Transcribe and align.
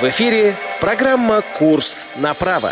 В 0.00 0.04
эфире 0.10 0.54
программа 0.78 1.40
«Курс 1.40 2.06
на 2.16 2.34
право». 2.34 2.70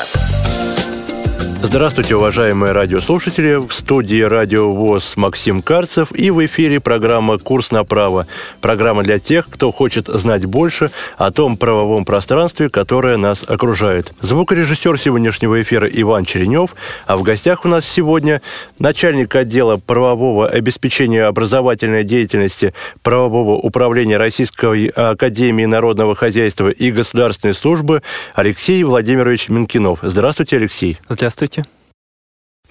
Здравствуйте, 1.66 2.14
уважаемые 2.14 2.72
радиослушатели. 2.72 3.54
В 3.54 3.72
студии 3.72 4.20
Радио 4.20 4.70
ВОЗ 4.70 5.14
Максим 5.16 5.62
Карцев 5.62 6.08
и 6.14 6.30
в 6.30 6.44
эфире 6.44 6.78
программа 6.78 7.38
«Курс 7.38 7.70
на 7.70 7.84
право». 7.84 8.26
Программа 8.60 9.02
для 9.02 9.18
тех, 9.18 9.48
кто 9.48 9.72
хочет 9.72 10.08
знать 10.08 10.44
больше 10.44 10.90
о 11.16 11.30
том 11.30 11.56
правовом 11.56 12.04
пространстве, 12.04 12.68
которое 12.68 13.16
нас 13.16 13.44
окружает. 13.48 14.12
Звукорежиссер 14.20 15.00
сегодняшнего 15.00 15.62
эфира 15.62 15.88
Иван 15.88 16.26
Черенев, 16.26 16.76
а 17.06 17.16
в 17.16 17.22
гостях 17.22 17.64
у 17.64 17.68
нас 17.68 17.86
сегодня 17.86 18.42
начальник 18.78 19.34
отдела 19.34 19.78
правового 19.78 20.46
обеспечения 20.46 21.24
образовательной 21.24 22.04
деятельности 22.04 22.74
правового 23.02 23.56
управления 23.56 24.18
Российской 24.18 24.88
Академии 24.88 25.64
Народного 25.64 26.14
Хозяйства 26.14 26.68
и 26.68 26.90
Государственной 26.90 27.54
службы 27.54 28.02
Алексей 28.34 28.84
Владимирович 28.84 29.48
Минкинов. 29.48 30.00
Здравствуйте, 30.02 30.56
Алексей. 30.56 30.98
Здравствуйте. 31.08 31.53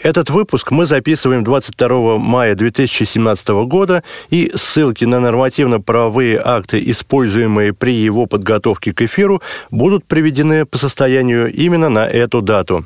Этот 0.04 0.30
выпуск 0.30 0.70
мы 0.72 0.86
записываем 0.86 1.44
22 1.46 2.18
мая 2.18 2.56
2017 2.56 3.48
года, 3.66 4.04
и 4.30 4.52
ссылки 4.54 5.06
на 5.06 5.22
нормативно-правовые 5.22 6.42
акты, 6.44 6.84
используемые 6.86 7.72
при 7.74 7.94
его 7.94 8.26
подготовке 8.26 8.94
к 8.94 9.02
эфиру, 9.02 9.42
будут 9.72 10.04
приведены 10.04 10.66
по 10.66 10.78
состоянию 10.78 11.50
именно 11.54 11.88
на 11.88 12.06
эту 12.06 12.42
дату. 12.42 12.86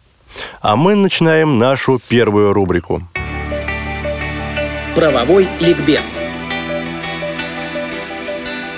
А 0.60 0.76
мы 0.76 0.94
начинаем 0.94 1.58
нашу 1.58 2.00
первую 2.08 2.52
рубрику. 2.52 3.02
Правовой 4.94 5.46
ликбез. 5.60 6.20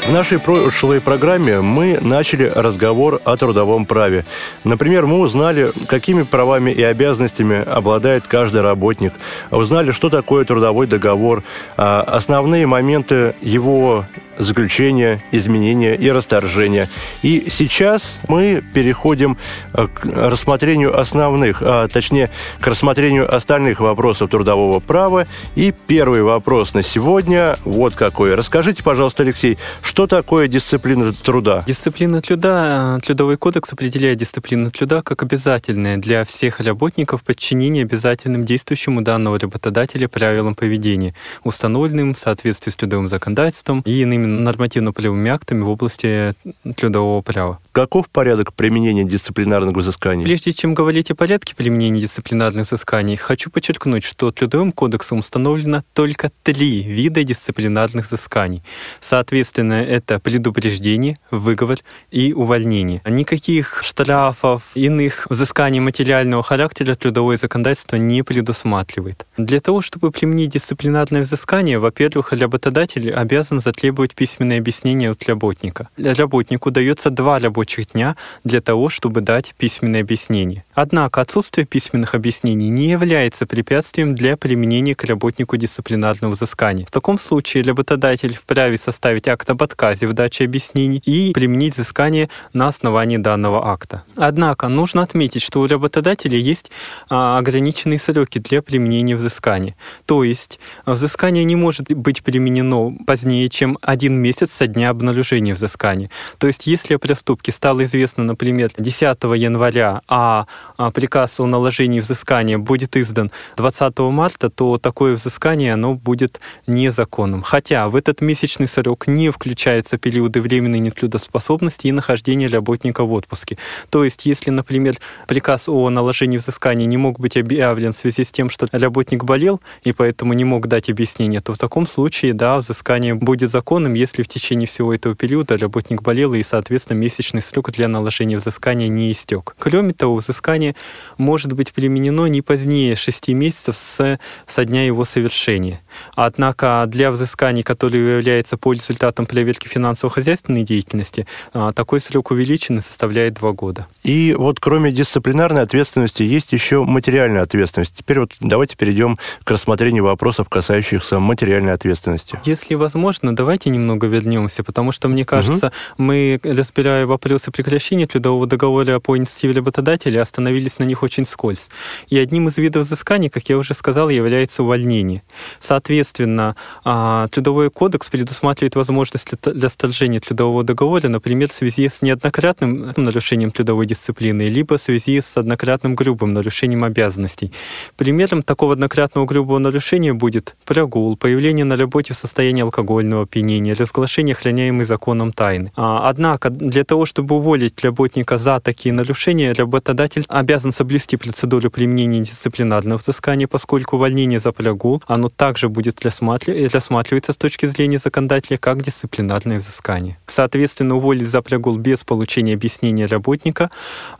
В 0.06 0.12
нашей 0.12 0.38
прошлой 0.40 1.00
программе 1.00 1.60
мы 1.60 1.98
начали 2.00 2.50
разговор 2.52 3.20
о 3.24 3.36
трудовом 3.36 3.86
праве. 3.86 4.24
Например, 4.64 5.06
мы 5.06 5.18
узнали, 5.18 5.72
какими 5.86 6.22
правами 6.22 6.70
и 6.72 6.82
обязанностями 6.82 7.62
обладает 7.62 8.26
каждый 8.26 8.62
работник, 8.62 9.12
узнали, 9.50 9.92
что 9.92 10.08
такое 10.10 10.44
трудовой 10.44 10.86
договор, 10.86 11.44
а 11.76 12.00
основные 12.02 12.66
моменты 12.66 13.34
его 13.40 14.04
заключения, 14.40 15.22
изменения 15.32 15.94
и 15.94 16.10
расторжения. 16.10 16.88
И 17.22 17.46
сейчас 17.48 18.18
мы 18.28 18.62
переходим 18.74 19.36
э, 19.72 19.86
к 19.86 20.04
рассмотрению 20.04 20.98
основных, 20.98 21.62
а 21.62 21.88
точнее, 21.88 22.30
к 22.60 22.66
рассмотрению 22.66 23.32
остальных 23.32 23.80
вопросов 23.80 24.30
трудового 24.30 24.80
права. 24.80 25.26
И 25.54 25.72
первый 25.86 26.22
вопрос 26.22 26.74
на 26.74 26.82
сегодня 26.82 27.56
вот 27.64 27.94
какой. 27.94 28.34
Расскажите, 28.34 28.82
пожалуйста, 28.82 29.22
Алексей, 29.22 29.58
что 29.82 30.06
такое 30.06 30.48
дисциплина 30.48 31.12
труда? 31.12 31.64
Дисциплина 31.66 32.20
труда, 32.20 32.98
э, 32.98 33.00
Трудовой 33.00 33.36
кодекс 33.36 33.72
определяет 33.72 34.18
дисциплину 34.18 34.70
труда 34.70 35.02
как 35.02 35.22
обязательное 35.22 35.96
для 35.96 36.24
всех 36.24 36.60
работников 36.60 37.22
подчинение 37.22 37.82
обязательным 37.82 38.44
действующему 38.44 39.02
данного 39.02 39.38
работодателя 39.38 40.08
правилам 40.08 40.54
поведения, 40.54 41.14
установленным 41.44 42.14
в 42.14 42.18
соответствии 42.18 42.70
с 42.70 42.76
трудовым 42.76 43.08
законодательством 43.08 43.82
и 43.84 44.02
иными 44.02 44.26
нормативно-полевыми 44.30 45.30
актами 45.30 45.62
в 45.62 45.68
области 45.68 46.34
трудового 46.76 47.20
права. 47.22 47.58
Каков 47.72 48.08
порядок 48.08 48.52
применения 48.52 49.04
дисциплинарных 49.04 49.76
взысканий? 49.76 50.24
Прежде 50.24 50.52
чем 50.52 50.74
говорить 50.74 51.12
о 51.12 51.14
порядке 51.14 51.54
применения 51.54 52.00
дисциплинарных 52.00 52.66
взысканий, 52.66 53.14
хочу 53.14 53.48
подчеркнуть, 53.48 54.02
что 54.02 54.32
Трудовым 54.32 54.72
кодексом 54.72 55.20
установлено 55.20 55.84
только 55.92 56.32
три 56.42 56.82
вида 56.82 57.22
дисциплинарных 57.22 58.06
взысканий. 58.06 58.64
Соответственно, 59.00 59.74
это 59.74 60.18
предупреждение, 60.18 61.16
выговор 61.30 61.78
и 62.10 62.32
увольнение. 62.32 63.02
Никаких 63.06 63.82
штрафов, 63.84 64.62
иных 64.74 65.28
взысканий 65.30 65.78
материального 65.78 66.42
характера 66.42 66.96
трудовое 66.96 67.36
законодательство 67.36 67.96
не 67.96 68.22
предусматривает. 68.22 69.26
Для 69.36 69.60
того, 69.60 69.80
чтобы 69.80 70.10
применить 70.10 70.50
дисциплинарное 70.50 71.22
взыскание, 71.22 71.78
во-первых, 71.78 72.32
работодатель 72.32 73.12
обязан 73.12 73.60
затребовать 73.60 74.16
письменное 74.16 74.58
объяснение 74.58 75.12
от 75.12 75.22
работника. 75.28 75.88
Работнику 75.96 76.72
дается 76.72 77.10
два 77.10 77.38
рабочих 77.70 77.92
дня 77.92 78.16
для 78.44 78.60
того, 78.60 78.88
чтобы 78.88 79.20
дать 79.20 79.54
письменное 79.56 80.00
объяснение. 80.00 80.64
Однако 80.74 81.20
отсутствие 81.20 81.66
письменных 81.66 82.14
объяснений 82.14 82.68
не 82.68 82.90
является 82.90 83.46
препятствием 83.46 84.14
для 84.14 84.36
применения 84.36 84.94
к 84.94 85.04
работнику 85.04 85.56
дисциплинарного 85.56 86.32
взыскания. 86.32 86.86
В 86.86 86.90
таком 86.90 87.18
случае 87.18 87.62
работодатель 87.64 88.34
вправе 88.34 88.78
составить 88.78 89.28
акт 89.28 89.50
об 89.50 89.62
отказе 89.62 90.06
в 90.06 90.12
даче 90.12 90.44
объяснений 90.44 91.02
и 91.04 91.32
применить 91.32 91.74
взыскание 91.74 92.28
на 92.52 92.68
основании 92.68 93.18
данного 93.18 93.70
акта. 93.70 94.02
Однако 94.16 94.68
нужно 94.68 95.02
отметить, 95.02 95.42
что 95.42 95.60
у 95.60 95.66
работодателя 95.66 96.38
есть 96.38 96.70
а, 97.08 97.38
ограниченные 97.38 97.98
сроки 97.98 98.38
для 98.38 98.62
применения 98.62 99.16
взыскания. 99.16 99.74
То 100.06 100.24
есть 100.24 100.58
взыскание 100.86 101.44
не 101.44 101.56
может 101.56 101.92
быть 101.92 102.22
применено 102.22 102.96
позднее, 103.06 103.48
чем 103.48 103.78
один 103.82 104.14
месяц 104.14 104.52
со 104.52 104.66
дня 104.66 104.90
обнаружения 104.90 105.54
взыскания. 105.54 106.10
То 106.38 106.46
есть, 106.46 106.66
если 106.66 106.94
о 106.94 106.98
проступке 106.98 107.49
стало 107.50 107.84
известно, 107.84 108.24
например, 108.24 108.72
10 108.76 109.00
января, 109.36 110.02
а, 110.08 110.46
а 110.76 110.90
приказ 110.90 111.40
о 111.40 111.46
наложении 111.46 112.00
взыскания 112.00 112.58
будет 112.58 112.96
издан 112.96 113.30
20 113.56 113.98
марта, 113.98 114.50
то 114.50 114.78
такое 114.78 115.16
взыскание 115.16 115.74
оно 115.74 115.94
будет 115.94 116.40
незаконным. 116.66 117.42
Хотя 117.42 117.88
в 117.88 117.96
этот 117.96 118.20
месячный 118.20 118.68
срок 118.68 119.06
не 119.06 119.30
включаются 119.30 119.98
периоды 119.98 120.40
временной 120.40 120.78
нетрудоспособности 120.78 121.86
и 121.86 121.92
нахождения 121.92 122.48
работника 122.48 123.04
в 123.04 123.12
отпуске. 123.12 123.58
То 123.90 124.04
есть, 124.04 124.26
если, 124.26 124.50
например, 124.50 124.96
приказ 125.26 125.68
о 125.68 125.90
наложении 125.90 126.38
взыскания 126.38 126.86
не 126.86 126.96
мог 126.96 127.18
быть 127.18 127.36
объявлен 127.36 127.92
в 127.92 127.96
связи 127.96 128.24
с 128.24 128.30
тем, 128.30 128.50
что 128.50 128.68
работник 128.72 129.24
болел 129.24 129.60
и 129.82 129.92
поэтому 129.92 130.32
не 130.32 130.44
мог 130.44 130.66
дать 130.66 130.88
объяснение, 130.88 131.40
то 131.40 131.54
в 131.54 131.58
таком 131.58 131.86
случае, 131.86 132.34
да, 132.34 132.58
взыскание 132.58 133.14
будет 133.14 133.50
законным, 133.50 133.94
если 133.94 134.22
в 134.22 134.28
течение 134.28 134.66
всего 134.66 134.94
этого 134.94 135.14
периода 135.14 135.58
работник 135.58 136.02
болел 136.02 136.34
и, 136.34 136.42
соответственно, 136.42 136.96
месячный 136.96 137.39
срок 137.40 137.70
для 137.72 137.88
наложения 137.88 138.36
взыскания 138.36 138.88
не 138.88 139.12
истек. 139.12 139.54
Кроме 139.58 139.92
того, 139.92 140.16
взыскание 140.16 140.74
может 141.18 141.52
быть 141.52 141.72
применено 141.72 142.26
не 142.26 142.42
позднее 142.42 142.96
6 142.96 143.28
месяцев 143.28 143.76
с, 143.76 144.18
со 144.46 144.64
дня 144.64 144.84
его 144.84 145.04
совершения. 145.04 145.80
Однако 146.14 146.84
для 146.86 147.10
взысканий, 147.10 147.62
которые 147.62 148.16
являются 148.16 148.56
по 148.56 148.72
результатам 148.72 149.26
проверки 149.26 149.68
финансово-хозяйственной 149.68 150.62
деятельности, 150.62 151.26
а, 151.52 151.72
такой 151.72 152.00
срок 152.00 152.30
увеличен 152.30 152.78
и 152.78 152.82
составляет 152.82 153.34
2 153.34 153.52
года. 153.52 153.86
И 154.02 154.34
вот 154.38 154.60
кроме 154.60 154.92
дисциплинарной 154.92 155.62
ответственности 155.62 156.22
есть 156.22 156.52
еще 156.52 156.84
материальная 156.84 157.42
ответственность. 157.42 157.94
Теперь 157.94 158.20
вот 158.20 158.36
давайте 158.40 158.76
перейдем 158.76 159.18
к 159.44 159.50
рассмотрению 159.50 160.04
вопросов, 160.04 160.48
касающихся 160.48 161.18
материальной 161.18 161.72
ответственности. 161.72 162.40
Если 162.44 162.74
возможно, 162.74 163.34
давайте 163.34 163.70
немного 163.70 164.06
вернемся, 164.06 164.62
потому 164.62 164.92
что, 164.92 165.08
мне 165.08 165.24
кажется, 165.24 165.66
угу. 165.66 166.04
мы, 166.04 166.40
разбирая 166.42 167.06
вопросы 167.34 167.50
прекращения 167.50 168.06
трудового 168.06 168.46
договора 168.46 169.00
по 169.00 169.16
инициативе 169.16 169.54
работодателя, 169.54 170.22
остановились 170.22 170.78
на 170.78 170.84
них 170.84 171.02
очень 171.02 171.24
скользь. 171.24 171.70
И 172.08 172.18
одним 172.18 172.48
из 172.48 172.56
видов 172.58 172.86
взысканий, 172.86 173.28
как 173.28 173.48
я 173.48 173.56
уже 173.56 173.74
сказал, 173.74 174.10
является 174.10 174.62
увольнение. 174.62 175.22
Соответственно, 175.60 176.56
а, 176.84 177.28
Трудовой 177.28 177.70
кодекс 177.70 178.08
предусматривает 178.08 178.74
возможность 178.76 179.34
для 179.42 179.68
сторжения 179.68 180.20
трудового 180.20 180.64
договора, 180.64 181.08
например, 181.08 181.48
в 181.48 181.52
связи 181.52 181.88
с 181.88 182.02
неоднократным 182.02 182.92
нарушением 182.96 183.50
трудовой 183.50 183.86
дисциплины, 183.86 184.48
либо 184.48 184.76
в 184.76 184.82
связи 184.82 185.20
с 185.20 185.36
однократным 185.36 185.94
грубым 185.94 186.32
нарушением 186.32 186.84
обязанностей. 186.84 187.52
Примером 187.96 188.42
такого 188.42 188.72
однократного 188.72 189.26
грубого 189.26 189.58
нарушения 189.58 190.12
будет 190.12 190.56
прогул, 190.64 191.16
появление 191.16 191.64
на 191.64 191.76
работе 191.76 192.14
в 192.14 192.16
состоянии 192.16 192.62
алкогольного 192.62 193.22
опьянения, 193.22 193.74
разглашение 193.74 194.34
охраняемой 194.34 194.84
законом 194.84 195.32
тайны. 195.32 195.72
А, 195.76 196.08
однако 196.08 196.50
для 196.50 196.84
того, 196.84 197.06
чтобы 197.06 197.19
уволить 197.20 197.82
работника 197.82 198.38
за 198.38 198.60
такие 198.60 198.92
нарушения, 198.92 199.52
работодатель 199.52 200.24
обязан 200.28 200.72
соблюсти 200.72 201.16
процедуру 201.16 201.70
применения 201.70 202.20
дисциплинарного 202.20 202.98
взыскания, 202.98 203.46
поскольку 203.46 203.96
увольнение 203.96 204.40
за 204.40 204.52
прогул, 204.52 205.02
оно 205.06 205.28
также 205.28 205.68
будет 205.68 206.04
рассматриваться 206.04 207.32
с 207.32 207.36
точки 207.36 207.66
зрения 207.66 207.98
законодателя 207.98 208.58
как 208.58 208.82
дисциплинарное 208.82 209.58
взыскание. 209.58 210.18
Соответственно, 210.26 210.96
уволить 210.96 211.28
за 211.28 211.42
прогул 211.42 211.76
без 211.76 212.04
получения 212.04 212.54
объяснения 212.54 213.06
работника 213.06 213.70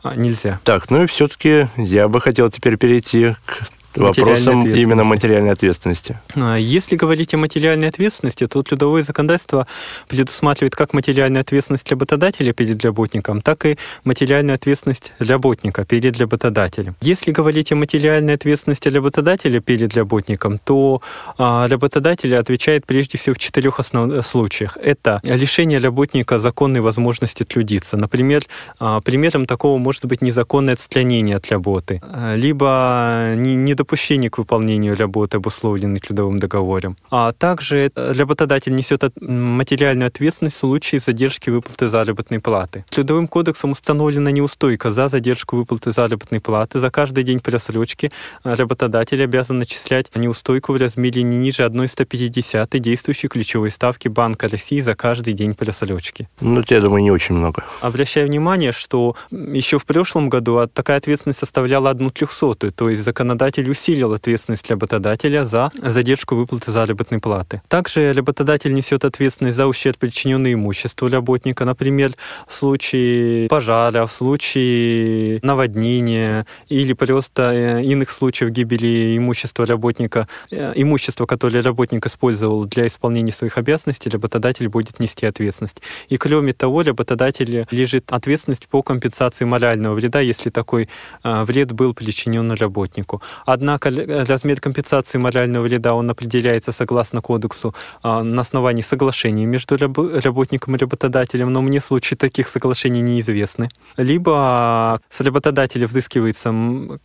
а, 0.03 0.15
нельзя. 0.15 0.59
Так, 0.63 0.89
ну 0.89 1.03
и 1.03 1.07
все-таки 1.07 1.67
я 1.77 2.07
бы 2.07 2.21
хотел 2.21 2.49
теперь 2.49 2.77
перейти 2.77 3.35
к 3.45 3.67
вопросам 3.97 4.65
именно 4.67 5.03
материальной 5.03 5.51
ответственности. 5.51 6.19
А, 6.35 6.55
если 6.55 6.95
говорить 6.95 7.33
о 7.33 7.37
материальной 7.37 7.89
ответственности, 7.89 8.47
то 8.47 8.63
трудовое 8.63 9.03
законодательство 9.03 9.67
предусматривает 10.07 10.75
как 10.75 10.93
материальную 10.93 11.41
ответственность 11.41 11.89
работодателя 11.91 12.53
перед 12.53 12.83
работником, 12.83 13.41
так 13.41 13.65
и 13.65 13.77
материальную 14.03 14.55
ответственность 14.55 15.13
работника 15.19 15.85
перед 15.85 16.17
работодателем. 16.17 16.95
Если 17.01 17.31
говорить 17.31 17.71
о 17.71 17.75
материальной 17.75 18.35
ответственности 18.35 18.89
работодателя 18.89 19.59
перед 19.59 19.95
работником, 19.95 20.59
то 20.59 21.01
а, 21.37 21.67
работодатель 21.67 22.35
отвечает 22.35 22.85
прежде 22.85 23.17
всего 23.17 23.35
в 23.35 23.39
четырех 23.39 23.79
основных 23.79 24.25
случаях. 24.25 24.77
Это 24.81 25.19
лишение 25.23 25.79
работника 25.79 26.39
законной 26.39 26.81
возможности 26.81 27.43
трудиться. 27.43 27.97
Например, 27.97 28.43
а, 28.79 29.01
примером 29.01 29.45
такого 29.45 29.77
может 29.77 30.05
быть 30.05 30.21
незаконное 30.21 30.73
отстранение 30.73 31.37
от 31.37 31.49
работы, 31.49 32.01
либо 32.35 33.33
недопущение 33.81 34.29
к 34.29 34.37
выполнению 34.37 34.95
работы, 34.95 35.37
обусловленной 35.37 35.99
трудовым 35.99 36.37
договором. 36.39 36.95
А 37.09 37.31
также 37.31 37.91
работодатель 37.95 38.75
несет 38.75 39.01
материальную 39.19 40.07
ответственность 40.07 40.57
в 40.57 40.59
случае 40.59 41.01
задержки 41.01 41.49
выплаты 41.49 41.89
заработной 41.89 42.39
платы. 42.39 42.85
Трудовым 42.89 43.27
кодексом 43.27 43.71
установлена 43.71 44.31
неустойка 44.31 44.91
за 44.91 45.09
задержку 45.09 45.55
выплаты 45.55 45.91
заработной 45.91 46.39
платы. 46.39 46.79
За 46.79 46.91
каждый 46.91 47.23
день 47.23 47.39
просрочки 47.39 48.11
работодатель 48.43 49.23
обязан 49.23 49.59
начислять 49.59 50.07
неустойку 50.15 50.73
в 50.73 50.77
размере 50.77 51.23
не 51.23 51.37
ниже 51.37 51.65
1,150 51.65 52.69
действующей 52.79 53.29
ключевой 53.29 53.71
ставки 53.71 54.07
Банка 54.09 54.47
России 54.47 54.81
за 54.81 54.95
каждый 54.95 55.33
день 55.33 55.53
просрочки. 55.53 56.27
Ну, 56.41 56.63
я 56.67 56.81
думаю, 56.81 57.03
не 57.03 57.11
очень 57.11 57.35
много. 57.35 57.63
Обращаю 57.81 58.27
внимание, 58.27 58.71
что 58.71 59.15
еще 59.31 59.77
в 59.77 59.85
прошлом 59.85 60.29
году 60.29 60.67
такая 60.71 60.97
ответственность 60.97 61.39
составляла 61.39 61.89
одну 61.89 62.11
трехсотую, 62.11 62.71
то 62.71 62.89
есть 62.89 63.03
законодатель 63.03 63.70
усилил 63.71 64.13
ответственность 64.13 64.69
работодателя 64.69 65.45
за 65.45 65.71
задержку 65.81 66.35
выплаты 66.35 66.71
заработной 66.71 67.19
платы. 67.19 67.61
Также 67.67 68.13
работодатель 68.13 68.73
несет 68.73 69.05
ответственность 69.05 69.57
за 69.57 69.67
ущерб, 69.67 69.97
причиненный 69.97 70.53
имуществу 70.53 71.09
работника, 71.09 71.65
например, 71.65 72.11
в 72.47 72.53
случае 72.53 73.47
пожара, 73.49 74.05
в 74.05 74.13
случае 74.13 75.39
наводнения 75.41 76.45
или 76.69 76.93
просто 76.93 77.51
э, 77.53 77.83
иных 77.83 78.11
случаев 78.11 78.51
гибели 78.51 79.17
имущества 79.17 79.65
работника, 79.65 80.27
э, 80.51 80.73
имущество, 80.75 81.25
которое 81.25 81.61
работник 81.61 82.05
использовал 82.05 82.65
для 82.65 82.87
исполнения 82.87 83.33
своих 83.33 83.57
обязанностей, 83.57 84.09
работодатель 84.09 84.67
будет 84.67 84.99
нести 84.99 85.25
ответственность. 85.25 85.81
И 86.09 86.17
кроме 86.17 86.53
того, 86.53 86.83
работодатель 86.83 87.65
лежит 87.71 88.11
ответственность 88.11 88.67
по 88.67 88.81
компенсации 88.81 89.45
морального 89.45 89.95
вреда, 89.95 90.19
если 90.19 90.49
такой 90.49 90.89
э, 91.23 91.43
вред 91.45 91.71
был 91.71 91.93
причинен 91.93 92.51
работнику. 92.51 93.21
Однако 93.45 93.60
размер 93.61 94.59
компенсации 94.59 95.17
морального 95.17 95.63
вреда 95.63 95.93
он 95.93 96.09
определяется 96.09 96.71
согласно 96.71 97.21
кодексу 97.21 97.73
на 98.03 98.41
основании 98.41 98.81
соглашения 98.81 99.45
между 99.45 99.77
работником 99.77 100.75
и 100.75 100.79
работодателем, 100.79 101.53
но 101.53 101.61
мне 101.61 101.79
случаи 101.79 102.15
таких 102.15 102.49
соглашений 102.49 103.01
неизвестны. 103.01 103.69
Либо 103.97 104.99
с 105.09 105.21
работодателя 105.21 105.87
взыскивается 105.87 106.53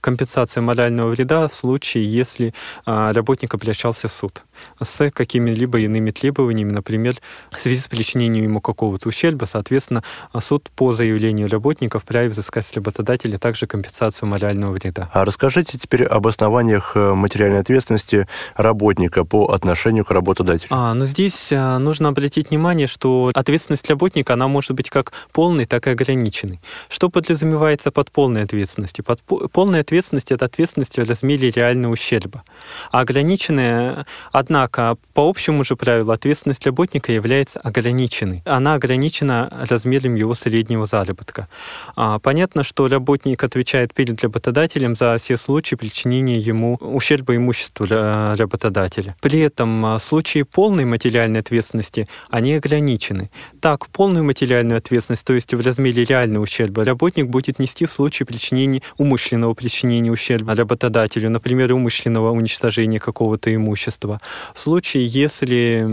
компенсация 0.01 0.63
морального 0.63 1.11
вреда 1.11 1.49
в 1.49 1.55
случае, 1.55 2.13
если 2.13 2.55
работник 2.85 3.55
обращался 3.55 4.09
в 4.09 4.13
суд 4.13 4.43
с 4.83 5.11
какими-либо 5.11 5.81
иными 5.81 6.11
требованиями, 6.11 6.73
например, 6.73 7.17
в 7.53 7.61
связи 7.61 7.81
с 7.81 7.89
причинением 7.89 8.45
ему 8.45 8.61
какого-то 8.61 9.09
ущерба, 9.09 9.45
соответственно, 9.45 10.03
суд 10.41 10.71
по 10.75 10.93
заявлению 10.95 11.51
работника 11.51 11.99
вправе 11.99 12.31
взыскать 12.31 12.67
с 12.67 12.73
работодателя 12.73 13.39
также 13.39 13.67
компенсацию 13.67 14.29
морального 14.29 14.73
вреда. 14.73 15.11
А 15.13 15.25
расскажите 15.25 15.79
теперь 15.79 16.05
об 16.05 16.27
основаниях 16.47 16.93
э, 16.95 17.15
материальной 17.15 17.61
ответственности 17.61 18.29
работника 18.55 19.25
по 19.25 19.47
отношению 19.47 20.05
к 20.05 20.11
работодателю. 20.13 20.69
А, 20.71 20.95
но 20.95 21.07
здесь 21.07 21.49
а, 21.53 21.79
нужно 21.79 22.09
обратить 22.09 22.51
внимание, 22.51 22.87
что 22.87 23.33
ответственность 23.35 23.89
работника, 23.91 24.35
она 24.35 24.47
может 24.47 24.71
быть 24.73 24.89
как 24.89 25.13
полной, 25.33 25.67
так 25.67 25.87
и 25.87 25.91
ограниченной. 25.91 26.61
Что 26.89 27.09
подразумевается 27.09 27.91
под 27.91 28.13
полной 28.13 28.45
ответственностью? 28.45 29.05
Под 29.05 29.21
полной 29.23 29.81
ответственностью 29.81 30.37
это 30.37 30.45
ответственность 30.45 30.97
в 30.97 31.09
размере 31.09 31.51
реального 31.51 31.93
ущерба. 31.93 32.45
А 32.93 33.01
ограниченная, 33.01 34.07
однако, 34.31 34.97
по 35.15 35.29
общему 35.29 35.65
же 35.65 35.75
правилу, 35.75 36.13
ответственность 36.13 36.65
работника 36.65 37.13
является 37.13 37.59
ограниченной. 37.61 38.43
Она 38.45 38.75
ограничена 38.75 39.67
размером 39.69 40.15
его 40.15 40.35
среднего 40.35 40.87
заработка. 40.87 41.49
А, 41.97 42.19
понятно, 42.21 42.63
что 42.63 42.87
работник 42.87 43.43
отвечает 43.43 43.93
перед 43.95 44.23
работодателем 44.23 44.95
за 44.95 45.19
все 45.19 45.37
случаи 45.37 45.75
причинения 45.75 46.36
ему 46.39 46.77
ущерба 46.77 47.37
имуществу 47.37 47.87
работодателя. 47.87 49.17
При 49.21 49.41
этом 49.41 49.85
а, 49.87 49.99
случаи 49.99 50.43
полной 50.43 50.85
материальной 50.85 51.41
ответственности, 51.41 52.09
они 52.31 52.55
ограничены. 52.55 53.31
Так, 53.61 53.89
полную 53.89 54.25
материальную 54.25 54.79
ответственность, 54.79 55.25
то 55.25 55.33
есть 55.33 55.53
в 55.53 55.61
размере 55.61 56.05
реального 56.05 56.45
ущерба, 56.45 56.85
работник 56.85 57.27
будет 57.27 57.59
нести 57.59 57.87
в 57.87 57.93
случае 57.93 58.27
причинения 58.27 58.83
умышленного 58.99 59.55
причинения 59.55 60.11
ущерба 60.11 60.55
работодателю, 60.55 61.31
например, 61.31 61.73
умышленного 61.73 62.31
уничтожения 62.31 62.99
какого-то 62.99 63.55
имущества. 63.55 64.21
В 64.55 64.61
случае, 64.61 65.07
если 65.07 65.85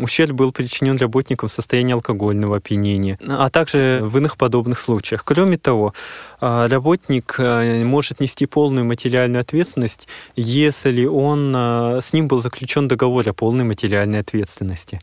ущерб 0.00 0.32
был 0.32 0.52
причинен 0.52 0.96
работником 0.96 1.48
в 1.48 1.52
состоянии 1.52 1.94
алкогольного 1.94 2.56
опьянения, 2.56 3.18
а 3.26 3.50
также 3.50 4.00
в 4.02 4.16
иных 4.18 4.36
подобных 4.36 4.80
случаях. 4.80 5.24
Кроме 5.24 5.58
того, 5.58 5.94
работник 6.40 7.36
а, 7.38 7.84
может 7.84 8.20
нести 8.20 8.46
полную 8.46 8.84
материальную 8.86 9.42
ответственность, 9.42 10.08
если 10.36 11.04
он, 11.04 11.52
а, 11.54 12.00
с 12.00 12.12
ним 12.12 12.28
был 12.28 12.40
заключен 12.40 12.88
договор 12.88 13.28
о 13.28 13.34
полной 13.34 13.64
материальной 13.64 14.20
ответственности. 14.20 15.00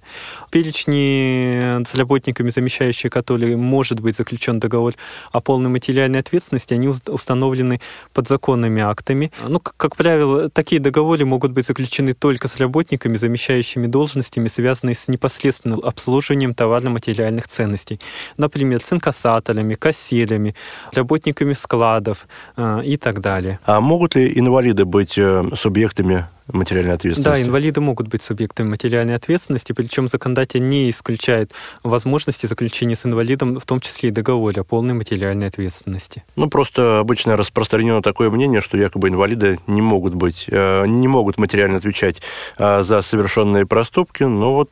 Перечни 0.50 1.84
с 1.86 1.94
работниками, 1.94 2.50
замещающие 2.50 3.10
которые 3.10 3.56
может 3.56 4.00
быть 4.00 4.16
заключен 4.16 4.60
договор 4.60 4.96
о 5.32 5.42
полной 5.42 5.70
материальной 5.70 6.20
ответственности, 6.20 6.74
они 6.74 6.88
установлены 6.88 7.82
подзаконными 8.14 8.82
актами. 8.82 9.32
Ну, 9.48 9.60
как 9.60 9.96
правило, 9.96 10.50
такие 10.50 10.82
договоры 10.82 11.26
могут 11.26 11.52
быть 11.52 11.68
заключены 11.68 12.14
только 12.14 12.48
с 12.48 12.58
работниками, 12.58 13.18
замещающими 13.18 13.86
должностями, 13.86 14.48
связанные 14.48 14.96
с 14.96 15.08
непосредственным 15.08 15.82
обслуживанием 15.82 16.56
товарно-материальных 16.56 17.48
ценностей. 17.48 18.00
Например, 18.38 18.82
с 18.82 18.92
инкассаторами, 18.92 19.76
кассирами, 19.76 20.56
работниками 20.94 21.27
работниками 21.28 21.54
складов 21.54 22.28
э, 22.56 22.82
и 22.86 22.98
так 22.98 23.22
далее. 23.22 23.60
А 23.66 23.80
могут 23.82 24.16
ли 24.16 24.32
инвалиды 24.36 24.86
быть 24.86 25.18
э, 25.18 25.44
субъектами 25.56 26.28
материальной 26.48 26.94
ответственности? 26.94 27.42
Да, 27.42 27.42
инвалиды 27.42 27.82
могут 27.82 28.08
быть 28.08 28.22
субъектами 28.22 28.70
материальной 28.70 29.16
ответственности, 29.16 29.74
причем 29.74 30.08
законодатель 30.08 30.68
не 30.68 30.90
исключает 30.90 31.52
возможности 31.84 32.48
заключения 32.48 32.96
с 32.96 33.06
инвалидом, 33.06 33.60
в 33.60 33.66
том 33.66 33.82
числе 33.82 34.10
и 34.10 34.12
договора 34.12 34.62
о 34.62 34.64
полной 34.64 34.94
материальной 34.94 35.48
ответственности. 35.48 36.24
Ну, 36.36 36.50
просто 36.50 37.00
обычно 37.00 37.36
распространено 37.36 38.02
такое 38.02 38.30
мнение, 38.30 38.62
что 38.62 38.78
якобы 38.78 39.10
инвалиды 39.10 39.60
не 39.68 39.82
могут 39.82 40.14
быть, 40.14 40.46
э, 40.50 40.86
не 40.88 41.08
могут 41.08 41.38
материально 41.38 41.78
отвечать 41.78 42.22
за 42.58 43.02
совершенные 43.02 43.66
проступки, 43.66 44.24
но 44.24 44.54
вот 44.54 44.70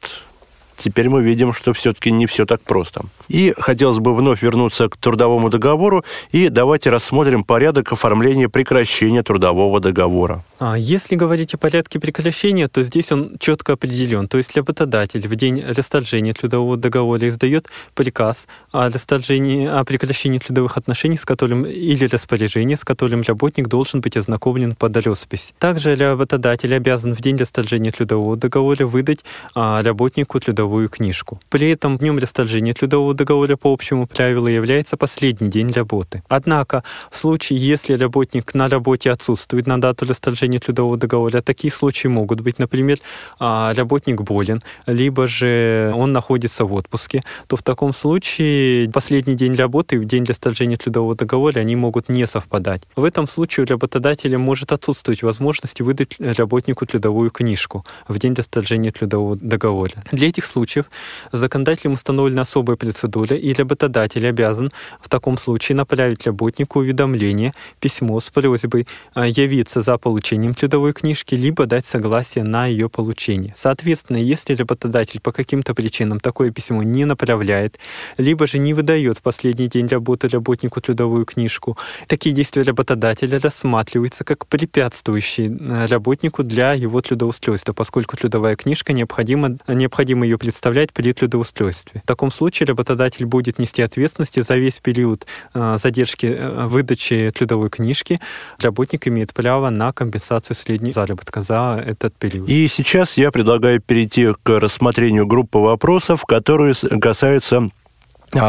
теперь 0.77 1.09
мы 1.09 1.21
видим, 1.21 1.53
что 1.53 1.73
все-таки 1.73 2.11
не 2.11 2.25
все 2.25 2.45
так 2.45 2.61
просто. 2.61 3.01
И 3.27 3.53
хотелось 3.57 3.99
бы 3.99 4.15
вновь 4.15 4.41
вернуться 4.41 4.89
к 4.89 4.97
трудовому 4.97 5.49
договору, 5.49 6.03
и 6.31 6.49
давайте 6.49 6.89
рассмотрим 6.89 7.43
порядок 7.43 7.91
оформления 7.91 8.49
прекращения 8.49 9.23
трудового 9.23 9.79
договора. 9.79 10.43
А 10.57 10.77
если 10.77 11.15
говорить 11.15 11.53
о 11.53 11.57
порядке 11.57 11.99
прекращения, 11.99 12.67
то 12.67 12.83
здесь 12.83 13.11
он 13.11 13.37
четко 13.39 13.73
определен. 13.73 14.27
То 14.27 14.37
есть 14.37 14.55
работодатель 14.55 15.27
в 15.27 15.35
день 15.35 15.61
расторжения 15.61 16.33
трудового 16.33 16.77
договора 16.77 17.27
издает 17.27 17.67
приказ 17.93 18.47
о, 18.71 18.89
расторжении, 18.89 19.67
о 19.67 19.83
прекращении 19.83 20.39
трудовых 20.39 20.77
отношений, 20.77 21.17
с 21.17 21.25
которым 21.25 21.65
или 21.65 22.05
распоряжение, 22.05 22.77
с 22.77 22.83
которым 22.85 23.21
работник 23.21 23.67
должен 23.67 23.99
быть 23.99 24.15
ознакомлен 24.15 24.75
под 24.75 24.95
роспись. 24.97 25.53
Также 25.59 25.95
работодатель 25.95 26.73
обязан 26.73 27.15
в 27.15 27.21
день 27.21 27.37
расторжения 27.37 27.91
трудового 27.91 28.37
договора 28.37 28.85
выдать 28.85 29.19
а, 29.55 29.83
работнику 29.83 30.39
трудовую 30.65 30.89
книжку. 30.89 31.39
При 31.49 31.69
этом 31.69 31.97
днем 31.97 32.17
расторжения 32.17 32.73
трудового 32.73 33.13
договора 33.13 33.55
по 33.55 33.71
общему 33.71 34.07
правилу 34.07 34.47
является 34.47 34.97
последний 34.97 35.47
день 35.47 35.71
работы. 35.71 36.23
Однако 36.27 36.83
в 37.11 37.17
случае, 37.17 37.59
если 37.59 37.93
работник 37.93 38.55
на 38.55 38.67
работе 38.67 39.11
отсутствует 39.11 39.67
на 39.67 39.79
дату 39.79 40.05
расторжения 40.05 40.59
трудового 40.59 40.97
договора. 40.97 41.41
Такие 41.41 41.71
случаи 41.71 42.07
могут 42.07 42.41
быть, 42.41 42.59
например, 42.59 42.97
а, 43.39 43.73
работник 43.75 44.21
болен, 44.21 44.63
либо 44.87 45.27
же 45.27 45.93
он 45.95 46.13
находится 46.13 46.65
в 46.65 46.73
отпуске, 46.73 47.21
то 47.47 47.57
в 47.57 47.61
таком 47.61 47.93
случае 47.93 48.89
последний 48.89 49.35
день 49.35 49.55
работы 49.55 49.97
и 49.97 50.05
день 50.05 50.23
расторжения 50.23 50.77
трудового 50.77 51.15
договора, 51.15 51.59
они 51.59 51.75
могут 51.75 52.09
не 52.09 52.25
совпадать. 52.27 52.81
В 52.95 53.03
этом 53.03 53.27
случае 53.27 53.65
у 53.65 53.69
работодателя 53.69 54.39
может 54.39 54.71
отсутствовать 54.71 55.21
возможность 55.23 55.81
выдать 55.81 56.15
работнику 56.19 56.85
трудовую 56.85 57.29
книжку 57.29 57.85
в 58.07 58.17
день 58.17 58.33
расторжения 58.33 58.91
трудового 58.91 59.35
договора. 59.35 59.93
Для 60.11 60.27
этих 60.27 60.45
случаев 60.55 60.85
законодателем 61.33 61.93
установлена 61.93 62.43
особая 62.43 62.77
процедура, 62.77 63.35
и 63.35 63.53
работодатель 63.53 64.25
обязан 64.25 64.71
в 65.01 65.09
таком 65.09 65.37
случае 65.37 65.75
направить 65.75 66.25
работнику 66.25 66.79
уведомление, 66.79 67.53
письмо 67.81 68.19
с 68.19 68.29
просьбой 68.29 68.87
а, 69.13 69.27
явиться 69.27 69.81
за 69.81 69.97
получением 69.97 70.53
трудовой 70.53 70.93
книжки, 70.93 71.35
либо 71.35 71.65
дать 71.65 71.85
согласие 71.85 72.43
на 72.43 72.67
ее 72.67 72.87
получение. 72.87 73.53
Соответственно, 73.57 74.17
если 74.17 74.55
работодатель 74.55 75.19
по 75.19 75.31
каким-то 75.31 75.73
причинам 75.73 76.19
такое 76.19 76.51
письмо 76.51 76.83
не 76.83 77.05
направляет, 77.05 77.79
либо 78.17 78.47
же 78.47 78.57
не 78.59 78.73
выдает 78.73 79.17
в 79.17 79.21
последний 79.21 79.67
день 79.67 79.87
работы 79.87 80.29
работнику 80.29 80.79
трудовую 80.79 81.25
книжку, 81.25 81.77
такие 82.07 82.33
действия 82.33 82.63
работодателя 82.63 83.39
рассматриваются 83.39 84.23
как 84.23 84.47
препятствующие 84.47 85.49
э, 85.49 85.85
работнику 85.87 86.43
для 86.43 86.73
его 86.73 87.01
трудоустройства, 87.01 87.73
поскольку 87.73 88.15
трудовая 88.15 88.55
книжка 88.55 88.93
необходимо, 88.93 89.57
необходимо 89.67 90.25
ее 90.25 90.37
представлять 90.45 90.93
при 90.93 91.11
трудоустройстве. 91.13 92.01
В 92.03 92.07
таком 92.07 92.31
случае 92.31 92.67
работодатель 92.67 93.25
будет 93.25 93.59
нести 93.59 93.81
ответственность 93.81 94.41
за 94.41 94.55
весь 94.55 94.79
период 94.79 95.25
э, 95.53 95.77
задержки 95.81 96.27
э, 96.27 96.67
выдачи 96.67 97.31
трудовой 97.35 97.69
книжки. 97.69 98.19
Работник 98.59 99.07
имеет 99.07 99.33
право 99.33 99.69
на 99.69 99.91
компенсацию 99.91 100.55
средней 100.55 100.91
заработка 100.91 101.41
за 101.41 101.83
этот 101.85 102.15
период. 102.15 102.47
И 102.47 102.67
сейчас 102.67 103.17
я 103.17 103.31
предлагаю 103.31 103.81
перейти 103.81 104.33
к 104.43 104.59
рассмотрению 104.59 105.27
группы 105.27 105.57
вопросов, 105.57 106.23
которые 106.25 106.73
касаются 107.01 107.69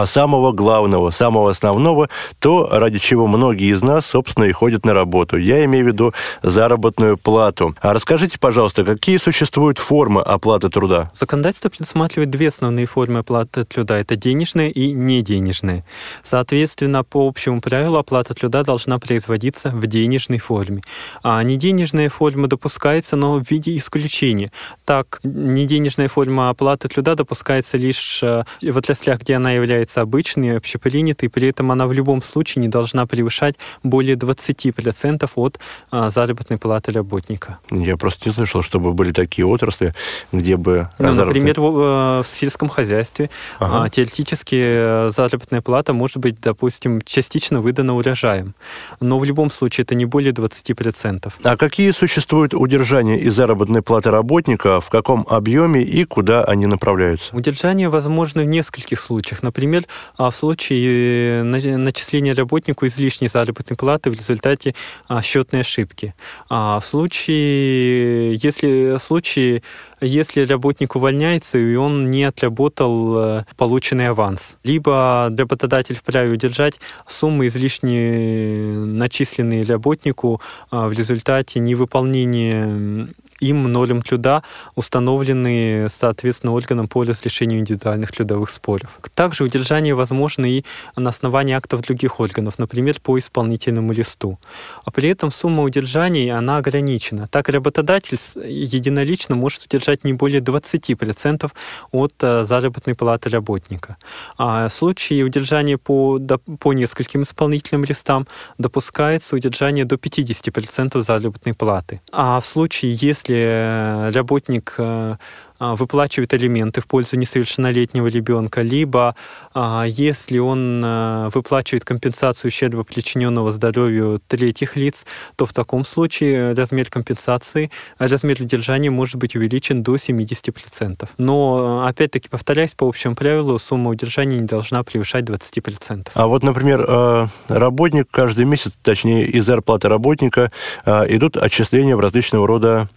самого 0.07 0.53
главного, 0.53 1.11
самого 1.11 1.51
основного, 1.51 2.09
то, 2.39 2.69
ради 2.71 2.99
чего 2.99 3.27
многие 3.27 3.73
из 3.73 3.83
нас, 3.83 4.07
собственно, 4.07 4.45
и 4.45 4.53
ходят 4.53 4.85
на 4.85 4.95
работу. 4.95 5.37
Я 5.37 5.65
имею 5.65 5.85
в 5.85 5.89
виду 5.89 6.15
заработную 6.43 7.17
плату. 7.17 7.75
А 7.81 7.93
расскажите, 7.93 8.39
пожалуйста, 8.39 8.85
какие 8.85 9.19
существуют 9.19 9.79
формы 9.79 10.23
оплаты 10.23 10.69
труда? 10.69 11.11
Законодательство 11.15 11.69
предусматривает 11.69 12.31
две 12.31 12.49
основные 12.49 12.87
формы 12.87 13.21
оплаты 13.21 13.65
труда. 13.65 13.99
Это 13.99 14.17
денежная 14.17 14.69
и 14.69 14.93
неденежная. 14.93 15.85
Соответственно, 16.23 17.05
по 17.05 17.27
общему 17.27 17.61
правилу 17.61 17.99
оплата 17.99 18.35
труда 18.35 18.63
должна 18.63 18.99
производиться 18.99 19.71
в 19.71 19.87
денежной 19.87 20.39
форме. 20.39 20.83
А 21.23 21.43
неденежная 21.43 22.09
форма 22.09 22.49
допускается, 22.49 23.17
но 23.17 23.39
в 23.39 23.51
виде 23.51 23.77
исключения. 23.77 24.51
Так, 24.85 25.21
неденежная 25.23 26.09
форма 26.09 26.51
оплаты 26.51 26.89
труда 26.89 27.15
допускается 27.15 27.77
лишь 27.77 28.23
э, 28.23 28.45
в 28.63 28.79
отраслях, 28.79 29.21
где 29.21 29.35
она 29.35 29.53
является 29.53 29.66
является 29.67 30.01
обычной, 30.01 30.57
общепринятой, 30.57 31.29
при 31.29 31.49
этом 31.49 31.71
она 31.73 31.87
в 31.87 31.93
любом 31.93 32.23
случае 32.23 32.63
не 32.63 32.69
должна 32.69 33.07
превышать 33.07 33.57
более 33.83 34.17
20% 34.17 35.29
от 35.35 35.59
а, 35.91 36.11
заработной 36.11 36.59
платы 36.59 36.93
работника. 36.93 37.59
Я 37.71 37.97
просто 37.97 38.29
не 38.29 38.35
слышал, 38.35 38.63
чтобы 38.63 38.93
были 38.93 39.13
такие 39.13 39.47
отрасли, 39.47 39.93
где 40.33 40.57
бы... 40.57 40.89
Ну, 40.99 41.13
заработная... 41.13 41.27
Например, 41.27 41.61
в, 41.61 41.81
э, 41.81 42.23
в 42.23 42.27
сельском 42.29 42.69
хозяйстве 42.69 43.31
ага. 43.59 43.85
а, 43.85 43.89
теоретически 43.89 44.57
э, 44.57 45.13
заработная 45.15 45.61
плата 45.61 45.93
может 45.93 46.19
быть, 46.19 46.41
допустим, 46.41 47.01
частично 47.03 47.61
выдана 47.61 47.97
урожаем, 47.97 48.55
но 49.01 49.19
в 49.19 49.25
любом 49.25 49.51
случае 49.51 49.83
это 49.83 49.95
не 49.95 50.07
более 50.07 50.33
20%. 50.33 51.33
А 51.43 51.57
какие 51.57 51.91
существуют 51.91 52.55
удержания 52.55 53.19
и 53.19 53.29
заработной 53.29 53.83
платы 53.83 54.11
работника, 54.11 54.81
в 54.81 54.91
каком 54.91 55.27
объеме 55.29 55.83
и 55.83 56.05
куда 56.05 56.45
они 56.45 56.67
направляются? 56.67 57.35
Удержание 57.35 57.89
возможно 57.89 58.43
в 58.43 58.47
нескольких 58.47 59.01
случаях. 59.01 59.43
Например, 59.57 59.85
а 60.19 60.31
в 60.31 60.37
случае 60.37 61.41
э, 61.41 61.43
начисления 61.43 62.35
работнику 62.35 62.87
излишней 62.87 63.29
заработной 63.29 63.75
платы 63.75 64.11
в 64.11 64.13
результате 64.13 64.75
а, 65.09 65.23
счетной 65.23 65.63
ошибки. 65.63 66.15
А 66.51 66.79
в 66.79 66.85
случае, 66.85 68.35
если 68.35 68.99
в 68.99 69.03
случае, 69.03 69.63
если 70.03 70.45
работник 70.45 70.95
увольняется 70.95 71.57
и 71.57 71.75
он 71.75 72.11
не 72.11 72.25
отработал 72.25 73.19
э, 73.19 73.45
полученный 73.57 74.09
аванс, 74.09 74.59
либо 74.63 75.35
работодатель 75.35 75.97
вправе 75.97 76.33
удержать 76.33 76.79
суммы 77.07 77.47
излишне 77.47 78.69
начисленные 78.85 79.65
работнику 79.65 80.43
в 80.71 80.93
результате 80.93 81.61
невыполнения 81.61 83.09
им 83.41 83.71
нолем 83.73 84.03
труда 84.03 84.43
установлены, 84.75 85.89
соответственно, 85.91 86.53
органом 86.53 86.89
по 86.89 87.03
разрешению 87.03 87.61
индивидуальных 87.61 88.13
трудовых 88.13 88.51
споров. 88.51 88.99
Также 89.15 89.45
удержание 89.45 89.95
возможно 89.95 90.47
и 90.47 90.65
на 90.97 91.11
основании 91.11 91.55
актов 91.55 91.83
других 91.83 92.21
органов, 92.21 92.59
например, 92.59 93.01
по 93.01 93.19
исполнительному 93.19 93.93
листу. 93.93 94.39
А 94.85 94.91
при 94.91 95.09
этом 95.09 95.33
сумма 95.33 95.63
удержаний, 95.63 96.31
она 96.31 96.59
ограничена. 96.59 97.29
Так 97.29 97.49
работодатель 97.49 98.19
единолично 98.45 99.37
может 99.37 99.65
удержать 99.65 100.05
не 100.05 100.13
более 100.13 100.41
20% 100.41 101.51
от 101.93 102.13
э, 102.21 102.45
заработной 102.45 102.95
платы 102.95 103.31
работника. 103.31 103.97
А 104.39 104.69
в 104.69 104.75
случае 104.75 105.25
удержания 105.25 105.79
по, 105.79 106.19
по 106.61 106.73
нескольким 106.73 107.23
исполнительным 107.23 107.85
листам 107.85 108.27
допускается 108.59 109.37
удержание 109.37 109.85
до 109.85 109.97
50% 109.97 111.03
заработной 111.03 111.55
платы. 111.55 112.01
А 112.13 112.41
в 112.41 112.47
случае, 112.47 112.93
если 112.95 113.26
если 113.29 114.09
э, 114.09 114.11
работник 114.11 114.75
э, 114.79 115.17
выплачивает 115.59 116.33
алименты 116.35 116.81
в 116.81 116.87
пользу 116.87 117.17
несовершеннолетнего 117.17 118.07
ребенка, 118.07 118.63
либо 118.63 119.15
а, 119.55 119.85
если 119.87 120.39
он 120.39 120.83
а, 120.85 121.31
выплачивает 121.31 121.85
компенсацию 121.85 122.49
ущерба, 122.49 122.85
причиненного 122.85 123.53
здоровью 123.53 124.21
третьих 124.29 124.77
лиц, 124.77 125.07
то 125.37 125.47
в 125.47 125.53
таком 125.53 125.85
случае 125.85 126.53
размер 126.53 126.91
компенсации, 126.91 127.71
размер 127.99 128.43
удержания 128.43 128.91
может 128.91 129.17
быть 129.17 129.35
увеличен 129.35 129.83
до 129.83 129.97
70%. 129.97 131.09
Но, 131.19 131.87
опять-таки, 131.87 132.29
повторяюсь, 132.29 132.73
по 132.73 132.87
общему 132.87 133.15
правилу, 133.15 133.59
сумма 133.59 133.91
удержания 133.91 134.39
не 134.39 134.47
должна 134.47 134.83
превышать 134.83 135.25
20%. 135.25 136.09
А 136.13 136.27
вот, 136.27 136.43
например, 136.43 137.31
работник 137.49 138.09
каждый 138.11 138.45
месяц, 138.45 138.73
точнее, 138.83 139.27
из 139.27 139.47
зарплаты 139.47 139.89
работника 139.89 140.53
идут 140.85 141.37
отчисления 141.37 141.97
в 141.97 142.01
различного 142.01 142.47
рода 142.47 142.89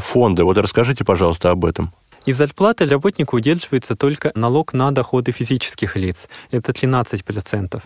фонды. 0.00 0.44
Вот 0.44 0.56
расскажите, 0.58 1.04
пожалуйста, 1.04 1.50
об 1.50 1.64
этом. 1.64 1.92
Из 2.26 2.36
зарплаты 2.38 2.86
работнику 2.86 3.36
удерживается 3.36 3.94
только 3.94 4.32
налог 4.34 4.72
на 4.72 4.90
доходы 4.90 5.30
физических 5.30 5.94
лиц. 5.94 6.28
Это 6.50 6.72
13%. 6.72 7.80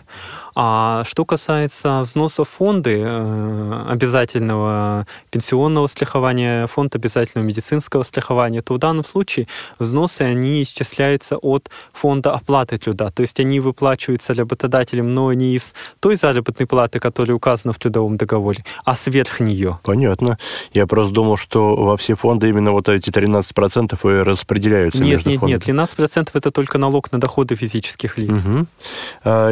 А 0.55 1.03
что 1.05 1.25
касается 1.25 2.01
взносов 2.01 2.49
фонды 2.49 3.03
э, 3.03 3.85
обязательного 3.87 5.05
пенсионного 5.29 5.85
страхования, 5.85 6.65
фонд 6.65 6.95
обязательного 6.95 7.45
медицинского 7.45 8.01
страхования, 8.01 8.63
то 8.63 8.73
в 8.73 8.79
данном 8.79 9.05
случае 9.05 9.45
взносы, 9.77 10.23
они 10.23 10.63
исчисляются 10.63 11.37
от 11.37 11.69
фонда 11.93 12.33
оплаты 12.33 12.79
труда. 12.79 13.11
То 13.11 13.21
есть 13.21 13.39
они 13.39 13.59
выплачиваются 13.59 14.33
работодателем, 14.33 15.13
но 15.13 15.31
не 15.33 15.53
из 15.53 15.75
той 15.99 16.15
заработной 16.15 16.65
платы, 16.65 16.99
которая 16.99 17.35
указана 17.35 17.73
в 17.73 17.77
трудовом 17.77 18.17
договоре, 18.17 18.65
а 18.85 18.95
сверх 18.95 19.39
нее. 19.39 19.77
Понятно. 19.83 20.39
Я 20.73 20.87
просто 20.87 21.13
думал, 21.13 21.37
что 21.37 21.75
во 21.75 21.95
все 21.95 22.15
фонды 22.15 22.49
именно 22.49 22.71
вот 22.71 22.89
эти 22.89 23.11
13% 23.11 23.99
и 24.03 24.23
распределяются 24.31 25.01
нет, 25.01 25.17
между 25.17 25.29
нет, 25.29 25.39
фондами? 25.39 25.57
Нет, 25.57 25.67
нет, 25.67 25.89
13% 25.97 26.29
это 26.33 26.51
только 26.51 26.77
налог 26.77 27.11
на 27.11 27.19
доходы 27.19 27.55
физических 27.55 28.17
лиц. 28.17 28.43
Угу. 28.43 28.65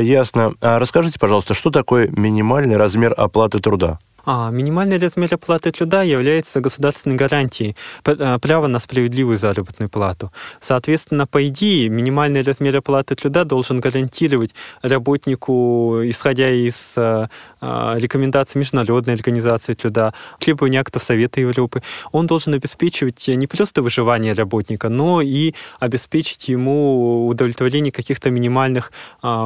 Ясно. 0.02 0.54
А 0.62 0.80
расскажите, 0.80 1.20
пожалуйста, 1.20 1.54
что 1.54 1.70
такое 1.70 2.08
минимальный 2.08 2.78
размер 2.78 3.14
оплаты 3.16 3.60
труда? 3.60 4.00
А 4.32 4.52
минимальный 4.52 5.00
размер 5.00 5.34
оплаты 5.34 5.72
труда 5.72 6.04
является 6.04 6.62
государственной 6.62 7.16
гарантией 7.16 7.76
э, 8.06 8.38
права 8.40 8.68
на 8.68 8.78
справедливую 8.78 9.40
заработную 9.40 9.90
плату. 9.90 10.32
Соответственно, 10.62 11.26
по 11.26 11.48
идее, 11.48 11.90
минимальный 11.90 12.44
размер 12.44 12.78
оплаты 12.78 13.16
труда 13.16 13.44
должен 13.44 13.80
гарантировать 13.80 14.54
работнику, 14.84 16.02
исходя 16.04 16.52
из 16.52 16.94
э, 16.96 17.28
э, 17.60 17.94
рекомендаций 17.98 18.60
Международной 18.60 19.16
организации 19.16 19.74
труда, 19.74 20.14
требований 20.38 20.78
актов 20.78 21.04
Совета 21.04 21.42
Европы, 21.42 21.82
он 22.12 22.28
должен 22.28 22.54
обеспечивать 22.54 23.28
не 23.30 23.48
просто 23.48 23.82
выживание 23.82 24.34
работника, 24.34 24.90
но 24.90 25.22
и 25.22 25.56
обеспечить 25.80 26.50
ему 26.50 27.26
удовлетворение 27.28 27.92
каких-то 27.92 28.30
минимальных 28.30 28.92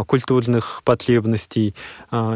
культурных 0.07 0.81
потребностей 0.83 1.73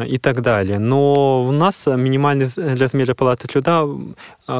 и 0.06 0.18
так 0.18 0.40
далее. 0.40 0.78
Но 0.78 1.44
у 1.44 1.52
нас 1.52 1.86
минимальный 1.86 2.37
минимальный 2.37 2.49
размер 2.55 3.11
оплаты 3.11 3.47
труда, 3.47 3.81
а, 3.81 3.87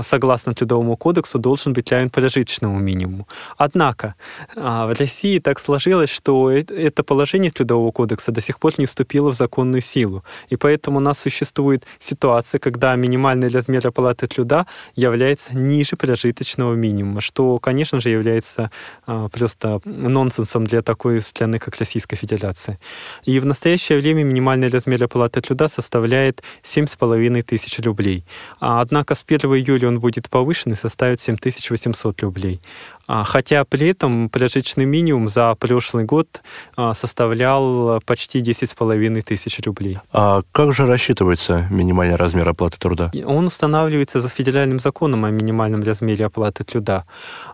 согласно 0.02 0.54
Трудовому 0.54 0.97
кодексу, 0.97 1.38
должен 1.38 1.73
быть 1.73 1.90
равен 1.92 2.11
прожиточному 2.11 2.78
минимуму. 2.78 3.26
Однако 3.57 4.14
а, 4.57 4.87
в 4.87 4.99
России 4.99 5.38
так 5.38 5.61
сложилось, 5.61 6.11
что 6.11 6.50
это 6.50 7.02
положение 7.02 7.50
Трудового 7.50 7.90
кодекса 7.92 8.33
до 8.33 8.40
сих 8.40 8.59
пор 8.59 8.73
не 8.78 8.87
вступило 8.87 9.30
в 9.30 9.37
законную 9.37 9.83
силу. 9.83 10.25
И 10.50 10.57
поэтому 10.57 10.99
у 10.99 11.00
нас 11.00 11.18
существует 11.18 11.85
ситуация, 12.00 12.59
когда 12.59 12.97
минимальный 12.97 13.49
размер 13.49 13.87
оплаты 13.87 14.26
труда 14.26 14.66
является 14.97 15.57
ниже 15.57 15.97
прожиточного 15.97 16.75
минимума, 16.75 17.21
что, 17.21 17.59
конечно 17.59 18.00
же, 18.00 18.11
является 18.11 18.71
а, 19.07 19.28
просто 19.28 19.80
нонсенсом 19.85 20.66
для 20.66 20.83
такой 20.83 21.21
страны, 21.23 21.59
как 21.59 21.76
Российская 21.76 22.16
Федерация. 22.16 22.78
И 23.25 23.40
в 23.40 23.47
настоящее 23.47 23.99
время 23.99 24.25
минимальный 24.25 24.68
размер 24.68 25.04
оплаты 25.04 25.40
труда 25.40 25.68
составляет 25.68 26.42
7,5 26.62 27.42
тысяч 27.42 27.78
рублей. 27.78 28.25
А, 28.61 28.80
однако 28.80 29.14
с 29.14 29.25
1 29.26 29.50
июля 29.50 29.78
он 29.85 30.01
будет 30.01 30.29
повышен 30.29 30.73
и 30.73 30.77
составит 30.77 31.21
7800 31.21 32.23
рублей. 32.23 32.61
А, 33.09 33.25
хотя 33.25 33.65
при 33.65 33.88
этом 33.88 34.29
прожиточный 34.29 34.85
минимум 34.85 35.29
за 35.31 35.55
прошлый 35.55 36.05
год 36.05 36.43
а, 36.77 36.93
составлял 36.93 38.00
почти 38.05 38.41
10,5 38.41 39.23
тысяч 39.23 39.59
рублей. 39.65 39.99
А 40.12 40.43
как 40.53 40.75
же 40.75 40.85
рассчитывается 40.85 41.67
минимальный 41.71 42.17
размер 42.17 42.49
оплаты 42.49 42.79
труда? 42.79 43.11
Он 43.25 43.47
устанавливается 43.47 44.21
за 44.21 44.29
федеральным 44.29 44.79
законом 44.79 45.25
о 45.25 45.31
минимальном 45.31 45.83
размере 45.83 46.27
оплаты 46.27 46.65
труда. 46.65 47.07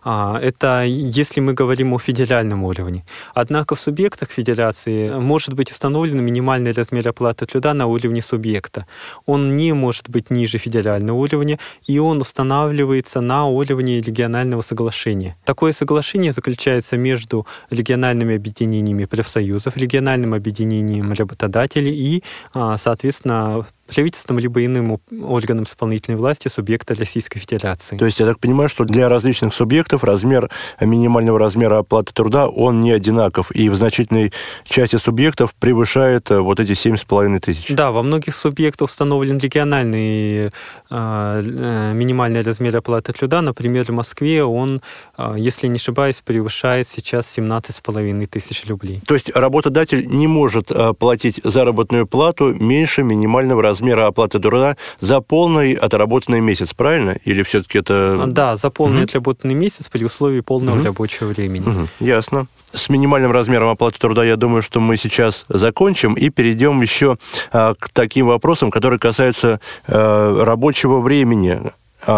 А, 0.03 0.37
это 0.41 0.83
если 0.83 1.39
мы 1.39 1.53
говорим 1.53 1.93
о 1.93 1.99
федеральном 1.99 2.65
уровне. 2.65 3.05
Однако 3.33 3.75
в 3.75 3.79
субъектах 3.79 4.31
федерации 4.31 5.09
может 5.09 5.53
быть 5.53 5.71
установлен 5.71 6.21
минимальный 6.21 6.73
размер 6.73 7.07
оплаты 7.07 7.45
труда 7.45 7.73
на 7.73 7.85
уровне 7.85 8.21
субъекта. 8.21 8.85
Он 9.25 9.55
не 9.55 9.71
может 9.71 10.09
быть 10.09 10.29
ниже 10.29 10.57
федерального 10.57 11.17
уровня, 11.17 11.59
и 11.87 11.97
он 11.99 12.19
устанавливается 12.19 13.21
на 13.21 13.45
уровне 13.45 14.01
регионального 14.01 14.61
соглашения. 14.61 15.37
Такое 15.45 15.73
соглашение 15.73 16.33
заключается 16.33 16.97
между 16.97 17.45
региональными 17.69 18.35
объединениями 18.35 19.05
профсоюзов, 19.05 19.77
региональным 19.77 20.33
объединением 20.33 21.13
работодателей 21.13 21.93
и, 21.93 22.23
а, 22.53 22.77
соответственно, 22.77 23.65
правительством 23.87 24.39
либо 24.39 24.65
иным 24.65 24.99
органом 25.23 25.65
исполнительной 25.65 26.17
власти 26.17 26.47
субъекта 26.47 26.95
Российской 26.95 27.39
Федерации. 27.39 27.97
То 27.97 28.05
есть 28.05 28.19
я 28.19 28.25
так 28.25 28.39
понимаю, 28.39 28.67
что 28.69 28.83
для 28.83 29.09
различных 29.09 29.53
субъектов 29.53 30.03
размер 30.03 30.49
минимального 30.81 31.37
размера 31.37 31.79
оплаты 31.79 32.13
труда, 32.13 32.47
он 32.47 32.81
не 32.81 32.91
одинаков, 32.91 33.51
и 33.51 33.69
в 33.69 33.75
значительной 33.75 34.33
части 34.65 34.95
субъектов 34.95 35.53
превышает 35.53 36.31
э, 36.31 36.39
вот 36.39 36.59
эти 36.59 36.71
7,5 36.71 37.39
тысяч. 37.39 37.67
Да, 37.69 37.91
во 37.91 38.01
многих 38.01 38.35
субъектах 38.35 38.89
установлен 38.89 39.37
региональный 39.37 40.51
э, 40.89 41.91
минимальный 41.93 42.41
размер 42.41 42.75
оплаты 42.77 43.13
труда. 43.13 43.41
Например, 43.41 43.85
в 43.85 43.89
Москве 43.89 44.43
он, 44.43 44.81
э, 45.17 45.34
если 45.35 45.67
не 45.67 45.75
ошибаюсь, 45.75 46.21
превышает 46.23 46.87
сейчас 46.87 47.25
17,5 47.37 48.25
тысяч 48.27 48.65
рублей. 48.67 49.01
То 49.05 49.13
есть 49.13 49.31
работодатель 49.35 50.05
не 50.07 50.27
может 50.27 50.71
э, 50.71 50.93
платить 50.93 51.39
заработную 51.43 52.07
плату 52.07 52.53
меньше 52.53 53.03
минимального 53.03 53.61
размера 53.61 54.07
оплаты 54.07 54.39
труда 54.39 54.77
за 54.99 55.21
полный 55.21 55.73
отработанный 55.73 56.41
месяц, 56.41 56.73
правильно? 56.73 57.17
Или 57.23 57.43
все-таки 57.43 57.79
это... 57.79 58.25
Да, 58.27 58.57
за 58.57 58.69
полный 58.69 58.99
угу. 58.99 59.05
отработанный 59.05 59.55
месяц 59.55 59.89
при 59.89 60.03
условии 60.03 60.41
полного 60.41 60.77
угу. 60.77 60.85
рабочего 60.85 61.27
времени. 61.27 61.67
Угу. 61.67 61.87
Ясно. 61.99 62.47
С 62.73 62.89
минимальным 62.89 63.31
размером 63.31 63.69
оплаты 63.69 63.99
труда, 63.99 64.25
я 64.25 64.35
думаю, 64.35 64.61
что 64.61 64.79
мы 64.81 64.97
сейчас 64.97 65.45
закончим 65.47 66.13
и 66.13 66.29
перейдем 66.29 66.81
еще 66.81 67.17
а, 67.51 67.73
к 67.73 67.89
таким 67.89 68.27
вопросам, 68.27 68.69
которые 68.69 68.99
касаются 68.99 69.59
а, 69.87 70.43
рабочего 70.43 70.99
времени 70.99 71.59
а, 71.63 71.71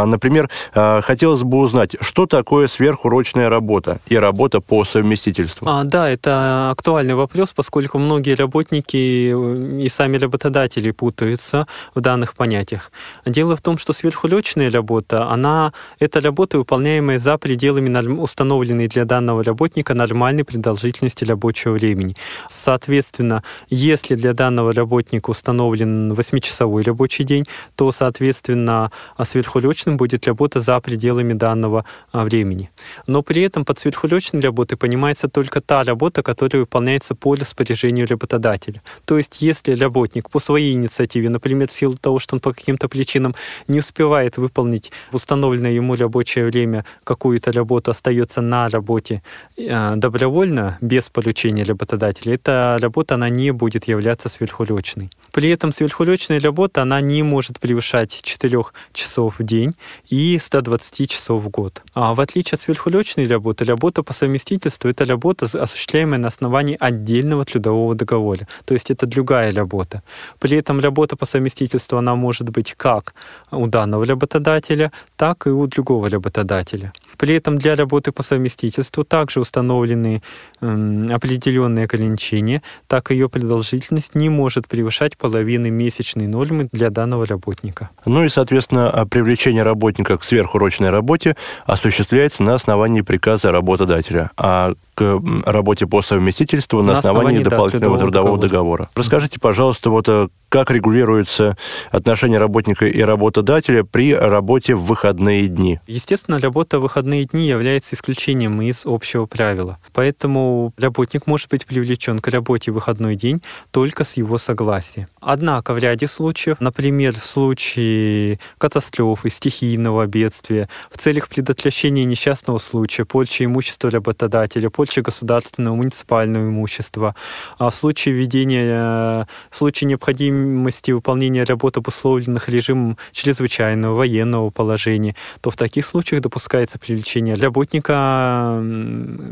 например, 0.06 0.50
а, 0.74 1.02
хотелось 1.02 1.44
бы 1.44 1.60
узнать, 1.60 1.96
что 2.02 2.26
такое 2.26 2.68
сверхурочная 2.68 3.50
работа 3.50 4.00
и 4.08 4.18
работа 4.18 4.60
по 4.60 4.86
совместительству? 4.86 5.68
А, 5.70 5.84
да, 5.84 6.10
это 6.10 6.72
актуальный 6.72 7.16
вопрос, 7.16 7.54
поскольку 7.56 8.00
многие 8.00 8.36
работники 8.36 8.98
э, 8.98 9.82
и 9.82 9.90
сами 9.90 10.18
работодатели 10.18 10.92
путаются 10.92 11.68
в 11.96 12.02
данных 12.02 12.36
понятиях. 12.36 12.92
Дело 13.26 13.56
в 13.56 13.62
том, 13.62 13.78
что 13.78 13.94
сверхурочная 13.94 14.70
работа, 14.70 15.30
она, 15.30 15.72
это 16.00 16.22
работа, 16.22 16.58
выполняемая 16.58 17.20
за 17.20 17.38
пределами 17.38 17.88
установленной 18.20 18.88
для 18.88 19.06
данного 19.06 19.44
работника 19.44 19.94
нормальной 19.94 20.44
продолжительности 20.44 21.24
рабочего 21.24 21.74
времени. 21.74 22.16
Соответственно, 22.50 23.44
если 23.70 24.16
для 24.16 24.34
данного 24.34 24.74
работника 24.74 25.30
установлен 25.30 26.12
8-часовой 26.14 26.84
рабочий 26.84 27.24
день, 27.24 27.46
то, 27.76 27.92
соответственно, 27.92 28.92
сверхурочная 29.24 29.77
сверхурочным 29.78 29.98
будет 29.98 30.28
работа 30.28 30.62
за 30.62 30.80
пределами 30.80 31.34
данного 31.34 31.84
а, 32.12 32.24
времени. 32.24 32.70
Но 33.08 33.22
при 33.22 33.42
этом 33.42 33.66
под 33.66 33.80
сверхурочной 33.80 34.42
работой 34.42 34.78
понимается 34.78 35.28
только 35.28 35.62
та 35.62 35.84
работа, 35.84 36.24
которая 36.24 36.62
выполняется 36.62 37.16
по 37.16 37.36
распоряжению 37.36 38.08
работодателя. 38.08 38.82
То 39.06 39.18
есть, 39.18 39.42
если 39.42 39.76
работник 39.76 40.30
по 40.30 40.40
своей 40.40 40.74
инициативе, 40.74 41.30
например, 41.30 41.68
в 41.68 41.74
силу 41.74 41.96
того, 41.98 42.20
что 42.20 42.36
он 42.36 42.40
по 42.40 42.54
каким-то 42.54 42.88
причинам 42.88 43.36
не 43.68 43.80
успевает 43.80 44.38
выполнить 44.38 44.92
в 45.12 45.16
установленное 45.16 45.72
ему 45.72 45.96
рабочее 45.96 46.46
время 46.46 46.84
какую-то 47.04 47.52
работу, 47.52 47.92
остается 47.92 48.42
на 48.42 48.70
работе 48.70 49.22
э, 49.58 49.96
добровольно, 49.96 50.78
без 50.82 51.10
поручения 51.10 51.64
работодателя, 51.64 52.34
эта 52.34 52.78
работа, 52.82 53.16
она 53.16 53.30
не 53.30 53.52
будет 53.52 53.88
являться 53.88 54.30
сверхурочной. 54.30 55.10
При 55.38 55.50
этом 55.50 55.72
сверхурочная 55.72 56.40
работа, 56.40 56.82
она 56.82 57.00
не 57.00 57.22
может 57.22 57.60
превышать 57.60 58.22
4 58.24 58.60
часов 58.92 59.38
в 59.38 59.44
день 59.44 59.76
и 60.10 60.40
120 60.44 61.08
часов 61.08 61.44
в 61.44 61.50
год. 61.50 61.84
А 61.94 62.16
в 62.16 62.22
отличие 62.22 62.56
от 62.56 62.62
сверхурочной 62.62 63.28
работы, 63.28 63.64
работа 63.64 64.02
по 64.02 64.14
совместительству— 64.14 64.90
это 64.90 65.06
работа, 65.06 65.46
осуществляемая 65.46 66.18
на 66.18 66.30
основании 66.30 66.76
отдельного 66.80 67.46
трудового 67.46 67.94
договора. 67.94 68.48
То 68.66 68.74
есть 68.74 68.90
это 68.90 69.06
другая 69.06 69.54
работа. 69.54 70.02
При 70.40 70.58
этом 70.58 70.80
работа 70.80 71.16
по 71.16 71.28
совместительству, 71.28 72.00
она 72.00 72.16
может 72.16 72.50
быть 72.50 72.74
как 72.76 73.14
у 73.52 73.68
данного 73.68 74.08
работодателя, 74.08 74.92
так 75.18 75.46
и 75.46 75.52
у 75.52 75.68
другого 75.68 76.10
работодателя. 76.10 76.94
При 77.18 77.36
этом 77.36 77.58
для 77.58 77.76
работы 77.76 78.12
по 78.12 78.24
совместительству 78.24 79.04
также 79.04 79.40
установлены 79.40 80.22
э, 80.62 81.04
определенные 81.12 81.86
ограничения, 81.86 82.62
так 82.88 83.12
ее 83.12 83.30
продолжительность 83.30 84.16
не 84.16 84.30
может 84.30 84.68
превышать 84.68 85.18
половины 85.18 85.70
месячной 85.70 86.28
нормы 86.28 86.70
для 86.72 86.90
данного 86.90 87.26
работника. 87.26 87.90
Ну 88.06 88.24
и, 88.24 88.30
соответственно, 88.30 89.06
привлечение 89.10 89.64
работника 89.64 90.18
к 90.18 90.24
сверхурочной 90.24 90.90
работе 90.90 91.36
осуществляется 91.66 92.44
на 92.44 92.54
основании 92.54 93.02
приказа 93.02 93.52
работодателя, 93.52 94.32
а 94.38 94.74
к 94.98 95.22
работе 95.46 95.86
по 95.86 96.02
совместительству 96.02 96.82
на, 96.82 96.94
на 96.94 97.00
основании, 97.00 97.42
основании 97.42 97.44
дополнительного 97.44 97.98
да, 97.98 98.02
трудового 98.02 98.40
договора. 98.40 98.50
договора. 98.50 98.90
Расскажите, 98.96 99.40
пожалуйста, 99.40 99.92
вот 99.92 100.10
э, 100.10 100.28
как 100.50 100.72
регулируются 100.72 101.56
отношения 101.92 102.40
работника 102.40 102.88
и 102.88 103.02
работодателя 103.02 103.84
при 103.84 104.16
работе 104.16 104.74
в 104.74 104.86
выходные 104.86 105.48
дни? 105.48 105.80
Естественно, 105.86 106.40
работа 106.40 106.80
в 106.80 106.82
выходные 106.82 107.26
дни 107.26 107.48
является 107.48 107.94
исключением 107.94 108.60
из 108.64 108.84
общего 108.86 109.28
правила. 109.28 109.78
Поэтому 109.94 110.74
работник 110.78 111.28
может 111.28 111.50
быть 111.50 111.68
привлечен 111.68 112.18
к 112.18 112.28
работе 112.30 112.72
в 112.72 112.76
выходной 112.76 113.16
день 113.16 113.44
только 113.70 114.04
с 114.04 114.18
его 114.18 114.40
согласия. 114.40 115.08
Однако 115.22 115.76
в 115.76 115.78
ряде 115.78 116.08
случаев, 116.08 116.58
например, 116.60 117.20
в 117.20 117.24
случае 117.24 118.40
катастрофы, 118.58 119.30
стихийного 119.30 120.08
бедствия, 120.08 120.70
в 120.90 120.98
целях 120.98 121.30
предотвращения 121.30 122.06
несчастного 122.06 122.58
случая, 122.58 123.06
порчи 123.06 123.44
имущества 123.44 123.92
работодателя, 123.92 124.72
порчи 124.72 124.87
государственного, 124.96 125.76
муниципального 125.76 126.48
имущества, 126.50 127.16
а 127.58 127.70
в 127.70 127.76
случае 127.76 128.16
введения, 128.16 128.66
э, 128.66 129.26
в 129.52 129.58
случае 129.58 129.90
необходимости 129.90 130.92
выполнения 130.92 131.44
работ, 131.44 131.78
обусловленных 131.78 132.50
режимом 132.50 132.98
чрезвычайного 133.12 133.96
военного 133.96 134.50
положения, 134.50 135.16
то 135.42 135.50
в 135.50 135.56
таких 135.56 135.86
случаях 135.86 136.22
допускается 136.22 136.80
привлечение 136.80 137.36
работника 137.36 138.64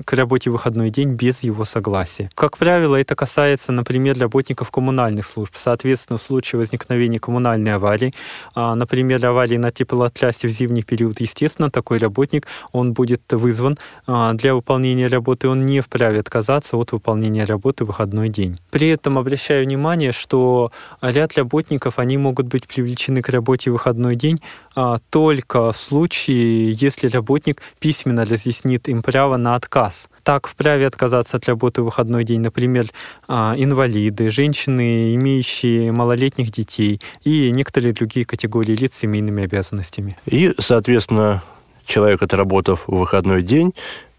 к 0.06 0.14
работе 0.14 0.50
в 0.50 0.54
выходной 0.54 0.90
день 0.90 1.14
без 1.14 1.44
его 1.44 1.66
согласия. 1.66 2.30
Как 2.36 2.58
правило, 2.58 2.96
это 2.96 3.16
касается, 3.16 3.72
например, 3.72 4.18
работников 4.18 4.72
коммунальных 4.72 5.26
служб. 5.26 5.54
Соответственно, 5.58 6.18
в 6.18 6.22
случае 6.22 6.60
возникновения 6.60 7.20
коммунальной 7.20 7.76
аварии, 7.76 8.14
а, 8.54 8.76
например, 8.76 9.26
аварии 9.26 9.58
на 9.58 9.72
теплоотлясе 9.72 10.48
в 10.48 10.52
зимний 10.52 10.84
период, 10.84 11.20
естественно, 11.20 11.70
такой 11.70 11.98
работник, 11.98 12.48
он 12.72 12.94
будет 12.94 13.22
вызван 13.32 13.78
а, 14.08 14.34
для 14.34 14.54
выполнения 14.56 15.08
работы, 15.08 15.45
он 15.46 15.66
не 15.66 15.82
вправе 15.82 16.20
отказаться 16.20 16.78
от 16.78 16.92
выполнения 16.92 17.46
работы 17.46 17.84
в 17.84 17.88
выходной 17.88 18.30
день. 18.30 18.60
При 18.72 18.90
этом 18.90 19.18
обращаю 19.18 19.66
внимание, 19.66 20.12
что 20.12 20.72
ряд 21.02 21.38
работников, 21.38 22.00
они 22.00 22.18
могут 22.18 22.48
быть 22.48 22.68
привлечены 22.68 23.22
к 23.22 23.30
работе 23.30 23.70
в 23.70 23.74
выходной 23.74 24.16
день 24.16 24.40
а, 24.76 25.00
только 25.10 25.72
в 25.72 25.78
случае, 25.78 26.74
если 26.74 27.08
работник 27.08 27.62
письменно 27.80 28.26
разъяснит 28.26 28.90
им 28.90 29.02
право 29.02 29.38
на 29.38 29.56
отказ. 29.56 30.10
Так 30.24 30.48
вправе 30.48 30.88
отказаться 30.88 31.38
от 31.38 31.46
работы 31.48 31.82
в 31.82 31.86
выходной 31.86 32.24
день, 32.24 32.42
например, 32.42 32.88
а, 33.28 33.56
инвалиды, 33.58 34.32
женщины, 34.32 35.16
имеющие 35.16 35.92
малолетних 35.92 36.52
детей 36.52 37.00
и 37.24 37.52
некоторые 37.52 37.94
другие 37.94 38.26
категории 38.26 38.76
лиц 38.76 38.96
с 38.96 39.00
семейными 39.00 39.44
обязанностями. 39.44 40.18
И, 40.26 40.54
соответственно, 40.60 41.44
человек, 41.86 42.22
отработав 42.22 42.88
в 42.88 42.96
выходной 42.96 43.42
день, 43.44 43.74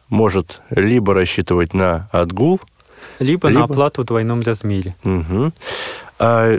может 0.09 0.61
либо 0.71 1.15
рассчитывать 1.15 1.75
на 1.75 2.09
отгул, 2.13 2.61
либо, 3.19 3.49
либо... 3.49 3.61
на 3.61 3.65
оплату 3.65 4.03
в 4.03 4.05
двойном 4.07 4.43
размере. 4.43 4.95
Угу. 5.05 5.53
А, 6.19 6.59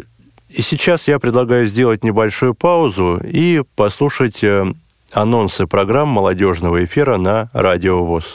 и 0.49 0.61
сейчас 0.61 1.07
я 1.07 1.19
предлагаю 1.19 1.67
сделать 1.67 2.03
небольшую 2.03 2.55
паузу 2.55 3.19
и 3.23 3.63
послушать 3.75 4.43
э, 4.43 4.65
анонсы 5.11 5.67
программ 5.67 6.09
молодежного 6.09 6.85
эфира 6.85 7.17
на 7.17 7.49
Радио 7.53 8.03
ВОЗ. 8.03 8.33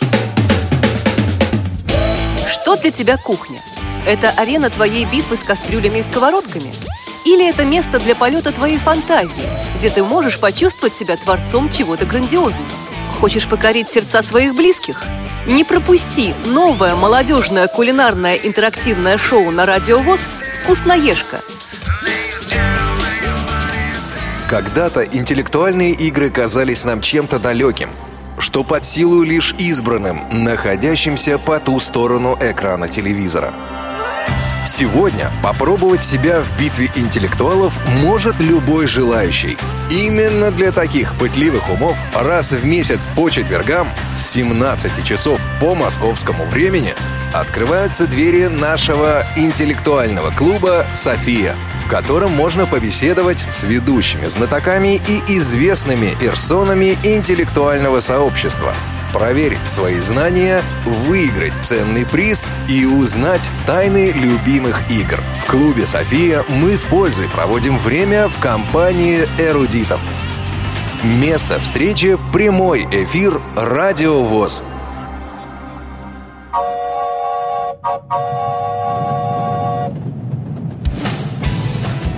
Что 2.48 2.76
для 2.76 2.90
тебя 2.90 3.16
кухня? 3.16 3.60
Это 4.06 4.30
арена 4.30 4.68
твоей 4.68 5.04
битвы 5.06 5.36
с 5.36 5.40
кастрюлями 5.40 5.98
и 5.98 6.02
сковородками? 6.02 6.72
Или 7.24 7.48
это 7.48 7.64
место 7.64 8.00
для 8.00 8.16
полета 8.16 8.52
твоей 8.52 8.78
фантазии, 8.78 9.48
где 9.78 9.90
ты 9.90 10.02
можешь 10.02 10.40
почувствовать 10.40 10.94
себя 10.94 11.16
творцом 11.16 11.70
чего-то 11.70 12.04
грандиозного? 12.04 12.66
Хочешь 13.22 13.46
покорить 13.46 13.88
сердца 13.88 14.20
своих 14.20 14.52
близких? 14.56 15.00
Не 15.46 15.62
пропусти 15.62 16.34
новое 16.44 16.96
молодежное 16.96 17.68
кулинарное 17.68 18.34
интерактивное 18.34 19.16
шоу 19.16 19.52
на 19.52 19.64
Радио 19.64 20.00
ВОЗ 20.00 20.22
«Вкусноежка». 20.64 21.38
Когда-то 24.50 25.02
интеллектуальные 25.04 25.92
игры 25.92 26.30
казались 26.30 26.82
нам 26.82 27.00
чем-то 27.00 27.38
далеким, 27.38 27.90
что 28.38 28.64
под 28.64 28.84
силу 28.84 29.22
лишь 29.22 29.54
избранным, 29.56 30.22
находящимся 30.32 31.38
по 31.38 31.60
ту 31.60 31.78
сторону 31.78 32.36
экрана 32.40 32.88
телевизора– 32.88 33.54
Сегодня 34.64 35.28
попробовать 35.42 36.04
себя 36.04 36.40
в 36.40 36.58
битве 36.58 36.88
интеллектуалов 36.94 37.74
может 38.00 38.38
любой 38.38 38.86
желающий. 38.86 39.58
Именно 39.90 40.52
для 40.52 40.70
таких 40.70 41.14
пытливых 41.16 41.68
умов 41.68 41.98
раз 42.14 42.52
в 42.52 42.64
месяц 42.64 43.08
по 43.08 43.28
четвергам 43.28 43.88
с 44.12 44.30
17 44.30 45.04
часов 45.04 45.40
по 45.60 45.74
московскому 45.74 46.44
времени 46.44 46.94
открываются 47.34 48.06
двери 48.06 48.46
нашего 48.46 49.26
интеллектуального 49.36 50.30
клуба 50.30 50.86
«София», 50.94 51.56
в 51.84 51.90
котором 51.90 52.30
можно 52.30 52.64
побеседовать 52.64 53.44
с 53.50 53.64
ведущими 53.64 54.28
знатоками 54.28 55.00
и 55.08 55.38
известными 55.38 56.14
персонами 56.20 56.96
интеллектуального 57.02 57.98
сообщества– 57.98 58.74
проверить 59.12 59.66
свои 59.68 60.00
знания, 60.00 60.62
выиграть 60.84 61.52
ценный 61.62 62.06
приз 62.06 62.50
и 62.68 62.84
узнать 62.84 63.50
тайны 63.66 64.10
любимых 64.12 64.90
игр. 64.90 65.20
В 65.44 65.50
клубе 65.50 65.86
«София» 65.86 66.44
мы 66.48 66.76
с 66.76 66.84
пользой 66.84 67.28
проводим 67.28 67.78
время 67.78 68.28
в 68.28 68.38
компании 68.40 69.28
эрудитов. 69.38 70.00
Место 71.04 71.60
встречи– 71.60 72.18
прямой 72.32 72.86
эфир 72.90 73.40
«Радио 73.56 74.22
ВОЗ». 74.22 74.62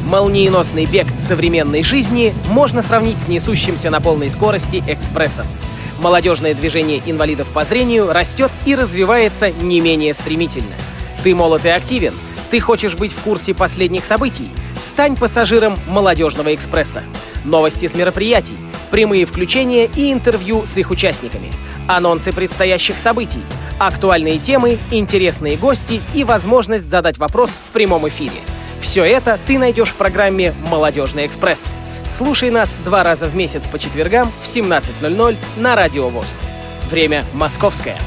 Молниеносный 0.04 0.86
бег 0.86 1.08
современной 1.16 1.82
жизни 1.82 2.32
можно 2.48 2.82
сравнить 2.82 3.20
с 3.20 3.26
несущимся 3.26 3.90
на 3.90 4.00
полной 4.00 4.30
скорости 4.30 4.84
экспрессом– 4.86 5.46
Молодежное 6.04 6.52
движение 6.52 7.00
инвалидов 7.06 7.48
по 7.48 7.64
зрению 7.64 8.12
растет 8.12 8.52
и 8.66 8.74
развивается 8.74 9.50
не 9.50 9.80
менее 9.80 10.12
стремительно. 10.12 10.74
Ты 11.22 11.34
молод 11.34 11.64
и 11.64 11.70
активен. 11.70 12.12
Ты 12.50 12.60
хочешь 12.60 12.94
быть 12.94 13.10
в 13.10 13.20
курсе 13.20 13.54
последних 13.54 14.04
событий? 14.04 14.50
Стань 14.78 15.16
пассажиром 15.16 15.78
«Молодежного 15.88 16.54
экспресса». 16.54 17.04
Новости 17.46 17.86
с 17.86 17.94
мероприятий, 17.94 18.54
прямые 18.90 19.24
включения 19.24 19.86
и 19.96 20.12
интервью 20.12 20.66
с 20.66 20.76
их 20.76 20.90
участниками, 20.90 21.50
анонсы 21.88 22.34
предстоящих 22.34 22.98
событий, 22.98 23.42
актуальные 23.78 24.38
темы, 24.38 24.76
интересные 24.90 25.56
гости 25.56 26.02
и 26.12 26.22
возможность 26.22 26.86
задать 26.86 27.16
вопрос 27.16 27.52
в 27.52 27.72
прямом 27.72 28.06
эфире. 28.08 28.36
Все 28.78 29.04
это 29.04 29.38
ты 29.46 29.58
найдешь 29.58 29.88
в 29.88 29.94
программе 29.94 30.52
«Молодежный 30.68 31.24
экспресс». 31.24 31.74
Слушай 32.08 32.50
нас 32.50 32.78
два 32.84 33.02
раза 33.02 33.26
в 33.26 33.34
месяц 33.34 33.66
по 33.66 33.78
четвергам 33.78 34.30
в 34.42 34.46
17.00 34.46 35.36
на 35.56 35.74
Радио 35.74 36.08
ВОЗ. 36.08 36.42
Время 36.90 37.24
московское. 37.32 37.98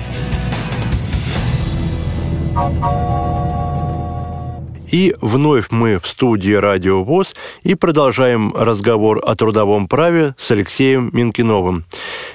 И 4.89 5.15
вновь 5.19 5.67
мы 5.69 6.00
в 6.00 6.08
студии 6.08 6.54
«Радио 6.54 7.04
ВОЗ» 7.04 7.36
и 7.63 7.76
продолжаем 7.76 8.54
разговор 8.56 9.21
о 9.26 9.36
трудовом 9.36 9.88
праве 9.88 10.34
с 10.38 10.50
Алексеем 10.52 11.10
Минкиновым. 11.12 11.84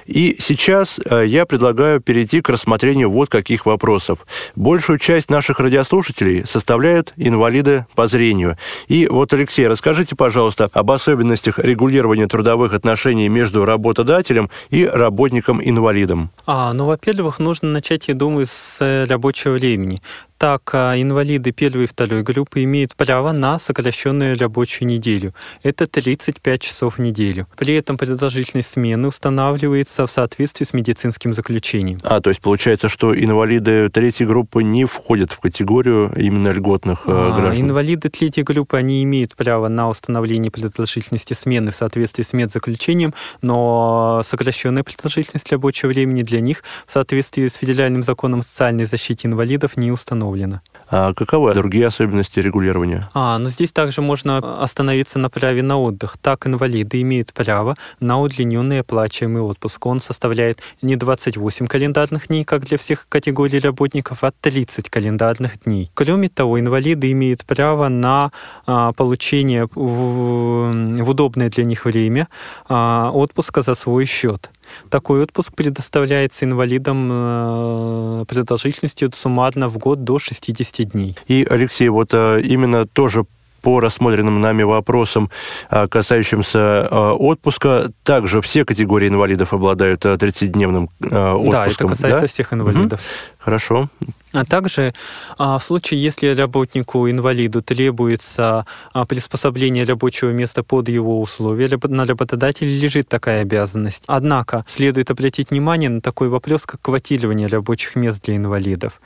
И 0.05 0.37
сейчас 0.39 1.01
э, 1.05 1.25
я 1.27 1.47
предлагаю 1.47 2.01
перейти 2.01 2.43
к 2.43 2.51
рассмотрению 2.51 3.11
вот 3.11 3.31
каких 3.31 3.65
вопросов. 3.65 4.27
Большую 4.55 4.99
часть 4.99 5.31
наших 5.31 5.61
радиослушателей 5.61 6.45
составляют 6.47 7.15
инвалиды 7.17 7.87
по 7.95 8.07
зрению. 8.07 8.59
И 8.87 9.07
вот, 9.07 9.33
Алексей, 9.33 9.67
расскажите, 9.67 10.15
пожалуйста, 10.15 10.69
об 10.73 10.91
особенностях 10.91 11.59
регулирования 11.59 12.27
трудовых 12.27 12.75
отношений 12.75 13.29
между 13.29 13.65
работодателем 13.65 14.51
и 14.71 14.85
работником-инвалидом. 14.85 16.31
А, 16.47 16.73
ну, 16.75 16.85
во-первых, 16.87 17.39
нужно 17.39 17.71
начать, 17.71 18.09
я 18.09 18.15
думаю, 18.15 18.47
с 18.47 18.77
э, 18.81 19.05
рабочего 19.05 19.53
времени 19.53 20.03
так 20.43 20.75
а, 20.75 21.01
инвалиды 21.01 21.53
первой 21.53 21.85
и 21.85 21.87
второй 21.87 22.25
группы 22.25 22.65
имеют 22.65 22.97
право 22.97 23.31
на 23.31 23.61
сокращенную 23.61 24.37
рабочую 24.37 24.89
неделю. 24.89 25.35
Это 25.63 25.87
35 25.87 26.61
часов 26.61 26.99
в 26.99 27.01
неделю. 27.01 27.47
При 27.57 27.77
этом 27.77 27.97
продолжительность 27.97 28.71
смены 28.71 29.07
устанавливается 29.07 30.05
в 30.05 30.11
соответствии 30.11 30.65
с 30.65 30.73
медицинским 30.73 31.33
заключением. 31.33 32.01
А, 32.03 32.21
то 32.21 32.31
есть 32.31 32.41
получается, 32.41 32.89
что 32.89 33.15
инвалиды 33.15 33.89
третьей 33.89 34.27
группы 34.27 34.65
не 34.65 34.85
входят 34.85 35.31
в 35.31 35.39
категорию 35.39 36.13
именно 36.17 36.49
льготных 36.49 37.03
э, 37.07 37.11
а, 37.13 37.37
граждан? 37.37 37.69
Инвалиды 37.69 38.09
третьей 38.09 38.43
группы, 38.43 38.77
они 38.77 39.05
имеют 39.05 39.37
право 39.37 39.69
на 39.69 39.89
установление 39.89 40.51
продолжительности 40.51 41.35
смены 41.35 41.71
в 41.71 41.77
соответствии 41.77 42.25
с 42.25 42.33
медзаключением, 42.33 43.15
но 43.43 44.23
сокращенная 44.25 44.83
продолжительность 44.83 45.53
рабочего 45.53 45.91
времени 45.91 46.23
для 46.23 46.41
них 46.41 46.65
в 46.85 46.91
соответствии 46.91 47.47
с 47.47 47.55
федеральным 47.55 48.03
законом 48.03 48.41
о 48.41 48.43
социальной 48.43 48.87
защите 48.87 49.29
инвалидов 49.29 49.77
не 49.77 49.93
установлена 49.93 50.32
установлено. 50.33 50.61
А 50.95 51.15
каковы 51.15 51.55
другие 51.55 51.87
особенности 51.87 52.39
регулирования? 52.39 53.09
А, 53.15 53.39
ну 53.39 53.49
здесь 53.49 53.73
также 53.73 54.03
можно 54.03 54.63
остановиться 54.63 55.19
на 55.19 55.31
праве 55.31 55.63
на 55.63 55.79
отдых. 55.79 56.19
Так 56.21 56.47
инвалиды 56.47 57.01
имеют 57.01 57.33
право 57.33 57.77
на 58.01 58.21
удлиненный 58.21 58.81
оплачиваемый 58.81 59.43
отпуск. 59.43 59.87
Он 59.87 60.01
составляет 60.01 60.61
не 60.83 60.97
28 60.97 61.67
календарных 61.67 62.29
дней, 62.29 62.45
как 62.45 62.65
для 62.65 62.77
всех 62.77 63.07
категорий 63.09 63.59
работников, 63.59 64.23
а 64.23 64.33
30 64.39 64.91
календарных 64.91 65.63
дней. 65.65 65.91
Кроме 65.95 66.29
того, 66.29 66.61
инвалиды 66.61 67.11
имеют 67.13 67.45
право 67.47 67.89
на 67.89 68.31
а, 68.67 68.93
получение 68.93 69.69
в, 69.75 70.73
в 71.03 71.09
удобное 71.09 71.49
для 71.49 71.65
них 71.65 71.87
время 71.87 72.29
а, 72.69 73.11
отпуска 73.15 73.63
за 73.63 73.75
свой 73.75 74.05
счет. 74.05 74.51
Такой 74.91 75.23
отпуск 75.23 75.55
предоставляется 75.55 76.45
инвалидам 76.45 77.09
э, 77.11 78.25
продолжительностью 78.27 79.11
суммарно 79.15 79.69
в 79.69 79.79
год 79.79 80.05
до 80.05 80.19
60 80.19 80.91
дней. 80.91 81.17
И, 81.29 81.47
Алексей, 81.49 81.89
вот 81.89 82.11
э, 82.13 82.41
именно 82.43 82.87
тоже 82.87 83.25
по 83.63 83.79
рассмотренным 83.79 84.41
нами 84.41 84.65
вопросам, 84.65 85.31
э, 85.71 85.87
касающимся 85.89 86.89
отпуска, 87.13 87.91
также 88.03 88.41
все 88.41 88.65
категории 88.65 89.09
инвалидов 89.09 89.53
обладают 89.53 90.05
30-дневным 90.05 90.89
отпуском. 91.01 91.51
Да, 91.51 91.67
это 91.67 91.87
касается 91.87 92.21
да? 92.23 92.27
всех 92.27 92.53
инвалидов. 92.53 93.01
Угу. 93.01 93.39
Хорошо. 93.39 93.89
А 94.33 94.45
также 94.45 94.95
а, 95.39 95.59
в 95.59 95.65
случае, 95.65 96.03
если 96.03 96.29
работнику-инвалиду 96.29 97.63
требуется 97.63 98.67
а, 98.93 99.05
приспособление 99.05 99.85
рабочего 99.85 100.31
места 100.31 100.63
под 100.63 100.89
его 100.89 101.21
условия, 101.21 101.69
на 101.89 102.05
работодателе 102.07 102.75
лежит 102.75 103.09
такая 103.09 103.43
обязанность. 103.43 104.05
Однако 104.07 104.65
следует 104.67 105.11
обратить 105.11 105.51
внимание 105.51 105.91
на 105.91 106.01
такой 106.01 106.29
вопрос, 106.29 106.63
как 106.65 106.81
квотирование 106.81 107.47
рабочих 107.47 107.95
мест 107.97 108.23
для 108.25 108.37
инвалидов. 108.37 109.01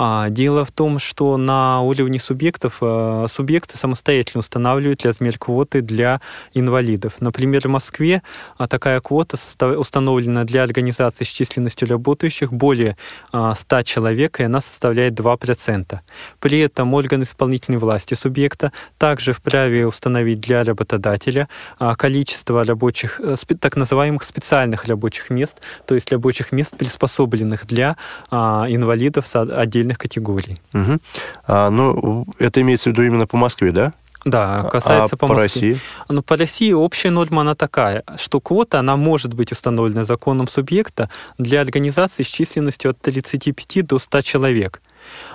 А, 0.00 0.28
дело 0.30 0.64
в 0.64 0.70
том, 0.70 1.00
что 1.00 1.36
на 1.36 1.80
уровне 1.80 2.20
субъектов 2.20 2.76
а, 2.80 3.26
субъекты 3.28 3.76
самостоятельно 3.76 4.38
устанавливают 4.38 5.04
размер 5.04 5.36
квоты 5.38 5.80
для 5.80 6.20
инвалидов. 6.54 7.14
Например, 7.18 7.62
в 7.66 7.70
Москве 7.70 8.22
а, 8.58 8.68
такая 8.68 9.00
квота 9.00 9.36
установлена 9.76 10.44
для 10.44 10.62
организации 10.62 11.24
с 11.24 11.26
численностью 11.26 11.88
работающих 11.88 12.52
более 12.52 12.96
100 13.32 13.82
человек, 13.82 14.38
и 14.38 14.44
она 14.44 14.60
составляет 14.60 15.14
2%. 15.14 15.98
При 16.38 16.60
этом 16.60 16.94
орган 16.94 17.24
исполнительной 17.24 17.78
власти 17.78 18.14
субъекта 18.14 18.72
также 18.98 19.32
вправе 19.32 19.84
установить 19.84 20.38
для 20.40 20.62
работодателя 20.62 21.48
количество 21.96 22.64
рабочих, 22.64 23.20
э, 23.20 23.34
так 23.60 23.76
называемых 23.76 24.22
специальных 24.22 24.84
рабочих 24.84 25.30
мест, 25.30 25.60
то 25.86 25.96
есть 25.96 26.12
рабочих 26.12 26.52
мест, 26.52 26.76
приспособленных 26.76 27.66
для 27.66 27.96
инвалидов 28.30 29.26
с 29.26 29.40
отдельно 29.40 29.87
отдельных 29.88 29.98
категорий. 29.98 30.60
Угу. 30.74 30.98
А, 31.46 31.70
ну, 31.70 32.26
это 32.38 32.60
имеется 32.60 32.90
в 32.90 32.92
виду 32.92 33.02
именно 33.02 33.26
по 33.26 33.36
Москве, 33.36 33.72
да? 33.72 33.92
Да, 34.24 34.64
касается 34.64 35.14
а 35.14 35.18
по, 35.18 35.28
по 35.28 35.34
Москве. 35.34 35.42
России? 35.44 35.80
Ну, 36.08 36.22
по 36.22 36.36
России 36.36 36.72
общая 36.72 37.10
норма, 37.10 37.42
она 37.42 37.54
такая, 37.54 38.02
что 38.18 38.40
квота, 38.40 38.80
она 38.80 38.96
может 38.96 39.32
быть 39.32 39.52
установлена 39.52 40.04
законом 40.04 40.48
субъекта 40.48 41.08
для 41.38 41.60
организации 41.60 42.24
с 42.24 42.26
численностью 42.26 42.90
от 42.90 43.00
35 43.00 43.86
до 43.86 43.98
100 43.98 44.22
человек. 44.22 44.82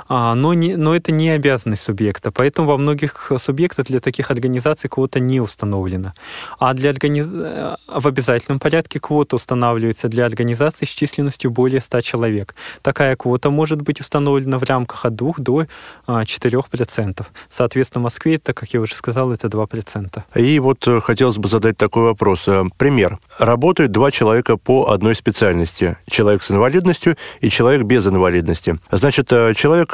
А, 0.08 0.36
но, 0.36 0.54
не, 0.54 0.76
но 0.76 0.96
это 0.96 1.12
не 1.12 1.30
обязанность 1.30 1.84
субъекта, 1.84 2.32
поэтому 2.32 2.68
во 2.68 2.78
многих 2.78 3.32
субъектах 3.38 3.86
для 3.88 4.00
таких 4.00 4.32
организаций 4.32 4.89
квота 4.89 5.20
не 5.20 5.42
установлена. 5.42 6.13
А 6.60 6.74
для 6.74 6.89
органи... 6.89 7.24
Э, 7.24 7.76
в 7.88 8.08
обязательном 8.08 8.60
порядке 8.60 9.00
квота 9.00 9.36
устанавливается 9.36 10.08
для 10.08 10.26
организаций 10.26 10.88
с 10.88 10.89
численностью 10.89 11.52
более 11.52 11.82
100 11.82 12.02
человек. 12.02 12.56
Такая 12.82 13.16
квота 13.16 13.50
может 13.50 13.82
быть 13.82 14.02
установлена 14.02 14.60
в 14.60 14.63
рамках 14.63 15.06
от 15.06 15.16
2 15.16 15.34
до 15.38 15.66
4%. 16.08 17.16
А, 17.20 17.26
Соответственно, 17.50 18.02
в 18.02 18.04
Москве, 18.04 18.36
это, 18.36 18.54
как 18.54 18.70
я 18.74 18.82
уже 18.82 18.96
сказал, 18.96 19.32
это 19.32 19.48
2%. 19.48 20.24
И 20.36 20.60
вот 20.60 20.88
э, 20.88 21.00
хотелось 21.02 21.38
бы 21.38 21.48
задать 21.48 21.78
такой 21.78 22.04
вопрос. 22.04 22.48
Э, 22.48 22.66
пример. 22.78 23.20
Работают 23.38 23.92
два 23.92 24.12
человека 24.12 24.58
по 24.58 24.92
одной 24.92 25.16
специальности. 25.16 25.98
Человек 26.10 26.44
с 26.44 26.52
инвалидностью 26.52 27.18
и 27.42 27.50
человек 27.50 27.84
без 27.84 28.08
инвалидности. 28.08 28.80
Значит, 28.92 29.30
человек 29.30 29.92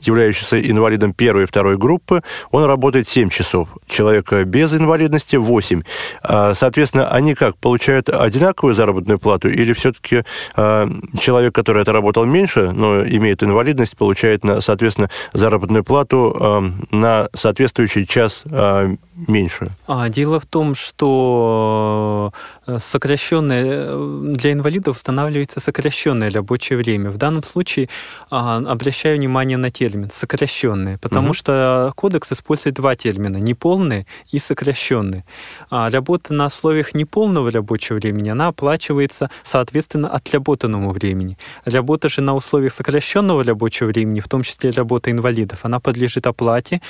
являющийся 0.00 0.60
инвалидом 0.60 1.12
первой 1.12 1.44
и 1.44 1.46
второй 1.46 1.76
группы, 1.76 2.22
он 2.50 2.64
работает 2.64 3.08
7 3.08 3.30
часов. 3.30 3.68
Человек 3.88 4.32
без 4.44 4.74
инвалидности 4.74 5.36
8. 5.36 5.82
А, 6.22 6.54
соответственно, 6.54 7.08
они 7.08 7.34
как, 7.34 7.56
получают 7.56 8.08
одинаковую 8.08 8.74
заработную 8.74 9.18
плату 9.18 9.48
или 9.48 9.72
все-таки 9.72 10.24
а, 10.54 10.88
человек, 11.18 11.54
который 11.54 11.82
отработал 11.82 12.24
меньше, 12.24 12.72
но 12.72 13.04
имеет 13.06 13.42
инвалидность, 13.42 13.96
получает, 13.96 14.42
соответственно, 14.60 15.10
заработную 15.32 15.84
плату 15.84 16.36
а, 16.38 16.64
на 16.90 17.28
соответствующий 17.32 18.06
час 18.06 18.44
меньше? 19.16 19.70
Дело 20.08 20.40
в 20.40 20.46
том, 20.46 20.74
что 20.74 22.32
э, 22.66 22.78
сокращенное 22.78 23.64
э, 23.64 24.34
для 24.36 24.52
инвалидов 24.52 24.96
устанавливается 24.96 25.60
сокращенное 25.60 26.30
рабочее 26.30 26.78
время. 26.78 27.10
В 27.10 27.16
данном 27.16 27.42
случае 27.42 27.88
обращаю 28.30 29.16
внимание 29.16 29.56
на 29.56 29.70
термин 29.70 30.10
сокращенные, 30.10 30.98
потому 30.98 31.28
угу. 31.28 31.34
что 31.34 31.92
кодекс 31.96 32.32
использует 32.32 32.74
два 32.76 32.96
термина 32.96 33.38
неполные 33.38 34.06
и 34.30 34.38
сокращенные. 34.38 35.24
А 35.70 35.90
работа 35.90 36.34
на 36.34 36.46
условиях 36.46 36.94
неполного 36.94 37.50
рабочего 37.50 37.96
времени, 37.96 38.28
она 38.28 38.48
оплачивается, 38.48 39.30
соответственно, 39.42 40.08
отработанному 40.08 40.90
времени. 40.90 41.38
Работа 41.64 42.08
же 42.08 42.20
на 42.20 42.34
условиях 42.34 42.72
сокращенного 42.72 43.44
рабочего 43.44 43.88
времени, 43.88 44.20
в 44.20 44.28
том 44.28 44.42
числе 44.42 44.70
работа 44.70 45.10
инвалидов, 45.10 45.60
она 45.62 45.80
подлежит 45.80 46.26
оплате, 46.26 46.80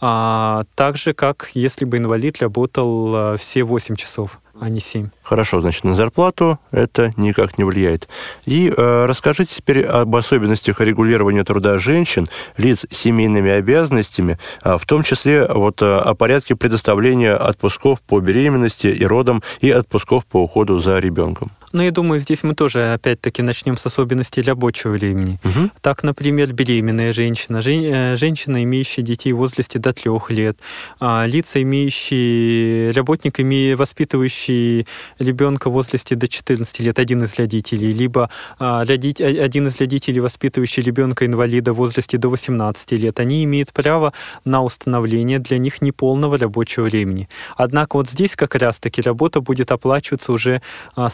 а, 0.00 0.64
так 0.74 0.96
же, 0.96 1.12
как 1.12 1.50
если 1.54 1.69
бы 1.78 1.98
инвалид 1.98 2.40
работал 2.40 3.14
а, 3.14 3.36
все 3.36 3.64
8 3.64 3.96
часов 3.96 4.40
а 4.60 4.68
не 4.68 4.80
7. 4.80 5.08
Хорошо, 5.22 5.60
значит, 5.60 5.84
на 5.84 5.94
зарплату 5.94 6.58
это 6.70 7.12
никак 7.16 7.56
не 7.56 7.64
влияет. 7.64 8.08
И 8.44 8.68
э, 8.68 9.06
расскажите 9.06 9.56
теперь 9.56 9.84
об 9.86 10.14
особенностях 10.14 10.80
регулирования 10.80 11.44
труда 11.44 11.78
женщин, 11.78 12.26
лиц 12.58 12.84
с 12.90 12.96
семейными 12.96 13.50
обязанностями, 13.50 14.38
а 14.62 14.76
в 14.76 14.84
том 14.84 15.02
числе 15.02 15.46
вот, 15.46 15.80
э, 15.80 15.86
о 15.86 16.14
порядке 16.14 16.56
предоставления 16.56 17.32
отпусков 17.32 18.02
по 18.02 18.20
беременности 18.20 18.88
и 18.88 19.04
родам 19.04 19.42
и 19.62 19.70
отпусков 19.70 20.26
по 20.26 20.42
уходу 20.42 20.78
за 20.78 20.98
ребенком. 20.98 21.52
Ну, 21.72 21.82
я 21.82 21.92
думаю, 21.92 22.20
здесь 22.20 22.42
мы 22.42 22.54
тоже 22.54 22.94
опять-таки 22.94 23.42
начнем 23.42 23.76
с 23.76 23.86
особенностей 23.86 24.42
рабочего 24.42 24.90
времени. 24.90 25.38
Угу. 25.44 25.70
Так, 25.80 26.02
например, 26.02 26.52
беременная 26.52 27.12
женщина, 27.12 27.62
жен, 27.62 27.84
э, 27.84 28.16
женщина, 28.16 28.64
имеющая 28.64 29.02
детей 29.02 29.32
в 29.32 29.36
возрасте 29.36 29.78
до 29.78 29.92
трех 29.92 30.30
лет, 30.30 30.58
а, 30.98 31.24
лица, 31.26 31.62
имеющие, 31.62 32.90
работник, 32.90 33.38
имея, 33.38 33.76
воспитывающий 33.76 34.88
ребенка 35.20 35.70
в 35.70 35.72
возрасте 35.72 36.16
до 36.16 36.26
14 36.26 36.80
лет, 36.80 36.98
один 36.98 37.22
из 37.22 37.36
родителей, 37.36 37.92
либо 37.92 38.30
а, 38.58 38.84
родить, 38.84 39.20
один 39.20 39.68
из 39.68 39.78
родителей, 39.78 40.18
воспитывающий 40.18 40.82
ребенка 40.82 41.24
инвалида 41.24 41.72
в 41.72 41.76
возрасте 41.76 42.18
до 42.18 42.30
18 42.30 42.92
лет, 42.92 43.20
они 43.20 43.44
имеют 43.44 43.72
право 43.72 44.12
на 44.44 44.64
установление 44.64 45.38
для 45.38 45.58
них 45.58 45.82
неполного 45.82 46.36
рабочего 46.36 46.84
времени. 46.84 47.28
Однако 47.56 47.96
вот 47.96 48.10
здесь 48.10 48.34
как 48.34 48.56
раз-таки 48.56 49.00
работа 49.00 49.40
будет 49.40 49.70
оплачиваться 49.70 50.32
уже 50.32 50.62
а, 50.96 51.08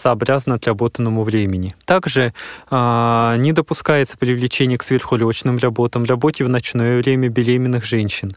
сообразно 0.47 0.55
отработанному 0.55 1.25
времени. 1.25 1.75
Также 1.85 2.33
а, 2.71 3.37
не 3.39 3.53
допускается 3.53 4.17
привлечение 4.17 4.79
к 4.79 4.83
сверхурочным 4.83 5.59
работам, 5.59 6.05
работе 6.05 6.45
в 6.45 6.49
ночное 6.49 6.99
время 6.99 7.29
беременных 7.29 7.85
женщин, 7.85 8.35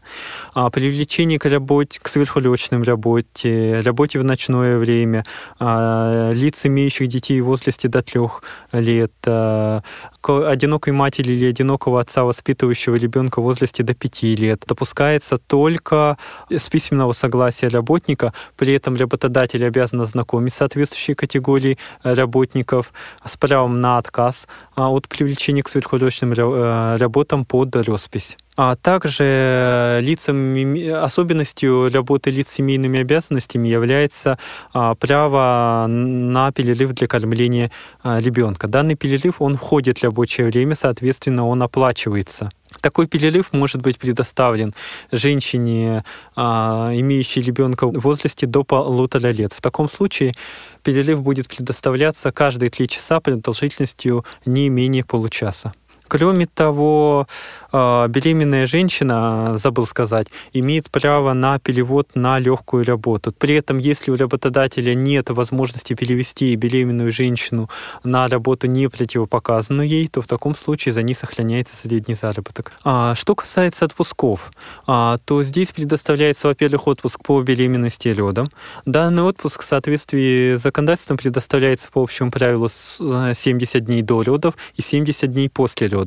а, 0.54 0.70
привлечение 0.70 1.38
к 1.38 1.48
работе, 1.48 2.00
к 2.02 2.08
сверхурочным 2.08 2.82
работе, 2.82 3.80
работе 3.84 4.18
в 4.18 4.24
ночное 4.24 4.78
время, 4.78 5.24
а, 5.58 6.32
лиц, 6.32 6.66
имеющих 6.66 7.08
детей 7.08 7.40
в 7.40 7.46
возрасте 7.46 7.88
до 7.88 8.02
трех 8.02 8.42
лет, 8.72 9.12
а, 9.26 9.80
одинокой 10.28 10.92
матери 10.92 11.32
или 11.32 11.46
одинокого 11.46 12.00
отца, 12.00 12.24
воспитывающего 12.24 12.96
ребенка 12.96 13.40
в 13.40 13.44
возрасте 13.44 13.82
до 13.82 13.94
5 13.94 14.22
лет, 14.38 14.64
допускается 14.66 15.38
только 15.38 16.18
с 16.50 16.68
письменного 16.68 17.12
согласия 17.12 17.68
работника, 17.68 18.32
при 18.56 18.74
этом 18.74 18.96
работодатель 18.96 19.64
обязан 19.64 20.00
ознакомить 20.00 20.54
соответствующие 20.54 21.14
категории 21.14 21.78
работников 22.02 22.92
с 23.24 23.36
правом 23.36 23.80
на 23.80 23.98
отказ 23.98 24.46
а, 24.76 24.90
от 24.90 25.08
привлечения 25.08 25.62
к 25.62 25.68
сверхурочным 25.68 26.32
э, 26.32 26.96
работам 26.96 27.44
под 27.44 27.74
роспись. 27.76 28.36
А 28.62 28.76
также 28.76 30.00
лицам, 30.02 30.54
особенностью 31.02 31.90
работы 31.90 32.30
лиц 32.30 32.50
с 32.50 32.56
семейными 32.56 33.00
обязанностями 33.00 33.68
является 33.68 34.38
а, 34.74 34.94
право 34.96 35.86
на 35.88 36.52
перерыв 36.52 36.92
для 36.92 37.06
кормления 37.06 37.70
а, 38.02 38.20
ребенка. 38.20 38.68
Данный 38.68 38.96
перерыв, 38.96 39.40
он 39.40 39.56
входит 39.56 40.00
в 40.00 40.04
рабочее 40.04 40.46
время, 40.46 40.74
соответственно, 40.74 41.46
он 41.46 41.62
оплачивается. 41.62 42.50
Такой 42.82 43.06
перерыв 43.06 43.54
может 43.54 43.80
быть 43.80 43.98
предоставлен 43.98 44.74
женщине, 45.10 46.04
а, 46.36 46.90
имеющей 46.92 47.40
ребенка 47.40 47.86
в 47.86 47.98
возрасте 48.00 48.46
до 48.46 48.62
полутора 48.62 49.28
лет. 49.28 49.54
В 49.54 49.62
таком 49.62 49.88
случае 49.88 50.34
перерыв 50.82 51.22
будет 51.22 51.48
предоставляться 51.48 52.30
каждые 52.30 52.68
три 52.68 52.88
часа 52.88 53.20
продолжительностью 53.20 54.26
не 54.44 54.68
менее 54.68 55.02
получаса. 55.02 55.72
Кроме 56.10 56.46
того, 56.46 57.28
а, 57.70 58.08
беременная 58.08 58.66
женщина, 58.66 59.56
забыл 59.58 59.86
сказать, 59.86 60.26
имеет 60.52 60.90
право 60.90 61.34
на 61.34 61.60
перевод 61.60 62.08
на 62.14 62.40
легкую 62.40 62.84
работу. 62.84 63.30
При 63.30 63.54
этом, 63.54 63.78
если 63.78 64.10
у 64.10 64.16
работодателя 64.16 64.94
нет 64.94 65.30
возможности 65.30 65.94
перевести 65.94 66.56
беременную 66.56 67.12
женщину 67.12 67.70
на 68.02 68.26
работу, 68.26 68.66
не 68.66 68.88
противопоказанную 68.88 69.88
ей, 69.88 70.08
то 70.08 70.20
в 70.20 70.26
таком 70.26 70.56
случае 70.56 70.94
за 70.94 71.02
ней 71.02 71.14
сохраняется 71.14 71.76
средний 71.76 72.16
заработок. 72.16 72.72
А, 72.82 73.14
что 73.14 73.36
касается 73.36 73.84
отпусков, 73.84 74.50
а, 74.88 75.18
то 75.24 75.44
здесь 75.44 75.70
предоставляется, 75.70 76.48
во-первых, 76.48 76.88
отпуск 76.88 77.20
по 77.22 77.40
беременности 77.40 78.08
и 78.08 78.14
родам. 78.14 78.50
Данный 78.84 79.22
отпуск 79.22 79.62
в 79.62 79.64
соответствии 79.64 80.56
с 80.56 80.62
законодательством 80.62 81.18
предоставляется 81.18 81.88
по 81.88 82.02
общему 82.02 82.32
правилу 82.32 82.68
70 82.68 83.84
дней 83.84 84.02
до 84.02 84.24
родов 84.24 84.56
и 84.74 84.82
70 84.82 85.32
дней 85.32 85.48
после 85.48 85.86
родов. 85.86 85.99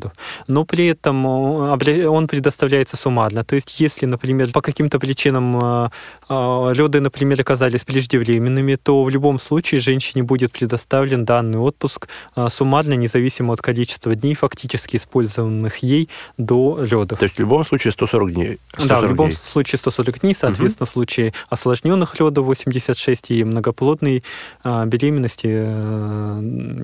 Но 0.47 0.65
при 0.65 0.87
этом 0.87 1.25
он 1.25 2.27
предоставляется 2.27 2.97
суммарно. 2.97 3.43
То 3.43 3.55
есть, 3.55 3.79
если, 3.79 4.05
например, 4.05 4.51
по 4.51 4.61
каким-то 4.61 4.99
причинам 4.99 5.57
э, 5.57 5.89
э, 6.29 6.73
роды, 6.73 6.99
например, 6.99 7.41
оказались 7.41 7.83
преждевременными, 7.83 8.75
то 8.75 9.03
в 9.03 9.09
любом 9.09 9.39
случае 9.39 9.81
женщине 9.81 10.23
будет 10.23 10.51
предоставлен 10.51 11.25
данный 11.25 11.59
отпуск 11.59 12.07
э, 12.35 12.47
суммарно, 12.49 12.93
независимо 12.93 13.53
от 13.53 13.61
количества 13.61 14.15
дней, 14.15 14.35
фактически 14.35 14.97
использованных 14.97 15.77
ей 15.77 16.09
до 16.37 16.85
родов. 16.89 17.19
То 17.19 17.25
есть 17.25 17.35
в 17.35 17.39
любом 17.39 17.65
случае 17.65 17.91
140 17.91 18.33
дней? 18.33 18.59
140 18.73 18.87
да, 18.87 19.07
в 19.07 19.09
любом 19.09 19.27
дней. 19.29 19.37
случае 19.37 19.79
140 19.79 20.19
дней, 20.19 20.35
соответственно, 20.35 20.85
угу. 20.85 20.89
в 20.89 20.93
случае 20.93 21.33
осложненных 21.49 22.15
родов 22.15 22.45
86 22.45 23.31
и 23.31 23.43
многоплодной 23.43 24.23
беременности, 24.63 25.47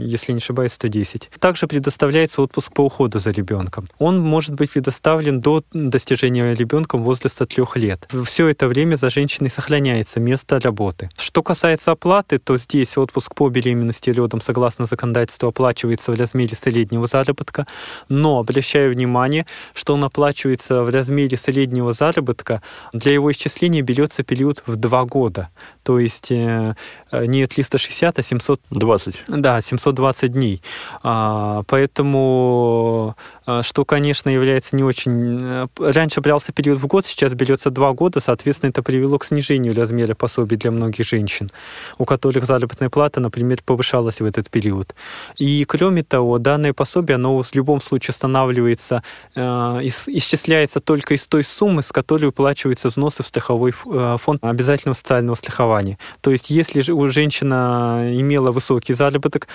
если 0.09 0.33
не 0.33 0.37
ошибаюсь, 0.37 0.73
110. 0.73 1.29
Также 1.39 1.67
предоставляется 1.67 2.41
отпуск 2.41 2.73
по 2.73 2.81
уходу 2.81 3.19
за 3.19 3.31
ребенком. 3.31 3.87
Он 3.97 4.19
может 4.19 4.55
быть 4.55 4.71
предоставлен 4.71 5.41
до 5.41 5.63
достижения 5.73 6.53
ребенком 6.53 7.03
возраста 7.03 7.45
трех 7.45 7.77
лет. 7.77 8.07
Все 8.25 8.47
это 8.47 8.67
время 8.67 8.95
за 8.95 9.09
женщиной 9.09 9.49
сохраняется 9.49 10.19
место 10.19 10.59
работы. 10.59 11.09
Что 11.17 11.43
касается 11.43 11.91
оплаты, 11.91 12.39
то 12.39 12.57
здесь 12.57 12.97
отпуск 12.97 13.35
по 13.35 13.49
беременности 13.49 14.09
родом 14.09 14.41
согласно 14.41 14.85
законодательству 14.85 15.49
оплачивается 15.49 16.11
в 16.11 16.19
размере 16.19 16.55
среднего 16.55 17.07
заработка, 17.07 17.67
но 18.09 18.39
обращаю 18.39 18.93
внимание, 18.93 19.45
что 19.73 19.93
он 19.93 20.03
оплачивается 20.03 20.83
в 20.83 20.89
размере 20.89 21.37
среднего 21.37 21.93
заработка. 21.93 22.61
Для 22.93 23.13
его 23.13 23.31
исчисления 23.31 23.81
берется 23.81 24.23
период 24.23 24.63
в 24.65 24.75
два 24.75 25.05
года. 25.05 25.49
То 25.89 25.97
есть 25.97 26.31
э, 26.31 26.75
не 27.11 27.47
360, 27.47 28.19
а 28.19 28.21
720. 28.21 29.15
Да, 29.27 29.59
720 29.59 30.31
дней. 30.31 30.61
А, 31.01 31.63
поэтому 31.65 33.15
а, 33.49 33.63
что, 33.63 33.83
конечно, 33.83 34.29
является 34.29 34.75
не 34.75 34.83
очень... 34.83 35.41
Э, 35.43 35.67
раньше 35.79 36.21
брался 36.21 36.51
период 36.51 36.79
в 36.79 36.85
год, 36.85 37.07
сейчас 37.07 37.33
берется 37.33 37.71
два 37.71 37.93
года, 37.93 38.19
соответственно, 38.19 38.69
это 38.69 38.83
привело 38.83 39.17
к 39.17 39.25
снижению 39.25 39.75
размера 39.75 40.13
пособий 40.13 40.55
для 40.55 40.69
многих 40.69 41.03
женщин, 41.07 41.49
у 41.97 42.05
которых 42.05 42.45
заработная 42.45 42.89
плата, 42.89 43.19
например, 43.19 43.63
повышалась 43.65 44.19
в 44.21 44.25
этот 44.25 44.51
период. 44.51 44.93
И, 45.37 45.65
кроме 45.65 46.03
того, 46.03 46.37
данное 46.37 46.73
пособие, 46.73 47.15
оно 47.15 47.41
в 47.41 47.55
любом 47.55 47.81
случае 47.81 48.11
устанавливается, 48.11 49.01
э, 49.33 49.41
исчисляется 49.41 50.79
только 50.79 51.15
из 51.15 51.25
той 51.25 51.43
суммы, 51.43 51.81
с 51.81 51.91
которой 51.91 52.25
уплачиваются 52.25 52.89
взносы 52.89 53.23
в 53.23 53.27
страховой 53.27 53.71
э, 53.71 54.17
фонд 54.19 54.43
обязательного 54.43 54.95
социального 54.95 55.35
страхования. 55.35 55.78
То 56.21 56.31
есть, 56.31 56.49
если 56.49 56.91
у 56.91 57.09
женщина 57.09 58.09
имела 58.11 58.51
высокий 58.51 58.93
заработок, 58.93 59.47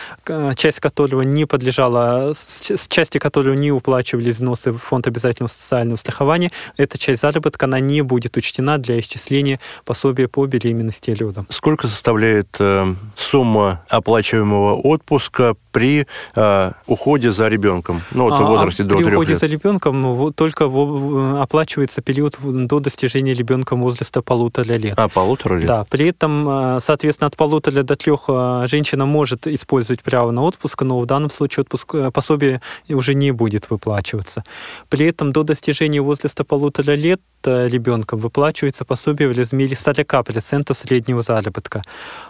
часть 0.57 0.81
которого 0.81 1.23
не 1.23 1.45
подлежала, 1.45 2.33
с 2.35 2.89
части 2.89 3.19
которого 3.19 3.55
не 3.55 3.73
уплачивались 3.73 4.37
взносы 4.37 4.73
в 4.73 4.79
фонд 4.79 5.07
обязательного 5.07 5.49
социального 5.49 5.97
страхования, 5.97 6.51
эта 6.77 6.99
часть 6.99 7.23
заработка, 7.23 7.67
она 7.67 7.81
не 7.81 8.03
будет 8.03 8.37
учтена 8.37 8.79
для 8.79 8.99
исчисления 9.01 9.61
пособия 9.85 10.29
по 10.29 10.47
беременности 10.47 11.11
и 11.11 11.15
родам. 11.15 11.47
Сколько 11.51 11.89
составляет 11.89 12.57
э, 12.59 12.95
сумма 13.17 13.85
оплачиваемого 13.89 14.75
отпуска 14.75 15.57
при 15.73 16.07
э, 16.35 16.73
уходе 16.87 17.33
за 17.33 17.49
ребенком? 17.49 18.03
Ну, 18.13 18.25
вот 18.25 18.39
в 18.39 18.43
а, 18.43 18.47
возрасте 18.47 18.83
а, 18.85 18.87
до 18.87 18.97
При 18.97 19.05
уходе 19.05 19.33
лет. 19.33 19.41
за 19.41 19.47
ребенком 19.47 20.33
только 20.33 20.69
в, 20.69 21.41
оплачивается 21.43 22.01
период 22.01 22.39
до 22.41 22.81
достижения 22.81 23.35
ребенком 23.35 23.83
возраста 23.83 24.23
полутора 24.23 24.75
лет. 24.75 24.95
А, 24.97 25.09
полутора 25.09 25.57
лет? 25.57 25.67
Да. 25.67 25.85
При 25.85 26.07
этом, 26.15 26.49
э, 26.49 26.81
соответственно, 26.81 27.29
от 27.29 27.37
полутора 27.37 27.83
до 27.83 27.97
трех 27.97 28.25
э, 28.29 28.67
женщина 28.67 29.07
может 29.07 29.47
использовать 29.47 30.03
право 30.03 30.31
на 30.31 30.43
отпуск, 30.43 30.83
но 30.83 31.01
в 31.01 31.07
данном 31.07 31.31
случае 31.31 31.63
отпуск, 31.63 31.95
э, 31.95 32.11
пособие 32.11 32.61
уже 32.89 33.15
не 33.15 33.33
будет 33.33 33.71
выплачиваться. 33.71 34.45
При 34.89 35.07
этом 35.07 35.33
до 35.33 35.43
достижения 35.43 36.01
возраста 36.01 36.45
полутора 36.45 36.93
лет 36.95 37.21
ребенком 37.47 38.19
выплачивается 38.19 38.85
пособие 38.85 39.29
в 39.29 39.37
размере 39.37 39.75
40% 39.75 40.75
среднего 40.75 41.23
заработка. 41.23 41.83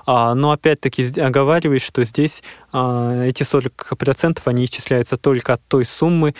А, 0.07 0.35
но 0.35 0.53
опять-таки 0.53 1.20
оговариваюсь, 1.20 1.83
что 1.83 2.05
здесь 2.05 2.42
а, 2.72 3.24
эти 3.24 3.42
40% 3.42 4.40
они 4.44 4.64
исчисляются 4.64 5.16
только 5.16 5.55
от 5.55 5.62
той 5.66 5.85
суммы, 5.85 6.35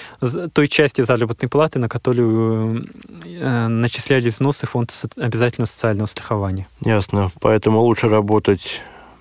той 0.53 0.69
части 0.69 1.03
заработной 1.03 1.49
платы, 1.49 1.79
на 1.79 1.89
которую 1.89 2.87
э, 3.25 3.67
начислялись 3.69 4.35
взносы 4.35 4.67
фонда 4.67 4.93
обязательного 5.17 5.69
социального 5.69 6.07
страхования. 6.07 6.67
Ясно. 6.81 7.33
Поэтому 7.41 7.81
лучше 7.81 8.09
работать 8.09 8.81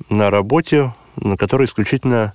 на 0.10 0.30
работе, 0.30 0.94
на 1.16 1.38
которой 1.38 1.66
исключительно 1.66 2.34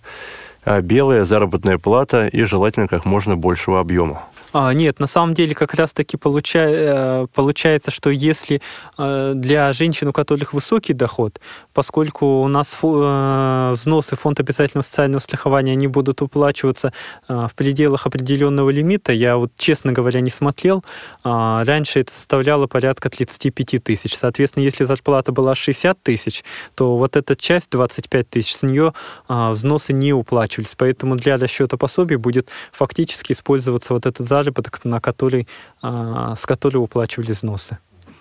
а, 0.64 0.81
белая 0.81 1.24
заработная 1.24 1.78
плата 1.78 2.26
и 2.26 2.44
желательно 2.44 2.88
как 2.88 3.04
можно 3.04 3.37
большего 3.37 3.81
объема. 3.81 4.24
А, 4.52 4.72
нет, 4.72 5.00
на 5.00 5.06
самом 5.06 5.34
деле 5.34 5.54
как 5.54 5.74
раз-таки 5.74 6.16
получа... 6.16 6.61
Э, 6.61 7.26
получается, 7.34 7.90
что 7.90 8.11
если 8.11 8.61
э, 8.96 9.32
для 9.34 9.72
женщин, 9.72 10.08
у 10.08 10.12
которых 10.12 10.52
высокий 10.54 10.92
доход, 10.92 11.40
поскольку 11.74 12.42
у 12.42 12.48
нас. 12.48 12.76
Э, 12.82 13.72
взносы 13.72 14.16
фонд 14.16 14.40
обязательного 14.40 14.82
социального 14.82 15.20
страхования, 15.20 15.72
они 15.72 15.87
будут 15.88 16.22
уплачиваться 16.22 16.92
в 17.28 17.50
пределах 17.54 18.06
определенного 18.06 18.70
лимита, 18.70 19.12
я 19.12 19.37
вот, 19.37 19.52
честно 19.56 19.92
говоря, 19.92 20.20
не 20.20 20.30
смотрел, 20.30 20.84
а, 21.24 21.64
раньше 21.64 22.00
это 22.00 22.12
составляло 22.12 22.66
порядка 22.66 23.11
35 23.11 23.82
тысяч. 23.82 24.16
Соответственно, 24.16 24.64
если 24.64 24.84
зарплата 24.84 25.32
была 25.32 25.54
60 25.54 26.02
тысяч, 26.02 26.44
то 26.74 26.96
вот 26.96 27.16
эта 27.16 27.37
часть 27.37 27.70
25 27.70 28.30
тысяч, 28.30 28.54
с 28.54 28.62
нее 28.62 28.92
а, 29.28 29.52
взносы 29.52 29.92
не 29.92 30.12
уплачивались. 30.12 30.74
Поэтому 30.76 31.16
для 31.16 31.37
расчета 31.37 31.76
пособий 31.76 32.16
будет 32.16 32.48
фактически 32.72 33.32
использоваться 33.32 33.92
вот 33.92 34.06
этот 34.06 34.26
заработок, 34.26 34.38
на 34.88 35.01
который, 35.01 35.46
а, 35.83 36.35
с 36.35 36.46
которого 36.46 36.83
уплачивали 36.83 37.33
взносы. 37.33 37.79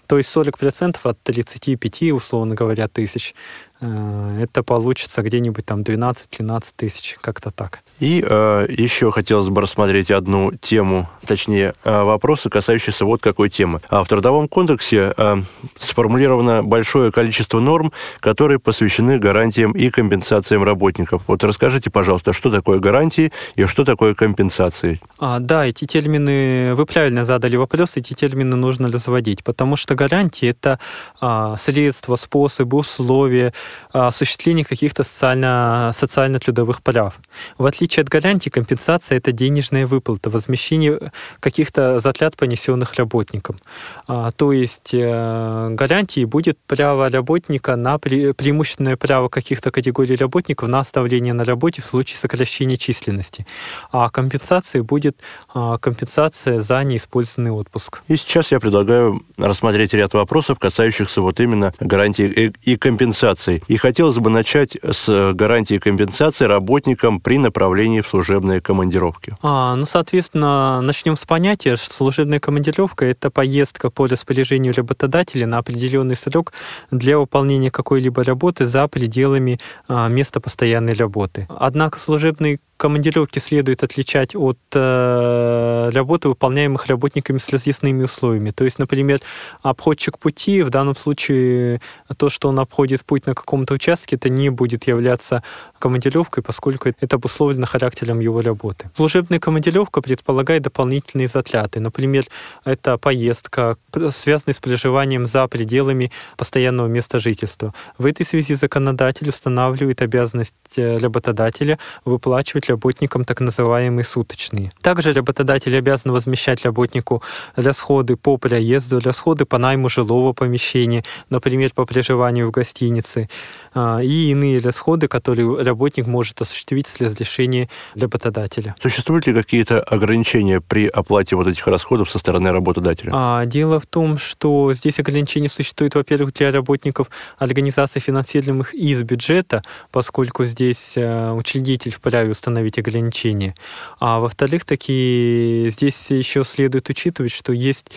То 0.08 0.18
есть 0.18 0.30
40% 0.30 0.98
от 1.04 1.22
35, 1.22 2.14
условно 2.14 2.56
говоря, 2.56 2.88
тысяч, 2.88 3.36
э, 3.82 4.40
это 4.42 4.64
получится 4.64 5.22
где-нибудь 5.22 5.66
там 5.66 5.84
12-13 5.84 6.74
тысяч, 6.78 7.18
как-то 7.20 7.52
так. 7.52 7.82
И 8.00 8.24
э, 8.26 8.68
еще 8.70 9.12
хотелось 9.12 9.50
бы 9.50 9.62
рассмотреть 9.62 10.12
одну 10.12 10.52
тему, 10.54 11.10
точнее, 11.26 11.74
э, 11.84 12.04
вопросы, 12.04 12.50
касающиеся 12.50 13.06
вот 13.06 13.22
какой 13.22 13.50
темы. 13.50 13.82
А 13.90 14.04
в 14.04 14.08
Трудовом 14.08 14.48
кодексе 14.48 15.14
э, 15.18 15.38
сформулировано 15.80 16.62
большое 16.64 17.12
количество 17.12 17.60
норм, 17.60 17.92
которые 18.20 18.60
посвящены 18.60 19.18
гарантиям 19.18 19.72
и 19.72 19.90
компенсациям 19.90 20.64
работников. 20.64 21.24
Вот 21.28 21.44
расскажите, 21.44 21.90
пожалуйста, 21.90 22.34
что 22.34 22.52
такое 22.52 22.80
гарантии 22.80 23.32
и 23.56 23.66
что 23.66 23.84
такое 23.84 24.14
компенсации? 24.14 25.02
А, 25.18 25.40
да, 25.40 25.66
эти 25.66 25.86
термины, 25.86 26.76
вы 26.76 26.86
правильно 26.86 27.26
задали 27.26 27.56
вопрос, 27.56 27.94
эти 27.96 28.14
термины 28.14 28.56
нужно 28.56 28.92
разводить, 28.92 29.44
потому 29.44 29.76
что 29.76 29.96
гарантии– 29.96 30.50
это 30.50 30.80
а, 31.20 31.58
средства, 31.58 32.16
способы, 32.16 32.78
условия 32.78 33.54
а, 33.92 34.08
осуществления 34.08 34.64
каких-то 34.64 35.04
социально, 35.04 35.92
социально-трудовых 35.96 36.84
прав. 36.84 37.16
В 37.58 37.66
отличие 37.66 37.87
отличие 37.88 38.04
от 38.04 38.10
гарантии, 38.10 38.50
компенсация– 38.50 39.18
это 39.20 39.32
денежная 39.32 39.88
выплата, 39.88 40.30
возмещение 40.30 41.00
каких-то 41.40 42.02
затрат, 42.02 42.36
понесенных 42.36 42.96
работником. 42.96 43.60
А, 44.08 44.32
то 44.32 44.52
есть 44.52 44.94
э, 44.94 45.70
гарантией 45.72 46.26
будет 46.26 46.58
право 46.68 47.10
работника 47.10 47.78
на 47.78 47.98
пре, 47.98 48.34
преимущественное 48.34 48.98
право 48.98 49.30
каких-то 49.30 49.72
категорий 49.72 50.18
работников 50.18 50.68
на 50.68 50.80
оставление 50.80 51.34
на 51.34 51.46
работе 51.46 51.82
в 51.82 51.86
случае 51.86 52.20
сокращения 52.20 52.76
численности. 52.76 53.46
А 53.92 54.10
компенсацией 54.10 54.84
будет 54.84 55.18
а, 55.54 55.78
компенсация 55.78 56.60
за 56.60 56.84
неиспользованный 56.84 57.52
отпуск. 57.52 58.02
И 58.10 58.18
сейчас 58.18 58.52
я 58.52 58.60
предлагаю 58.60 59.22
рассмотреть 59.38 59.94
ряд 59.94 60.14
вопросов, 60.14 60.60
касающихся 60.60 61.22
вот 61.22 61.40
именно 61.40 61.74
гарантии 61.80 62.54
и 62.66 62.76
компенсации. 62.76 63.64
И 63.70 63.78
хотелось 63.78 64.18
бы 64.18 64.30
начать 64.30 64.78
с 64.84 65.32
гарантии 65.34 65.78
компенсации 65.78 66.46
работникам 66.46 67.22
при 67.22 67.38
направлении 67.38 67.77
направлении 67.78 68.02
в 68.02 68.08
служебные 68.08 68.60
командировки? 68.60 69.36
А, 69.44 69.76
ну, 69.76 69.86
соответственно, 69.86 70.82
начнем 70.82 71.16
с 71.16 71.26
понятия. 71.26 71.76
Служебная 71.76 72.40
командировка– 72.40 73.06
это 73.06 73.30
поездка 73.30 73.92
по 73.92 74.08
распоряжению 74.08 74.74
работодателя 74.74 75.46
на 75.46 75.60
определенный 75.60 76.16
срок 76.16 76.54
для 76.90 77.20
выполнения 77.20 77.70
какой-либо 77.70 78.24
работы 78.24 78.66
за 78.66 78.88
пределами 78.88 79.60
а, 79.88 80.08
места 80.08 80.40
постоянной 80.40 80.94
работы. 80.94 81.48
Однако 81.50 82.00
служебный 82.00 82.60
командировки 82.78 83.40
следует 83.40 83.84
отличать 83.84 84.36
от 84.36 84.60
э, 84.74 85.90
работы, 85.94 86.30
выполняемых 86.30 86.86
работниками 86.86 87.40
с 87.40 87.50
разъясными 87.50 88.04
условиями. 88.04 88.52
То 88.52 88.64
есть, 88.64 88.80
например, 88.80 89.20
обходчик 89.64 90.20
пути, 90.20 90.62
в 90.62 90.70
данном 90.70 90.96
случае 90.96 91.82
то, 92.18 92.30
что 92.30 92.50
он 92.50 92.60
обходит 92.60 93.04
путь 93.04 93.26
на 93.26 93.34
каком-то 93.34 93.74
участке, 93.74 94.16
это 94.16 94.30
не 94.30 94.50
будет 94.50 94.88
являться 94.88 95.44
командировкой, 95.80 96.44
поскольку 96.44 96.90
это 96.90 97.16
обусловлено 97.16 97.66
характером 97.66 98.20
его 98.20 98.42
работы. 98.42 98.90
Служебная 98.96 99.40
командировка 99.40 100.02
предполагает 100.02 100.62
дополнительные 100.62 101.28
затраты. 101.28 101.80
Например, 101.80 102.26
это 102.64 102.98
поездка, 102.98 103.78
связанная 104.12 104.54
с 104.54 104.60
проживанием 104.60 105.26
за 105.28 105.48
пределами 105.48 106.12
постоянного 106.38 106.88
места 106.88 107.20
жительства. 107.20 107.74
В 107.98 108.06
этой 108.06 108.26
связи 108.26 108.54
законодатель 108.56 109.30
устанавливает 109.30 110.02
обязанность 110.02 110.54
э, 110.76 110.98
работодателя 110.98 111.80
выплачивать 112.06 112.67
работникам 112.68 113.24
так 113.26 113.40
называемые 113.40 114.06
суточные. 114.06 114.72
Также 114.82 115.14
работодатель 115.14 115.76
обязан 115.76 116.12
возмещать 116.12 116.64
работнику 116.66 117.24
расходы 117.56 118.16
по 118.16 118.38
проезду, 118.38 119.00
расходы 119.00 119.46
по 119.46 119.58
найму 119.58 119.90
жилого 119.90 120.34
помещения, 120.34 121.04
например, 121.30 121.72
по 121.74 121.86
проживанию 121.86 122.48
в 122.48 122.52
гостинице, 122.52 123.30
а, 123.74 124.00
и 124.00 124.32
иные 124.32 124.60
расходы, 124.60 125.08
которые 125.08 125.64
работник 125.64 126.08
может 126.08 126.42
осуществить 126.42 126.88
с 126.88 127.00
разрешения 127.00 127.70
работодателя. 127.96 128.76
Существуют 128.82 129.28
ли 129.28 129.34
какие-то 129.34 129.82
ограничения 129.82 130.62
при 130.62 130.88
оплате 130.88 131.36
вот 131.36 131.48
этих 131.48 131.68
расходов 131.68 132.10
со 132.10 132.20
стороны 132.20 132.52
работодателя? 132.52 133.12
А, 133.14 133.46
дело 133.46 133.80
в 133.80 133.86
том, 133.86 134.18
что 134.18 134.74
здесь 134.74 135.00
ограничения 135.00 135.50
существуют, 135.50 135.96
во-первых, 135.96 136.34
для 136.34 136.52
работников 136.52 137.10
организаций, 137.38 138.02
финансируемых 138.02 138.74
из 138.74 139.04
бюджета, 139.04 139.64
поскольку 139.92 140.46
здесь 140.46 140.94
э, 140.96 141.32
учредитель 141.32 141.92
вправе 141.92 142.32
установить 142.32 142.57
установить 142.58 142.80
ограничения. 142.80 143.56
А 144.00 144.20
во-вторых, 144.20 144.66
такие 144.66 145.70
здесь 145.72 146.10
еще 146.10 146.44
следует 146.44 146.90
учитывать, 146.90 147.32
что 147.32 147.54
есть 147.54 147.92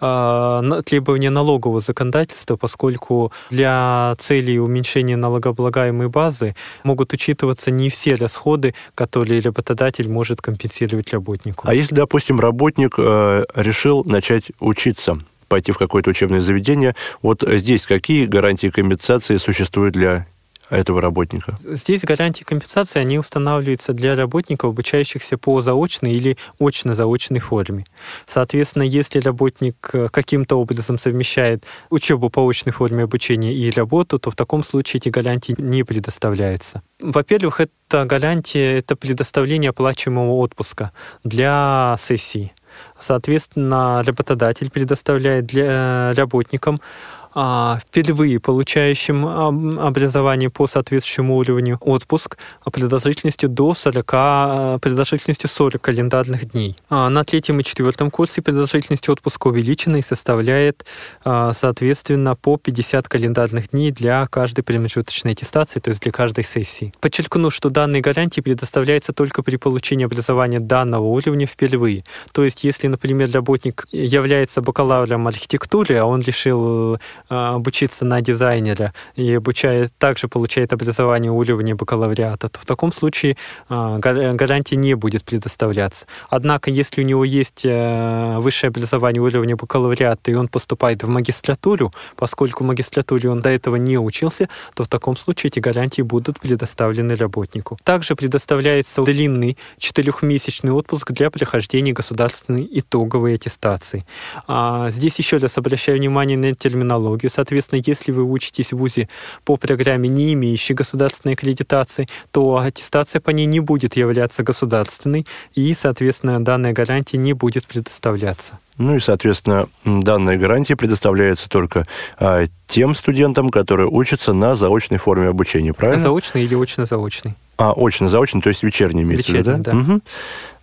а, 0.00 0.62
требования 0.84 1.30
налогового 1.30 1.80
законодательства, 1.80 2.56
поскольку 2.56 3.32
для 3.50 4.14
целей 4.18 4.58
уменьшения 4.58 5.16
налогооблагаемой 5.16 6.08
базы 6.08 6.54
могут 6.84 7.12
учитываться 7.12 7.70
не 7.70 7.88
все 7.88 8.14
расходы, 8.14 8.74
которые 8.94 9.40
работодатель 9.40 10.08
может 10.08 10.42
компенсировать 10.42 11.12
работнику. 11.12 11.66
А 11.68 11.74
если, 11.74 11.94
допустим, 11.94 12.40
работник 12.40 12.94
э, 12.98 13.44
решил 13.54 14.04
начать 14.04 14.52
учиться, 14.60 15.18
пойти 15.48 15.72
в 15.72 15.78
какое-то 15.78 16.10
учебное 16.10 16.40
заведение, 16.40 16.94
вот 17.22 17.44
здесь 17.46 17.86
какие 17.86 18.26
гарантии 18.26 18.70
компенсации 18.70 19.36
существуют 19.38 19.94
для 19.94 20.26
этого 20.72 21.00
работника? 21.00 21.58
Здесь 21.62 22.02
гарантии 22.02 22.44
компенсации, 22.44 22.98
они 22.98 23.18
устанавливаются 23.18 23.92
для 23.92 24.16
работников, 24.16 24.70
обучающихся 24.70 25.38
по 25.38 25.62
заочной 25.62 26.12
или 26.14 26.36
очно-заочной 26.58 27.40
форме. 27.40 27.84
Соответственно, 28.26 28.82
если 28.82 29.20
работник 29.20 29.90
э, 29.92 30.08
каким-то 30.08 30.56
образом 30.56 30.98
совмещает 30.98 31.64
учебу 31.90 32.30
по 32.30 32.48
очной 32.48 32.72
форме 32.72 33.04
обучения 33.04 33.54
и 33.54 33.70
работу, 33.70 34.18
то 34.18 34.30
в 34.30 34.36
таком 34.36 34.64
случае 34.64 34.98
эти 34.98 35.08
гарантии 35.08 35.54
не 35.58 35.84
предоставляются. 35.84 36.82
Во-первых, 37.00 37.60
это 37.60 38.04
гарантия, 38.04 38.78
это 38.78 38.96
предоставление 38.96 39.70
оплачиваемого 39.70 40.32
отпуска 40.36 40.92
для 41.24 41.96
сессии. 42.00 42.52
Соответственно, 42.98 44.02
работодатель 44.02 44.70
предоставляет 44.70 45.46
для 45.46 46.14
работникам 46.14 46.76
а, 46.76 47.21
впервые 47.32 48.40
получающим 48.40 49.78
образование 49.78 50.50
по 50.50 50.66
соответствующему 50.66 51.36
уровню 51.36 51.78
отпуск 51.80 52.36
продолжительностью 52.64 53.48
до 53.48 53.74
40, 53.74 54.80
продолжительностью 54.80 55.48
40 55.48 55.80
календарных 55.80 56.50
дней. 56.52 56.76
А 56.88 57.08
на 57.08 57.24
третьем 57.24 57.60
и 57.60 57.64
четвертом 57.64 58.10
курсе 58.10 58.42
продолжительность 58.42 59.08
отпуска 59.08 59.48
увеличена 59.48 59.96
и 59.96 60.02
составляет, 60.02 60.84
а, 61.24 61.52
соответственно, 61.54 62.36
по 62.36 62.56
50 62.56 63.08
календарных 63.08 63.70
дней 63.70 63.90
для 63.90 64.26
каждой 64.26 64.62
промежуточной 64.62 65.32
аттестации, 65.32 65.80
то 65.80 65.90
есть 65.90 66.02
для 66.02 66.12
каждой 66.12 66.44
сессии. 66.44 66.92
Подчеркну, 67.00 67.50
что 67.50 67.70
данные 67.70 68.02
гарантии 68.02 68.40
предоставляются 68.40 69.12
только 69.12 69.42
при 69.42 69.56
получении 69.56 70.04
образования 70.04 70.60
данного 70.60 71.04
уровня 71.04 71.46
впервые. 71.46 72.04
То 72.32 72.44
есть, 72.44 72.64
если, 72.64 72.88
например, 72.88 73.30
работник 73.32 73.86
является 73.92 74.60
бакалавром 74.62 75.28
архитектуры, 75.28 75.96
а 75.96 76.04
он 76.04 76.20
решил 76.20 76.94
а, 76.94 76.98
обучиться 77.32 78.04
на 78.04 78.20
дизайнера 78.20 78.92
и 79.16 79.34
обучает, 79.34 79.92
также 79.98 80.28
получает 80.28 80.72
образование 80.72 81.30
уровня 81.30 81.74
бакалавриата, 81.74 82.48
то 82.48 82.60
в 82.60 82.66
таком 82.66 82.92
случае 82.92 83.36
а, 83.68 83.98
гарантия 83.98 84.76
не 84.76 84.94
будет 84.94 85.24
предоставляться. 85.24 86.06
Однако, 86.28 86.70
если 86.70 87.02
у 87.02 87.04
него 87.04 87.24
есть 87.24 87.64
э, 87.64 88.38
высшее 88.38 88.68
образование 88.68 89.22
уровня 89.22 89.56
бакалавриата, 89.56 90.30
и 90.30 90.34
он 90.34 90.48
поступает 90.48 91.02
в 91.02 91.08
магистратуру, 91.08 91.92
поскольку 92.16 92.64
в 92.64 92.66
магистратуре 92.66 93.30
он 93.30 93.40
до 93.40 93.48
этого 93.48 93.76
не 93.76 93.98
учился, 93.98 94.48
то 94.74 94.84
в 94.84 94.88
таком 94.88 95.16
случае 95.16 95.48
эти 95.48 95.60
гарантии 95.60 96.02
будут 96.02 96.40
предоставлены 96.40 97.16
работнику. 97.16 97.78
Также 97.84 98.14
предоставляется 98.14 99.02
длинный 99.02 99.56
четырехмесячный 99.78 100.72
отпуск 100.72 101.12
для 101.12 101.30
прохождения 101.30 101.92
государственной 101.92 102.68
итоговой 102.70 103.34
аттестации. 103.34 104.04
А, 104.46 104.90
здесь 104.90 105.16
еще 105.16 105.38
раз 105.38 105.58
обращаю 105.58 105.98
внимание 105.98 106.36
на 106.36 106.54
терминологию 106.54 107.21
технологию. 107.22 107.30
Соответственно, 107.30 107.82
если 107.84 108.12
вы 108.12 108.22
учитесь 108.22 108.72
в 108.72 108.78
ВУЗе 108.78 109.08
по 109.44 109.56
программе, 109.56 110.08
не 110.08 110.32
имеющей 110.34 110.74
государственной 110.74 111.34
аккредитации, 111.34 112.08
то 112.30 112.56
аттестация 112.56 113.20
по 113.20 113.30
ней 113.30 113.46
не 113.46 113.60
будет 113.60 113.96
являться 113.96 114.42
государственной, 114.42 115.26
и, 115.54 115.74
соответственно, 115.74 116.44
данная 116.44 116.72
гарантия 116.72 117.18
не 117.18 117.32
будет 117.34 117.66
предоставляться. 117.66 118.58
Ну 118.78 118.96
и, 118.96 119.00
соответственно, 119.00 119.68
данная 119.84 120.38
гарантия 120.38 120.76
предоставляется 120.76 121.48
только 121.48 121.84
а, 122.18 122.44
тем 122.66 122.94
студентам, 122.94 123.50
которые 123.50 123.88
учатся 123.88 124.32
на 124.32 124.54
заочной 124.54 124.98
форме 124.98 125.28
обучения, 125.28 125.72
правильно? 125.72 126.02
Заочный 126.02 126.42
или 126.44 126.54
очно-заочный. 126.54 127.34
А, 127.58 127.72
очно-заочный, 127.76 128.40
то 128.40 128.48
есть 128.48 128.62
вечерний 128.62 129.02
имеется 129.02 129.32
вечерний, 129.32 129.62
да? 129.62 129.72
да. 129.72 129.78
Угу. 129.78 130.00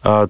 А, 0.03 0.28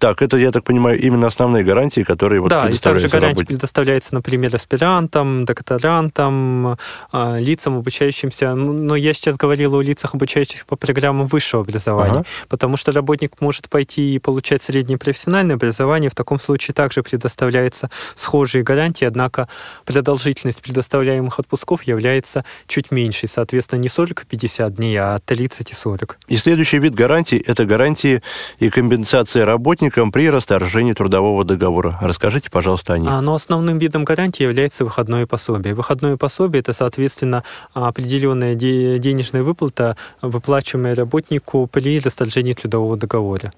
так, 0.00 0.22
это, 0.22 0.38
я 0.38 0.50
так 0.50 0.64
понимаю, 0.64 0.98
именно 0.98 1.26
основные 1.26 1.62
гарантии, 1.62 2.00
которые 2.00 2.40
вот 2.40 2.48
да, 2.48 2.70
и 2.70 2.78
также 2.78 3.08
гарантии 3.08 3.40
работе. 3.40 3.46
предоставляются, 3.46 4.14
например, 4.14 4.56
аспирантам, 4.56 5.44
докторантам, 5.44 6.78
а, 7.12 7.38
лицам, 7.38 7.76
обучающимся. 7.76 8.54
Ну, 8.54 8.72
но 8.72 8.96
я 8.96 9.12
сейчас 9.12 9.36
говорил 9.36 9.74
о 9.74 9.82
лицах, 9.82 10.14
обучающихся 10.14 10.64
по 10.64 10.76
программам 10.76 11.26
высшего 11.26 11.62
образования, 11.64 12.20
ага. 12.20 12.24
потому 12.48 12.78
что 12.78 12.92
работник 12.92 13.42
может 13.42 13.68
пойти 13.68 14.14
и 14.14 14.18
получать 14.18 14.62
среднее 14.62 14.96
профессиональное 14.96 15.56
образование. 15.56 16.08
В 16.08 16.14
таком 16.14 16.40
случае 16.40 16.74
также 16.74 17.02
предоставляются 17.02 17.90
схожие 18.14 18.64
гарантии, 18.64 19.04
однако 19.04 19.48
продолжительность 19.84 20.62
предоставляемых 20.62 21.38
отпусков 21.38 21.82
является 21.82 22.46
чуть 22.66 22.90
меньшей. 22.90 23.28
Соответственно, 23.28 23.80
не 23.80 23.88
40-50 23.88 24.70
дней, 24.70 24.96
а 24.96 25.18
30 25.18 25.72
и 25.72 25.74
40. 25.74 26.18
И 26.28 26.38
следующий 26.38 26.78
вид 26.78 26.94
гарантий– 26.94 27.36
это 27.46 27.66
гарантии 27.66 28.22
и 28.60 28.70
компенсация 28.70 29.44
работников 29.44 29.89
работникам 29.90 30.12
при 30.12 30.30
расторжении 30.30 30.92
трудового 30.92 31.44
договора. 31.44 31.98
Расскажите, 32.00 32.50
пожалуйста, 32.50 32.94
о 32.94 32.98
них. 32.98 33.10
А, 33.10 33.20
но 33.20 33.34
основным 33.34 33.78
видом 33.78 34.04
гарантии 34.04 34.44
является 34.44 34.84
выходное 34.84 35.26
пособие. 35.26 35.74
Выходное 35.74 36.16
пособие– 36.16 36.60
это, 36.60 36.72
соответственно, 36.72 37.42
определенная 37.74 38.54
денежная 38.54 39.42
выплата, 39.42 39.96
выплачиваемая 40.22 40.94
работнику 40.94 41.66
при 41.66 42.00
расторжении 42.00 42.52
трудового 42.52 42.96
договора. 42.96 43.50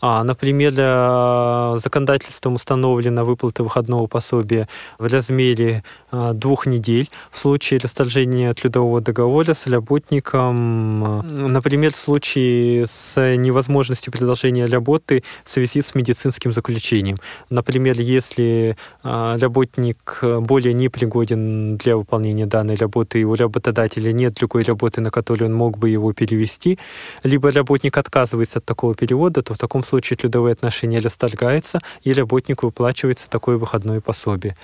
А, 0.00 0.22
например, 0.24 0.72
э, 0.76 1.78
законодательством 1.82 2.54
установлена 2.54 3.24
выплата 3.24 3.62
выходного 3.62 4.06
пособия 4.06 4.68
в 4.98 5.12
размере 5.12 5.82
э, 6.12 6.32
двух 6.34 6.66
недель 6.66 7.08
в 7.30 7.38
случае 7.38 7.80
расторжения 7.80 8.54
трудового 8.54 9.00
договора 9.00 9.54
с 9.54 9.66
работником, 9.66 11.20
э, 11.20 11.48
например, 11.48 11.92
в 11.92 11.96
случае 11.96 12.86
с 12.86 13.36
невозможностью 13.36 14.12
продолжения 14.12 14.66
работы 14.66 15.22
в 15.44 15.50
связи 15.50 15.79
с 15.82 15.94
медицинским 15.94 16.52
заключением. 16.52 17.18
Например, 17.50 17.98
если 18.00 18.76
а, 19.02 19.38
работник 19.38 20.20
более 20.22 20.74
непригоден 20.74 21.76
для 21.76 21.96
выполнения 21.96 22.46
данной 22.46 22.76
работы, 22.76 23.20
и 23.20 23.24
у 23.24 23.34
работодателя 23.34 24.12
нет 24.12 24.34
другой 24.34 24.62
работы, 24.62 25.00
на 25.00 25.10
которую 25.10 25.50
он 25.50 25.56
мог 25.56 25.78
бы 25.78 25.88
его 25.88 26.12
перевести, 26.12 26.78
либо 27.22 27.50
работник 27.50 27.96
отказывается 27.96 28.58
от 28.58 28.64
такого 28.64 28.94
перевода, 28.94 29.42
то 29.42 29.54
в 29.54 29.58
таком 29.58 29.84
случае 29.84 30.16
трудовые 30.16 30.52
отношения 30.52 31.00
расторгаются, 31.00 31.80
и 32.02 32.12
работнику 32.12 32.66
выплачивается 32.66 33.28
такое 33.30 33.56
выходное 33.56 34.00
пособие. 34.00 34.56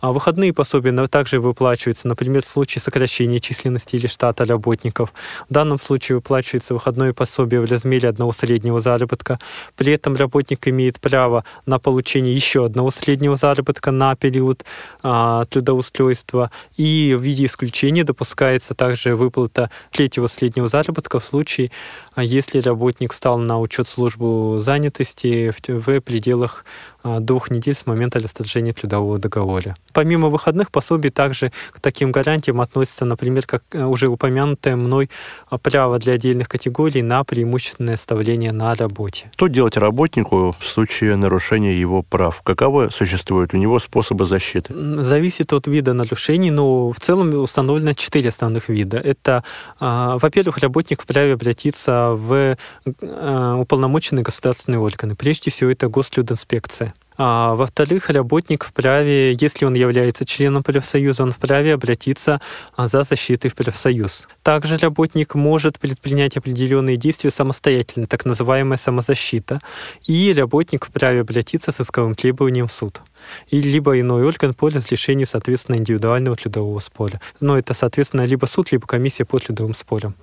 А 0.00 0.12
выходные 0.12 0.52
пособия 0.52 0.94
также 1.08 1.40
выплачиваются, 1.40 2.08
например, 2.08 2.42
в 2.44 2.48
случае 2.48 2.82
сокращения 2.82 3.40
численности 3.40 3.96
или 3.96 4.06
штата 4.06 4.44
работников. 4.44 5.12
В 5.48 5.52
данном 5.52 5.80
случае 5.80 6.16
выплачивается 6.16 6.74
выходное 6.74 7.12
пособие 7.12 7.60
в 7.60 7.70
размере 7.70 8.08
одного 8.08 8.32
среднего 8.32 8.80
заработка. 8.80 9.38
При 9.76 9.92
этом 9.92 10.16
работник 10.16 10.63
имеет 10.68 11.00
право 11.00 11.44
на 11.66 11.78
получение 11.78 12.34
еще 12.34 12.64
одного 12.64 12.90
среднего 12.90 13.36
заработка 13.36 13.90
на 13.90 14.14
период 14.16 14.64
а, 15.02 15.44
трудоустройства. 15.46 16.50
И 16.76 17.14
в 17.18 17.22
виде 17.22 17.46
исключения 17.46 18.04
допускается 18.04 18.74
также 18.74 19.16
выплата 19.16 19.70
третьего 19.90 20.26
среднего 20.26 20.68
заработка 20.68 21.20
в 21.20 21.24
случае, 21.24 21.70
а, 22.14 22.22
если 22.22 22.60
работник 22.60 23.12
стал 23.12 23.38
на 23.38 23.60
учет 23.60 23.88
службу 23.88 24.58
занятости 24.60 25.50
в, 25.50 25.68
в 25.68 26.00
пределах 26.00 26.64
двух 27.04 27.50
недель 27.50 27.74
с 27.74 27.86
момента 27.86 28.18
расторжения 28.18 28.72
трудового 28.72 29.18
договора. 29.18 29.76
Помимо 29.92 30.28
выходных 30.28 30.70
пособий, 30.70 31.10
также 31.10 31.52
к 31.70 31.80
таким 31.80 32.12
гарантиям 32.12 32.60
относятся, 32.60 33.04
например, 33.04 33.46
как 33.46 33.62
э, 33.72 33.84
уже 33.84 34.08
упомянутое 34.08 34.76
мной 34.76 35.10
а, 35.50 35.58
право 35.58 35.98
для 35.98 36.14
отдельных 36.14 36.48
категорий 36.48 37.02
на 37.02 37.22
преимущественное 37.24 37.94
оставление 37.94 38.52
на 38.52 38.74
работе. 38.74 39.30
Что 39.34 39.48
делать 39.48 39.76
работнику 39.76 40.56
в 40.58 40.64
случае 40.64 41.16
нарушения 41.16 41.78
его 41.78 42.02
прав? 42.02 42.40
Каковы 42.42 42.90
существуют 42.90 43.54
у 43.54 43.58
него 43.58 43.78
способы 43.78 44.24
защиты? 44.24 44.74
Зависит 44.74 45.52
от 45.52 45.66
вида 45.66 45.92
нарушений, 45.92 46.50
но 46.50 46.90
в 46.90 47.00
целом 47.00 47.34
установлено 47.34 47.92
четыре 47.92 48.30
основных 48.30 48.68
вида. 48.68 48.96
Это, 48.96 49.44
а, 49.78 50.18
во-первых, 50.18 50.58
работник 50.58 51.02
вправе 51.02 51.34
обратиться 51.34 52.12
в 52.14 52.56
уполномоченные 53.04 54.22
государственные 54.22 54.78
органы. 54.78 55.14
Прежде 55.14 55.50
всего, 55.50 55.70
это 55.70 55.88
гострудинспекция. 55.88 56.93
А, 57.16 57.54
во-вторых, 57.54 58.10
работник 58.10 58.64
вправе, 58.64 59.32
если 59.34 59.64
он 59.64 59.74
является 59.74 60.24
членом 60.24 60.62
профсоюза, 60.62 61.22
он 61.22 61.32
вправе 61.32 61.74
обратиться 61.74 62.40
а, 62.76 62.88
за 62.88 63.04
защитой 63.04 63.48
в 63.48 63.54
профсоюз. 63.54 64.26
Также 64.42 64.76
работник 64.78 65.34
может 65.34 65.78
предпринять 65.78 66.36
определенные 66.36 66.96
действия 66.96 67.30
самостоятельно, 67.30 68.06
так 68.06 68.24
называемая 68.24 68.78
самозащита, 68.78 69.60
и 70.06 70.34
работник 70.36 70.86
вправе 70.86 71.20
обратиться 71.20 71.70
с 71.70 71.80
исковым 71.80 72.14
требованием 72.14 72.68
в 72.68 72.72
суд 72.72 73.00
и 73.48 73.60
либо 73.60 73.98
иной 73.98 74.24
орган 74.24 74.52
по 74.52 74.68
разрешению, 74.68 75.26
соответственно, 75.26 75.76
индивидуального 75.76 76.36
трудового 76.36 76.80
спора. 76.80 77.20
Но 77.40 77.56
это, 77.56 77.72
соответственно, 77.74 78.26
либо 78.26 78.46
суд, 78.46 78.70
либо 78.72 78.86
комиссия 78.86 79.24
по 79.24 79.38
трудовым 79.38 79.74
спорам 79.74 80.14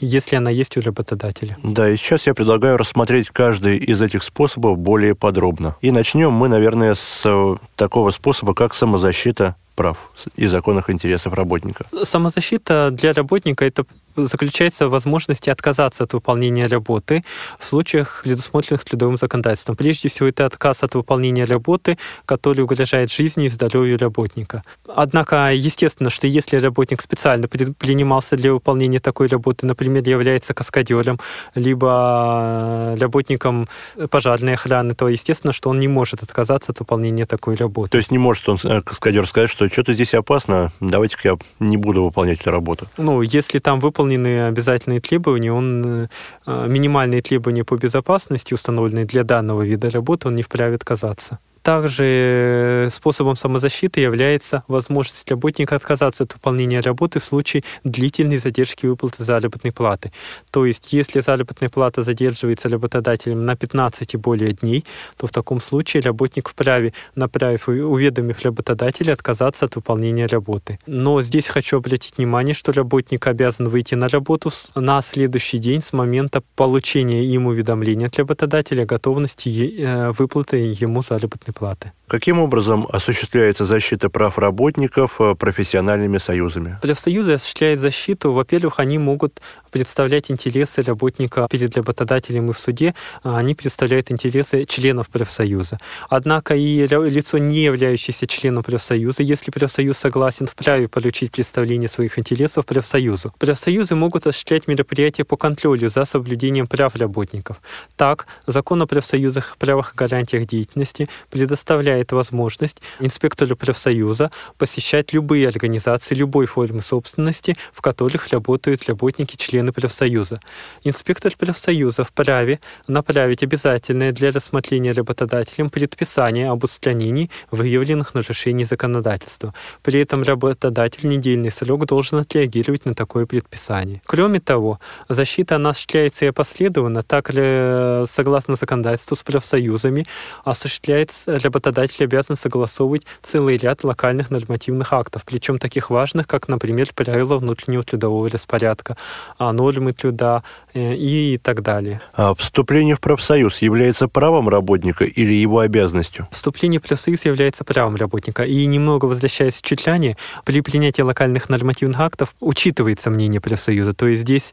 если 0.00 0.36
она 0.36 0.50
есть 0.50 0.76
у 0.76 0.80
работодателя. 0.80 1.56
Да, 1.62 1.88
и 1.88 1.96
сейчас 1.96 2.26
я 2.26 2.34
предлагаю 2.34 2.76
рассмотреть 2.76 3.30
каждый 3.30 3.78
из 3.78 4.00
этих 4.00 4.22
способов 4.22 4.78
более 4.78 5.14
подробно. 5.14 5.76
И 5.80 5.90
начнем 5.90 6.32
мы, 6.32 6.48
наверное, 6.48 6.94
с 6.94 7.22
э, 7.24 7.56
такого 7.76 8.10
способа, 8.10 8.54
как 8.54 8.74
самозащита 8.74 9.56
прав 9.78 9.96
и 10.34 10.46
законных 10.48 10.90
интересов 10.90 11.34
работника. 11.34 11.84
Самозащита 12.02 12.90
для 12.90 13.12
работника– 13.12 13.64
это 13.66 13.84
заключается 14.26 14.88
в 14.88 14.90
возможности 14.90 15.50
отказаться 15.50 16.04
от 16.04 16.12
выполнения 16.12 16.66
работы 16.66 17.24
в 17.58 17.64
случаях, 17.64 18.22
предусмотренных 18.24 18.84
трудовым 18.84 19.18
законодательством. 19.18 19.76
Прежде 19.76 20.08
всего, 20.08 20.28
это 20.28 20.46
отказ 20.46 20.82
от 20.82 20.94
выполнения 20.94 21.44
работы, 21.44 21.98
который 22.24 22.62
угрожает 22.62 23.10
жизни 23.10 23.46
и 23.46 23.48
здоровью 23.48 23.98
работника. 23.98 24.62
Однако, 24.86 25.52
естественно, 25.52 26.10
что 26.10 26.26
если 26.26 26.56
работник 26.56 27.02
специально 27.02 27.48
принимался 27.48 28.36
для 28.36 28.52
выполнения 28.52 29.00
такой 29.00 29.28
работы, 29.28 29.66
например, 29.66 30.08
является 30.08 30.54
каскадером, 30.54 31.18
либо 31.54 32.94
работником 32.98 33.68
пожарной 34.10 34.54
охраны, 34.54 34.94
то, 34.94 35.08
естественно, 35.08 35.52
что 35.52 35.70
он 35.70 35.80
не 35.80 35.88
может 35.88 36.22
отказаться 36.22 36.72
от 36.72 36.80
выполнения 36.80 37.26
такой 37.26 37.54
работы. 37.54 37.90
То 37.90 37.98
есть 37.98 38.10
не 38.10 38.18
может 38.18 38.48
он, 38.48 38.58
э, 38.64 38.82
каскадер, 38.82 39.26
сказать, 39.26 39.50
что 39.50 39.68
что-то 39.68 39.92
здесь 39.92 40.14
опасно, 40.14 40.72
давайте-ка 40.80 41.28
я 41.28 41.38
не 41.60 41.76
буду 41.76 42.04
выполнять 42.04 42.40
эту 42.40 42.50
работу. 42.50 42.86
Ну, 42.96 43.22
если 43.22 43.58
там 43.58 43.80
выполнены 44.08 44.48
обязательные 44.48 45.00
требования, 45.00 45.52
он 45.52 46.08
э, 46.46 46.68
минимальные 46.68 47.22
требования 47.22 47.64
по 47.64 47.76
безопасности, 47.76 48.54
установленные 48.54 49.04
для 49.04 49.24
данного 49.24 49.62
вида 49.62 49.90
работы, 49.90 50.28
он 50.28 50.36
не 50.36 50.42
вправе 50.42 50.74
отказаться. 50.74 51.38
Также 51.62 52.88
способом 52.90 53.36
самозащиты 53.36 54.00
является 54.00 54.64
возможность 54.68 55.30
работника 55.30 55.76
отказаться 55.76 56.24
от 56.24 56.34
выполнения 56.34 56.80
работы 56.80 57.20
в 57.20 57.24
случае 57.24 57.64
длительной 57.84 58.38
задержки 58.38 58.86
выплаты 58.86 59.24
заработной 59.24 59.72
платы. 59.72 60.12
То 60.50 60.66
есть, 60.66 60.92
если 60.92 61.20
заработная 61.20 61.68
плата 61.68 62.02
задерживается 62.02 62.68
работодателем 62.68 63.44
на 63.44 63.56
15 63.56 64.14
и 64.14 64.16
более 64.16 64.52
дней, 64.52 64.84
то 65.16 65.26
в 65.26 65.30
таком 65.30 65.60
случае 65.60 66.02
работник 66.02 66.48
вправе, 66.48 66.92
направив 67.14 67.68
уведомив 67.68 68.42
работодателя, 68.42 69.12
отказаться 69.12 69.66
от 69.66 69.76
выполнения 69.76 70.26
работы. 70.26 70.78
Но 70.86 71.22
здесь 71.22 71.46
хочу 71.46 71.78
обратить 71.78 72.18
внимание, 72.18 72.54
что 72.54 72.72
работник 72.72 73.26
обязан 73.26 73.68
выйти 73.68 73.94
на 73.94 74.08
работу 74.08 74.50
на 74.74 75.02
следующий 75.02 75.58
день 75.58 75.82
с 75.82 75.92
момента 75.92 76.42
получения 76.56 77.24
им 77.24 77.46
уведомления 77.46 78.06
от 78.06 78.18
работодателя 78.18 78.82
о 78.82 78.86
готовности 78.86 79.48
э, 79.78 80.12
выплаты 80.12 80.56
ему 80.56 81.02
заработной 81.02 81.54
платы. 81.58 81.92
Каким 82.08 82.38
образом 82.38 82.88
осуществляется 82.90 83.66
защита 83.66 84.08
прав 84.08 84.38
работников 84.38 85.20
э, 85.20 85.34
профессиональными 85.34 86.16
союзами? 86.16 86.78
Профсоюзы 86.80 87.34
осуществляют 87.34 87.80
защиту. 87.80 88.32
Во-первых, 88.32 88.80
они 88.80 88.96
могут 88.96 89.42
представлять 89.70 90.30
интересы 90.30 90.80
работника 90.80 91.46
перед 91.50 91.76
работодателем 91.76 92.48
и 92.48 92.54
в 92.54 92.58
суде. 92.58 92.94
А 93.22 93.36
они 93.36 93.54
представляют 93.54 94.10
интересы 94.10 94.64
членов 94.64 95.10
профсоюза. 95.10 95.78
Однако 96.08 96.54
и 96.56 96.86
лицо, 96.86 97.36
не 97.36 97.64
являющееся 97.64 98.26
членом 98.26 98.62
профсоюза, 98.64 99.22
если 99.22 99.50
профсоюз 99.50 99.98
согласен, 99.98 100.46
вправе 100.46 100.88
получить 100.88 101.32
представление 101.32 101.90
своих 101.90 102.18
интересов 102.18 102.64
профсоюзу. 102.64 103.34
Профсоюзы 103.38 103.96
могут 103.96 104.26
осуществлять 104.26 104.66
мероприятия 104.66 105.24
по 105.24 105.36
контролю 105.36 105.90
за 105.90 106.06
соблюдением 106.06 106.68
прав 106.68 106.96
работников. 106.96 107.58
Так, 107.96 108.26
закон 108.46 108.80
о 108.80 108.86
профсоюзах, 108.86 109.56
правах 109.58 109.92
и 109.92 109.96
гарантиях 109.98 110.46
деятельности 110.46 111.10
предоставляет 111.38 112.10
возможность 112.10 112.82
инспектору 112.98 113.54
профсоюза 113.54 114.32
посещать 114.56 115.12
любые 115.12 115.46
организации 115.46 116.16
любой 116.16 116.46
формы 116.46 116.82
собственности, 116.82 117.56
в 117.72 117.80
которых 117.80 118.28
работают 118.28 118.88
работники, 118.88 119.36
члены 119.36 119.72
профсоюза. 119.72 120.40
Инспектор 120.82 121.32
профсоюза 121.38 122.02
вправе 122.02 122.58
направить 122.88 123.44
обязательное 123.44 124.10
для 124.10 124.32
рассмотрения 124.32 124.90
работодателем 124.90 125.70
предписание 125.70 126.50
об 126.50 126.64
устранении 126.64 127.30
выявленных 127.52 128.14
нарушений 128.14 128.64
законодательства. 128.64 129.54
При 129.82 130.00
этом 130.00 130.24
работодатель 130.24 131.08
недельный 131.08 131.52
срок 131.52 131.86
должен 131.86 132.18
отреагировать 132.18 132.84
на 132.84 132.94
такое 132.94 133.26
предписание. 133.26 134.02
Кроме 134.06 134.40
того, 134.40 134.80
защита 135.08 135.56
осуществляется 135.56 136.24
и 136.24 136.28
опоследованно, 136.28 137.04
так 137.04 137.32
ли, 137.32 138.06
согласно 138.10 138.56
законодательству 138.56 139.14
с 139.14 139.22
профсоюзами, 139.22 140.04
осуществляется 140.44 141.27
работодатель 141.28 141.78
законодатель 141.78 142.04
обязан 142.04 142.36
согласовывать 142.36 143.02
целый 143.22 143.56
ряд 143.56 143.84
локальных 143.84 144.30
нормативных 144.30 144.92
актов, 144.92 145.24
причем 145.24 145.58
таких 145.58 145.90
важных, 145.90 146.26
как, 146.26 146.48
например, 146.48 146.88
правила 146.94 147.38
внутреннего 147.38 147.82
трудового 147.82 148.28
распорядка, 148.28 148.96
а, 149.38 149.52
нормы 149.52 149.92
труда 149.92 150.42
э, 150.74 150.94
и 150.94 151.38
так 151.38 151.62
далее. 151.62 152.00
А 152.14 152.34
вступление 152.34 152.96
в 152.96 153.00
профсоюз 153.00 153.62
является 153.62 154.08
правом 154.08 154.48
работника 154.48 155.04
или 155.04 155.34
его 155.34 155.60
обязанностью? 155.60 156.26
Вступление 156.30 156.80
в 156.80 156.82
профсоюз 156.82 157.24
является 157.24 157.64
правом 157.64 157.96
работника. 157.96 158.44
И 158.44 158.66
немного 158.66 159.06
возвращаясь 159.06 159.60
чуть 159.62 159.86
ранее, 159.86 160.16
при 160.44 160.60
принятии 160.60 161.02
локальных 161.02 161.48
нормативных 161.48 162.00
актов 162.00 162.34
учитывается 162.40 163.10
мнение 163.10 163.40
профсоюза. 163.40 163.92
То 163.92 164.06
есть 164.06 164.22
здесь 164.22 164.52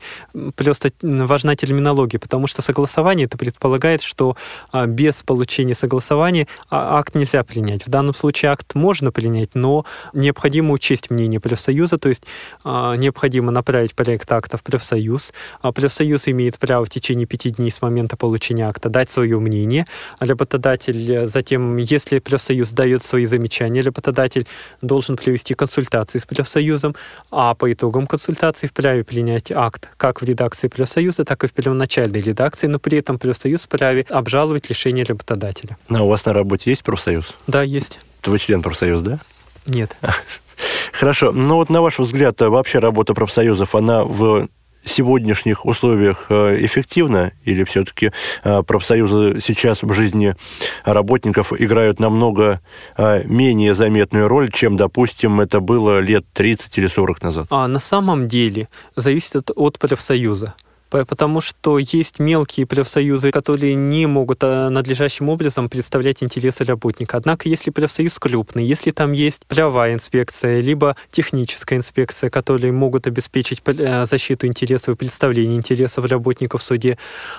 просто 0.56 0.92
важна 1.02 1.56
терминология, 1.56 2.20
потому 2.20 2.48
что 2.48 2.62
согласование 2.62 3.26
это 3.26 3.38
предполагает, 3.38 4.02
что 4.02 4.36
а, 4.72 4.86
без 4.86 5.24
получения 5.24 5.76
согласования 5.76 6.48
акт 6.70 7.16
нельзя 7.16 7.44
принять. 7.44 7.86
В 7.86 7.90
данном 7.90 8.14
случае 8.14 8.52
акт 8.52 8.76
можно 8.76 9.12
принять, 9.12 9.50
но 9.54 9.86
необходимо 10.14 10.74
учесть 10.74 11.10
мнение 11.10 11.40
профсоюза, 11.40 11.98
то 11.98 12.10
есть 12.10 12.24
э, 12.64 12.96
необходимо 12.98 13.52
направить 13.52 13.96
проект 13.96 14.32
акта 14.32 14.58
в 14.58 14.64
профсоюз. 14.64 15.34
А 15.62 15.72
профсоюз 15.72 16.28
имеет 16.28 16.58
право 16.58 16.86
в 16.86 16.90
течение 16.90 17.28
пяти 17.28 17.52
дней 17.52 17.72
с 17.72 17.82
момента 17.82 18.18
получения 18.18 18.68
акта 18.68 18.90
дать 18.90 19.12
свое 19.12 19.40
мнение. 19.40 19.86
Работодатель 20.20 21.28
затем, 21.28 21.78
если 21.78 22.20
профсоюз 22.20 22.72
дает 22.72 23.04
свои 23.04 23.26
замечания, 23.26 23.82
работодатель 23.82 24.48
должен 24.82 25.18
провести 25.18 25.54
консультации 25.54 26.20
с 26.20 26.26
профсоюзом, 26.26 26.96
а 27.32 27.54
по 27.56 27.72
итогам 27.72 28.08
консультаций 28.08 28.70
вправе 28.70 29.04
принять 29.04 29.52
акт 29.52 29.90
как 29.98 30.22
в 30.22 30.26
редакции 30.26 30.68
профсоюза, 30.68 31.26
так 31.26 31.44
и 31.44 31.48
в 31.48 31.54
первоначальной 31.54 32.22
редакции, 32.22 32.68
но 32.68 32.80
при 32.80 32.98
этом 32.98 33.20
профсоюз 33.20 33.64
вправе 33.64 34.06
обжаловать 34.10 34.70
решение 34.70 35.06
работодателя. 35.06 35.78
А 35.90 36.04
у 36.04 36.08
вас 36.08 36.26
на 36.26 36.34
работе 36.34 36.55
есть 36.64 36.84
профсоюз? 36.84 37.26
профсоюз? 37.26 37.36
Да, 37.48 37.62
есть. 37.62 38.00
Вы 38.26 38.40
член 38.40 38.62
профсоюза, 38.62 39.06
да? 39.06 39.20
Нет. 39.66 39.96
Хорошо. 40.94 41.32
Ну 41.32 41.56
вот 41.56 41.70
на 41.70 41.82
ваш 41.82 42.00
взгляд, 42.00 42.42
а 42.42 42.50
вообще 42.50 42.80
работа 42.80 43.14
профсоюзов, 43.14 43.76
она 43.76 44.04
в 44.04 44.48
сегодняшних 44.86 45.66
условиях 45.66 46.28
э, 46.30 46.64
эффективна 46.64 47.32
или 47.44 47.64
все-таки 47.64 48.12
э, 48.44 48.62
профсоюзы 48.62 49.42
сейчас 49.42 49.82
в 49.82 49.92
жизни 49.94 50.36
работников 50.84 51.60
играют 51.60 52.00
намного 52.00 52.60
э, 52.96 53.24
менее 53.26 53.74
заметную 53.74 54.28
роль, 54.28 54.52
чем, 54.52 54.76
допустим, 54.76 55.42
это 55.42 55.60
было 55.60 56.00
лет 56.00 56.26
30 56.34 56.78
или 56.78 56.88
40 56.88 57.24
назад? 57.24 57.48
А 57.50 57.68
на 57.68 57.80
самом 57.80 58.28
деле 58.28 58.70
зависит 58.96 59.50
от 59.56 59.80
профсоюза 59.80 60.54
потому 60.90 61.42
что 61.42 61.80
есть 61.80 62.20
мелкие 62.20 62.66
профсоюзы, 62.66 63.32
которые 63.32 63.76
не 63.76 64.06
могут 64.06 64.44
а, 64.44 64.70
надлежащим 64.70 65.30
образом 65.30 65.70
представлять 65.70 66.24
интересы 66.24 66.64
работника. 66.64 67.18
Однако, 67.18 67.50
если 67.50 67.72
профсоюз 67.72 68.18
крупный, 68.20 68.66
если 68.66 68.92
там 68.92 69.12
есть 69.12 69.46
правовая 69.48 69.94
инспекция, 69.94 70.62
либо 70.62 70.96
техническая 71.12 71.80
инспекция, 71.80 72.30
которые 72.30 72.72
могут 72.72 73.08
обеспечить 73.08 73.62
э, 73.66 74.06
защиту 74.06 74.48
интересов 74.48 74.96
и 74.96 74.98
представление 74.98 75.58
интересов 75.58 76.06
работников 76.06 76.62
в 76.62 76.66
суде, 76.66 76.98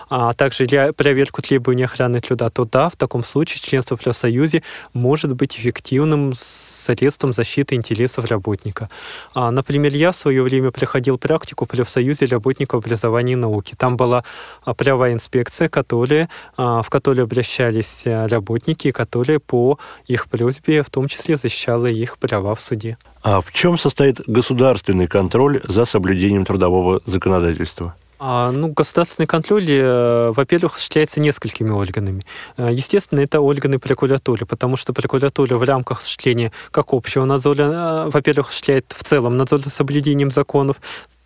а 0.09 0.35
также 0.35 0.67
проверку 0.97 1.43
требований 1.43 1.85
охраны 1.85 2.21
труда, 2.21 2.51
то 2.51 2.65
да, 2.65 2.89
в 2.89 2.97
таком 2.97 3.25
случае 3.25 3.61
членство 3.61 3.97
в 3.97 4.01
профсоюзе 4.01 4.63
может 4.93 5.35
быть 5.35 5.57
эффективным 5.59 6.33
средством 6.87 7.33
защиты 7.33 7.75
интересов 7.75 8.25
работника. 8.27 8.89
А, 9.35 9.51
например, 9.51 9.95
я 9.95 10.13
в 10.13 10.17
свое 10.17 10.43
время 10.43 10.71
проходил 10.71 11.19
практику 11.19 11.65
в 11.65 11.69
профсоюзе 11.69 12.27
работников 12.27 12.85
образования 12.85 13.36
науки. 13.37 13.75
Там 13.77 13.97
была 13.97 14.25
а, 14.65 14.75
правовая 14.75 15.13
инспекция, 15.13 15.69
которая, 15.69 16.29
а, 16.57 16.83
в 16.83 16.91
которой 16.91 17.21
обращались 17.21 18.03
э, 18.05 18.27
работники, 18.27 18.91
которые 18.91 19.41
по 19.41 19.79
их 20.07 20.29
просьбе 20.29 20.83
в 20.83 20.91
том 20.91 21.09
числе 21.09 21.37
защищала 21.37 21.87
их 21.87 22.19
права 22.19 22.55
в 22.55 22.61
суде. 22.61 22.99
А 23.23 23.41
в 23.41 23.53
чем 23.53 23.79
состоит 23.79 24.21
государственный 24.27 25.07
контроль 25.07 25.61
за 25.65 25.85
соблюдением 25.85 26.45
трудового 26.45 27.01
законодательства? 27.07 27.95
А, 28.19 28.51
ну, 28.51 28.69
государственный 28.69 29.27
контроль, 29.27 29.67
э, 29.69 30.33
во-первых, 30.35 30.77
осуществляется 30.77 31.21
несколькими 31.21 31.71
органами. 31.71 32.25
Э, 32.57 32.71
естественно, 32.73 33.21
это 33.21 33.41
органы 33.41 33.79
прокуратуры, 33.79 34.47
потому 34.47 34.77
что 34.77 34.95
прокуратура 34.95 35.57
в 35.57 35.63
рамках 35.63 36.01
осуществления 36.01 36.51
как 36.71 36.95
общего 36.95 37.25
надзора, 37.27 38.07
во-первых, 38.09 38.49
осуществляет 38.49 38.95
в 38.97 39.05
целом 39.05 39.37
надзор 39.37 39.61
за 39.61 39.71
соблюдением 39.71 40.31
законов, 40.31 40.77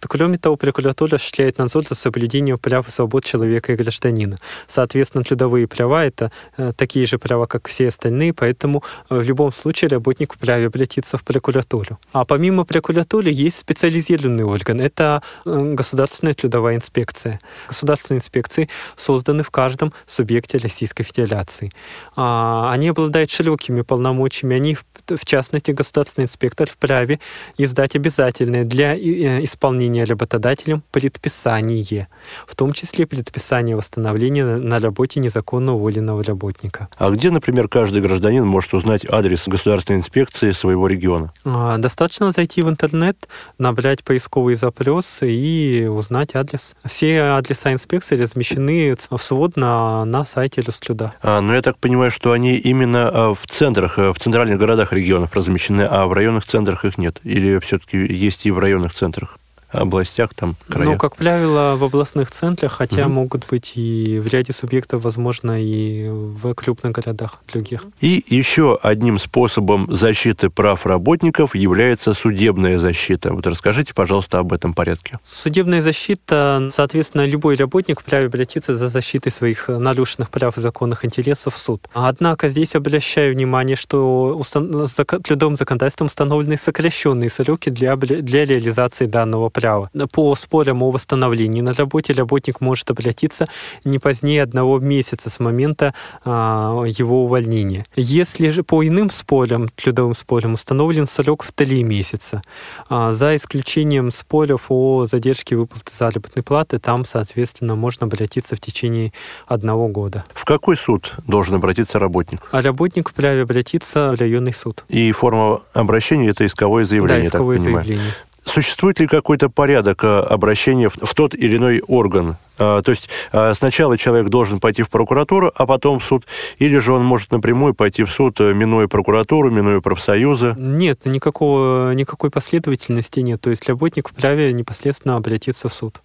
Кроме 0.08 0.38
того, 0.38 0.56
прокуратура 0.56 1.16
осуществляет 1.16 1.58
надзор 1.58 1.84
за 1.86 1.94
соблюдением 1.94 2.58
прав 2.58 2.88
и 2.88 2.90
свобод 2.90 3.24
человека 3.24 3.72
и 3.72 3.76
гражданина. 3.76 4.38
Соответственно, 4.66 5.24
трудовые 5.24 5.66
права— 5.66 6.04
это 6.06 6.32
э, 6.56 6.72
такие 6.76 7.06
же 7.06 7.18
права, 7.18 7.46
как 7.46 7.68
все 7.68 7.88
остальные, 7.88 8.32
поэтому 8.32 8.82
э, 9.08 9.18
в 9.18 9.22
любом 9.22 9.52
случае 9.52 9.88
работник 9.88 10.34
вправе 10.34 10.66
обратиться 10.66 11.18
в 11.18 11.24
прокуратуру. 11.24 11.98
А 12.12 12.24
помимо 12.24 12.64
прокуратуры 12.64 13.30
есть 13.30 13.58
специализированный 13.58 14.44
орган— 14.44 14.80
это 14.82 15.22
э, 15.44 15.74
Государственная 15.74 16.34
трудовая 16.34 16.76
инспекция. 16.76 17.40
Государственные 17.68 18.18
инспекции 18.18 18.68
созданы 18.96 19.42
в 19.42 19.50
каждом 19.50 19.92
субъекте 20.06 20.58
Российской 20.58 21.04
Федерации. 21.04 21.72
А, 22.16 22.70
они 22.72 22.88
обладают 22.88 23.30
широкими 23.30 23.82
полномочиями, 23.82 24.56
они, 24.56 24.74
в 24.74 24.84
частности, 25.24 25.72
государственный 25.72 26.24
инспектор 26.24 26.68
вправе 26.68 27.20
издать 27.58 27.96
обязательное 27.96 28.64
для 28.64 28.96
исполнения 28.96 29.90
применение 29.90 30.04
работодателем 30.04 30.82
предписание, 30.92 32.08
в 32.46 32.54
том 32.54 32.72
числе 32.72 33.06
предписание 33.06 33.76
восстановления 33.76 34.44
на 34.44 34.78
работе 34.78 35.20
незаконно 35.20 35.74
уволенного 35.74 36.22
работника. 36.22 36.88
А 36.96 37.10
где, 37.10 37.30
например, 37.30 37.68
каждый 37.68 38.02
гражданин 38.02 38.46
может 38.46 38.74
узнать 38.74 39.04
адрес 39.08 39.48
государственной 39.48 39.98
инспекции 39.98 40.52
своего 40.52 40.86
региона? 40.86 41.32
А, 41.44 41.78
достаточно 41.78 42.32
зайти 42.32 42.62
в 42.62 42.68
интернет, 42.68 43.28
набрать 43.58 44.04
поисковые 44.04 44.56
запросы 44.56 45.30
и 45.30 45.86
узнать 45.86 46.34
адрес. 46.34 46.74
Все 46.84 47.22
адреса 47.22 47.72
инспекции 47.72 48.20
размещены 48.20 48.96
в 49.10 49.18
свод 49.18 49.56
на, 49.56 50.04
на 50.04 50.24
сайте 50.24 50.62
Люстлюда. 50.62 51.14
А, 51.22 51.40
ну, 51.40 51.54
я 51.54 51.62
так 51.62 51.78
понимаю, 51.78 52.10
что 52.10 52.32
они 52.32 52.56
именно 52.56 53.08
а, 53.08 53.34
в 53.34 53.46
центрах, 53.46 53.98
э, 53.98 54.12
в 54.12 54.18
центральных 54.18 54.58
городах 54.58 54.92
регионов 55.00 55.34
размещены, 55.34 55.82
а 55.82 56.06
в 56.06 56.12
районных 56.12 56.44
центрах 56.44 56.84
их 56.84 56.98
нет? 56.98 57.20
Или 57.24 57.58
все-таки 57.58 57.98
есть 57.98 58.46
и 58.46 58.50
в 58.50 58.58
районных 58.58 58.92
центрах? 58.92 59.38
Областях, 59.72 60.34
там, 60.34 60.56
краях? 60.68 60.88
Ну, 60.92 60.98
как 60.98 61.16
правило, 61.16 61.76
в 61.76 61.84
областных 61.84 62.30
центрах, 62.30 62.72
хотя 62.72 63.06
угу. 63.06 63.12
могут 63.12 63.46
быть 63.48 63.72
и 63.76 64.18
в 64.18 64.26
ряде 64.26 64.52
субъектов, 64.52 65.02
возможно, 65.02 65.62
и 65.62 66.08
в 66.08 66.54
крупных 66.54 66.92
городах 66.92 67.40
других. 67.52 67.84
И 68.00 68.24
еще 68.26 68.78
одним 68.82 69.18
способом 69.18 69.86
защиты 69.90 70.50
прав 70.50 70.86
работников 70.86 71.54
является 71.54 72.14
судебная 72.14 72.78
защита. 72.78 73.32
Вот 73.32 73.46
расскажите, 73.46 73.94
пожалуйста, 73.94 74.38
об 74.38 74.52
этом 74.52 74.74
порядке. 74.74 75.18
Судебная 75.24 75.82
защита, 75.82 76.68
соответственно, 76.72 77.26
любой 77.26 77.56
работник 77.56 78.00
вправе 78.00 78.26
обратиться 78.26 78.76
за 78.76 78.88
защитой 78.88 79.30
своих 79.30 79.68
нарушенных 79.68 80.30
прав 80.30 80.56
и 80.56 80.60
законных 80.60 81.04
интересов 81.04 81.54
в 81.54 81.58
суд. 81.58 81.88
Однако 81.92 82.48
здесь 82.48 82.74
обращаю 82.74 83.34
внимание, 83.34 83.76
что 83.76 84.36
устан... 84.36 84.88
трудовым 85.22 85.56
законодательством 85.56 86.06
установлены 86.06 86.56
сокращенные 86.56 87.30
сроки 87.30 87.70
для, 87.70 87.96
для 87.96 88.44
реализации 88.44 89.06
данного 89.06 89.48
права. 89.60 89.90
По 90.12 90.34
спорам 90.34 90.82
о 90.82 90.90
восстановлении 90.90 91.60
на 91.60 91.72
работе 91.72 92.12
работник 92.12 92.60
может 92.60 92.90
обратиться 92.90 93.48
не 93.84 93.98
позднее 93.98 94.42
одного 94.42 94.78
месяца 94.78 95.30
с 95.30 95.38
момента 95.40 95.94
а, 96.24 96.84
его 96.86 97.24
увольнения. 97.24 97.86
Если 97.96 98.50
же 98.50 98.62
по 98.62 98.86
иным 98.86 99.10
спорам, 99.10 99.68
трудовым 99.68 100.14
спорам, 100.14 100.54
установлен 100.54 101.06
срок 101.06 101.44
в 101.44 101.52
три 101.52 101.82
месяца, 101.82 102.42
а, 102.88 103.12
за 103.12 103.36
исключением 103.36 104.10
споров 104.10 104.66
о 104.68 105.06
задержке 105.06 105.56
выплаты 105.56 105.92
заработной 105.94 106.42
платы, 106.42 106.78
там, 106.78 107.04
соответственно, 107.04 107.76
можно 107.76 108.06
обратиться 108.06 108.56
в 108.56 108.60
течение 108.60 109.12
одного 109.46 109.88
года. 109.88 110.24
В 110.34 110.44
какой 110.44 110.76
суд 110.76 111.14
должен 111.26 111.56
обратиться 111.56 111.98
работник? 111.98 112.40
А 112.50 112.62
работник 112.62 113.10
вправе 113.10 113.42
обратиться 113.42 114.12
в 114.14 114.20
районный 114.20 114.54
суд. 114.54 114.84
И 114.88 115.12
форма 115.12 115.62
обращения– 115.72 116.28
это 116.30 116.46
исковое 116.46 116.84
заявление, 116.84 117.22
да, 117.22 117.28
исковое 117.28 117.58
заявление. 117.58 118.12
Существует 118.44 119.00
ли 119.00 119.06
какой-то 119.06 119.48
порядок 119.48 120.04
э, 120.04 120.20
обращения 120.20 120.88
в 120.88 121.14
тот 121.14 121.34
или 121.34 121.56
иной 121.56 121.82
орган? 121.86 122.36
А, 122.60 122.82
то 122.82 122.90
есть 122.90 123.08
а, 123.32 123.54
сначала 123.54 123.96
человек 123.96 124.28
должен 124.28 124.60
пойти 124.60 124.82
в 124.82 124.90
прокуратуру, 124.90 125.50
а 125.54 125.66
потом 125.66 125.98
в 125.98 126.04
суд, 126.04 126.26
или 126.58 126.78
же 126.78 126.92
он 126.92 127.04
может 127.04 127.32
напрямую 127.32 127.74
пойти 127.74 128.04
в 128.04 128.10
суд, 128.10 128.40
э, 128.40 128.52
минуя 128.52 128.86
прокуратуру, 128.86 129.50
минуя 129.50 129.80
профсоюзы? 129.80 130.54
Нет, 130.58 131.00
никакого, 131.06 131.92
никакой 131.92 132.30
последовательности 132.30 133.20
нет. 133.20 133.40
То 133.40 133.50
есть 133.50 133.66
работник 133.68 134.10
вправе 134.10 134.52
непосредственно 134.52 135.16
обратиться 135.16 135.68
в 135.68 135.74
суд 135.74 136.00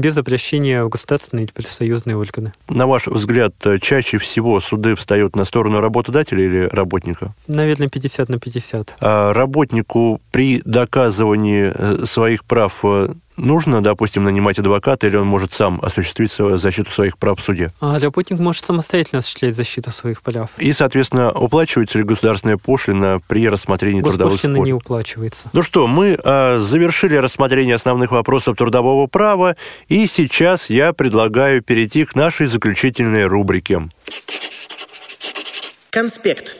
без 0.00 0.16
обращения 0.16 0.84
в 0.84 0.88
государственные 0.88 1.44
или 1.44 1.52
профсоюзные 1.52 2.16
органы. 2.16 2.52
На 2.68 2.86
ваш 2.86 3.06
взгляд, 3.06 3.54
чаще 3.80 4.18
всего 4.18 4.60
суды 4.60 4.96
встают 4.96 5.36
на 5.36 5.44
сторону 5.44 5.80
работодателя 5.80 6.44
или 6.44 6.68
работника? 6.72 7.34
Наверное, 7.46 7.88
50 7.88 8.28
на 8.28 8.38
50. 8.38 8.96
А 9.00 9.32
работнику 9.32 10.20
при 10.30 10.62
доказывании 10.64 11.72
э, 11.74 12.06
своих 12.06 12.44
прав 12.44 12.80
э, 12.84 13.14
нужно, 13.40 13.82
допустим, 13.82 14.24
нанимать 14.24 14.58
адвоката, 14.58 15.06
или 15.06 15.16
он 15.16 15.26
может 15.26 15.52
сам 15.52 15.80
осуществить 15.82 16.32
защиту 16.32 16.90
своих 16.90 17.18
прав 17.18 17.40
в 17.40 17.42
суде? 17.42 17.70
А 17.80 17.98
работник 17.98 18.38
может 18.38 18.64
самостоятельно 18.64 19.20
осуществлять 19.20 19.56
защиту 19.56 19.90
своих 19.90 20.22
прав. 20.22 20.50
И, 20.58 20.72
соответственно, 20.72 21.32
уплачивается 21.32 21.98
ли 21.98 22.04
государственная 22.04 22.56
пошлина 22.56 23.20
при 23.26 23.48
рассмотрении 23.48 24.02
трудовых 24.02 24.38
споров? 24.38 24.66
не 24.66 24.72
уплачивается. 24.72 25.50
Ну 25.52 25.62
что, 25.62 25.86
мы 25.86 26.18
а, 26.22 26.60
завершили 26.60 27.16
рассмотрение 27.16 27.74
основных 27.74 28.12
вопросов 28.12 28.56
трудового 28.56 29.06
права, 29.06 29.56
и 29.88 30.06
сейчас 30.06 30.70
я 30.70 30.92
предлагаю 30.92 31.62
перейти 31.62 32.04
к 32.04 32.14
нашей 32.14 32.46
заключительной 32.46 33.24
рубрике. 33.24 33.88
Конспект. 35.90 36.59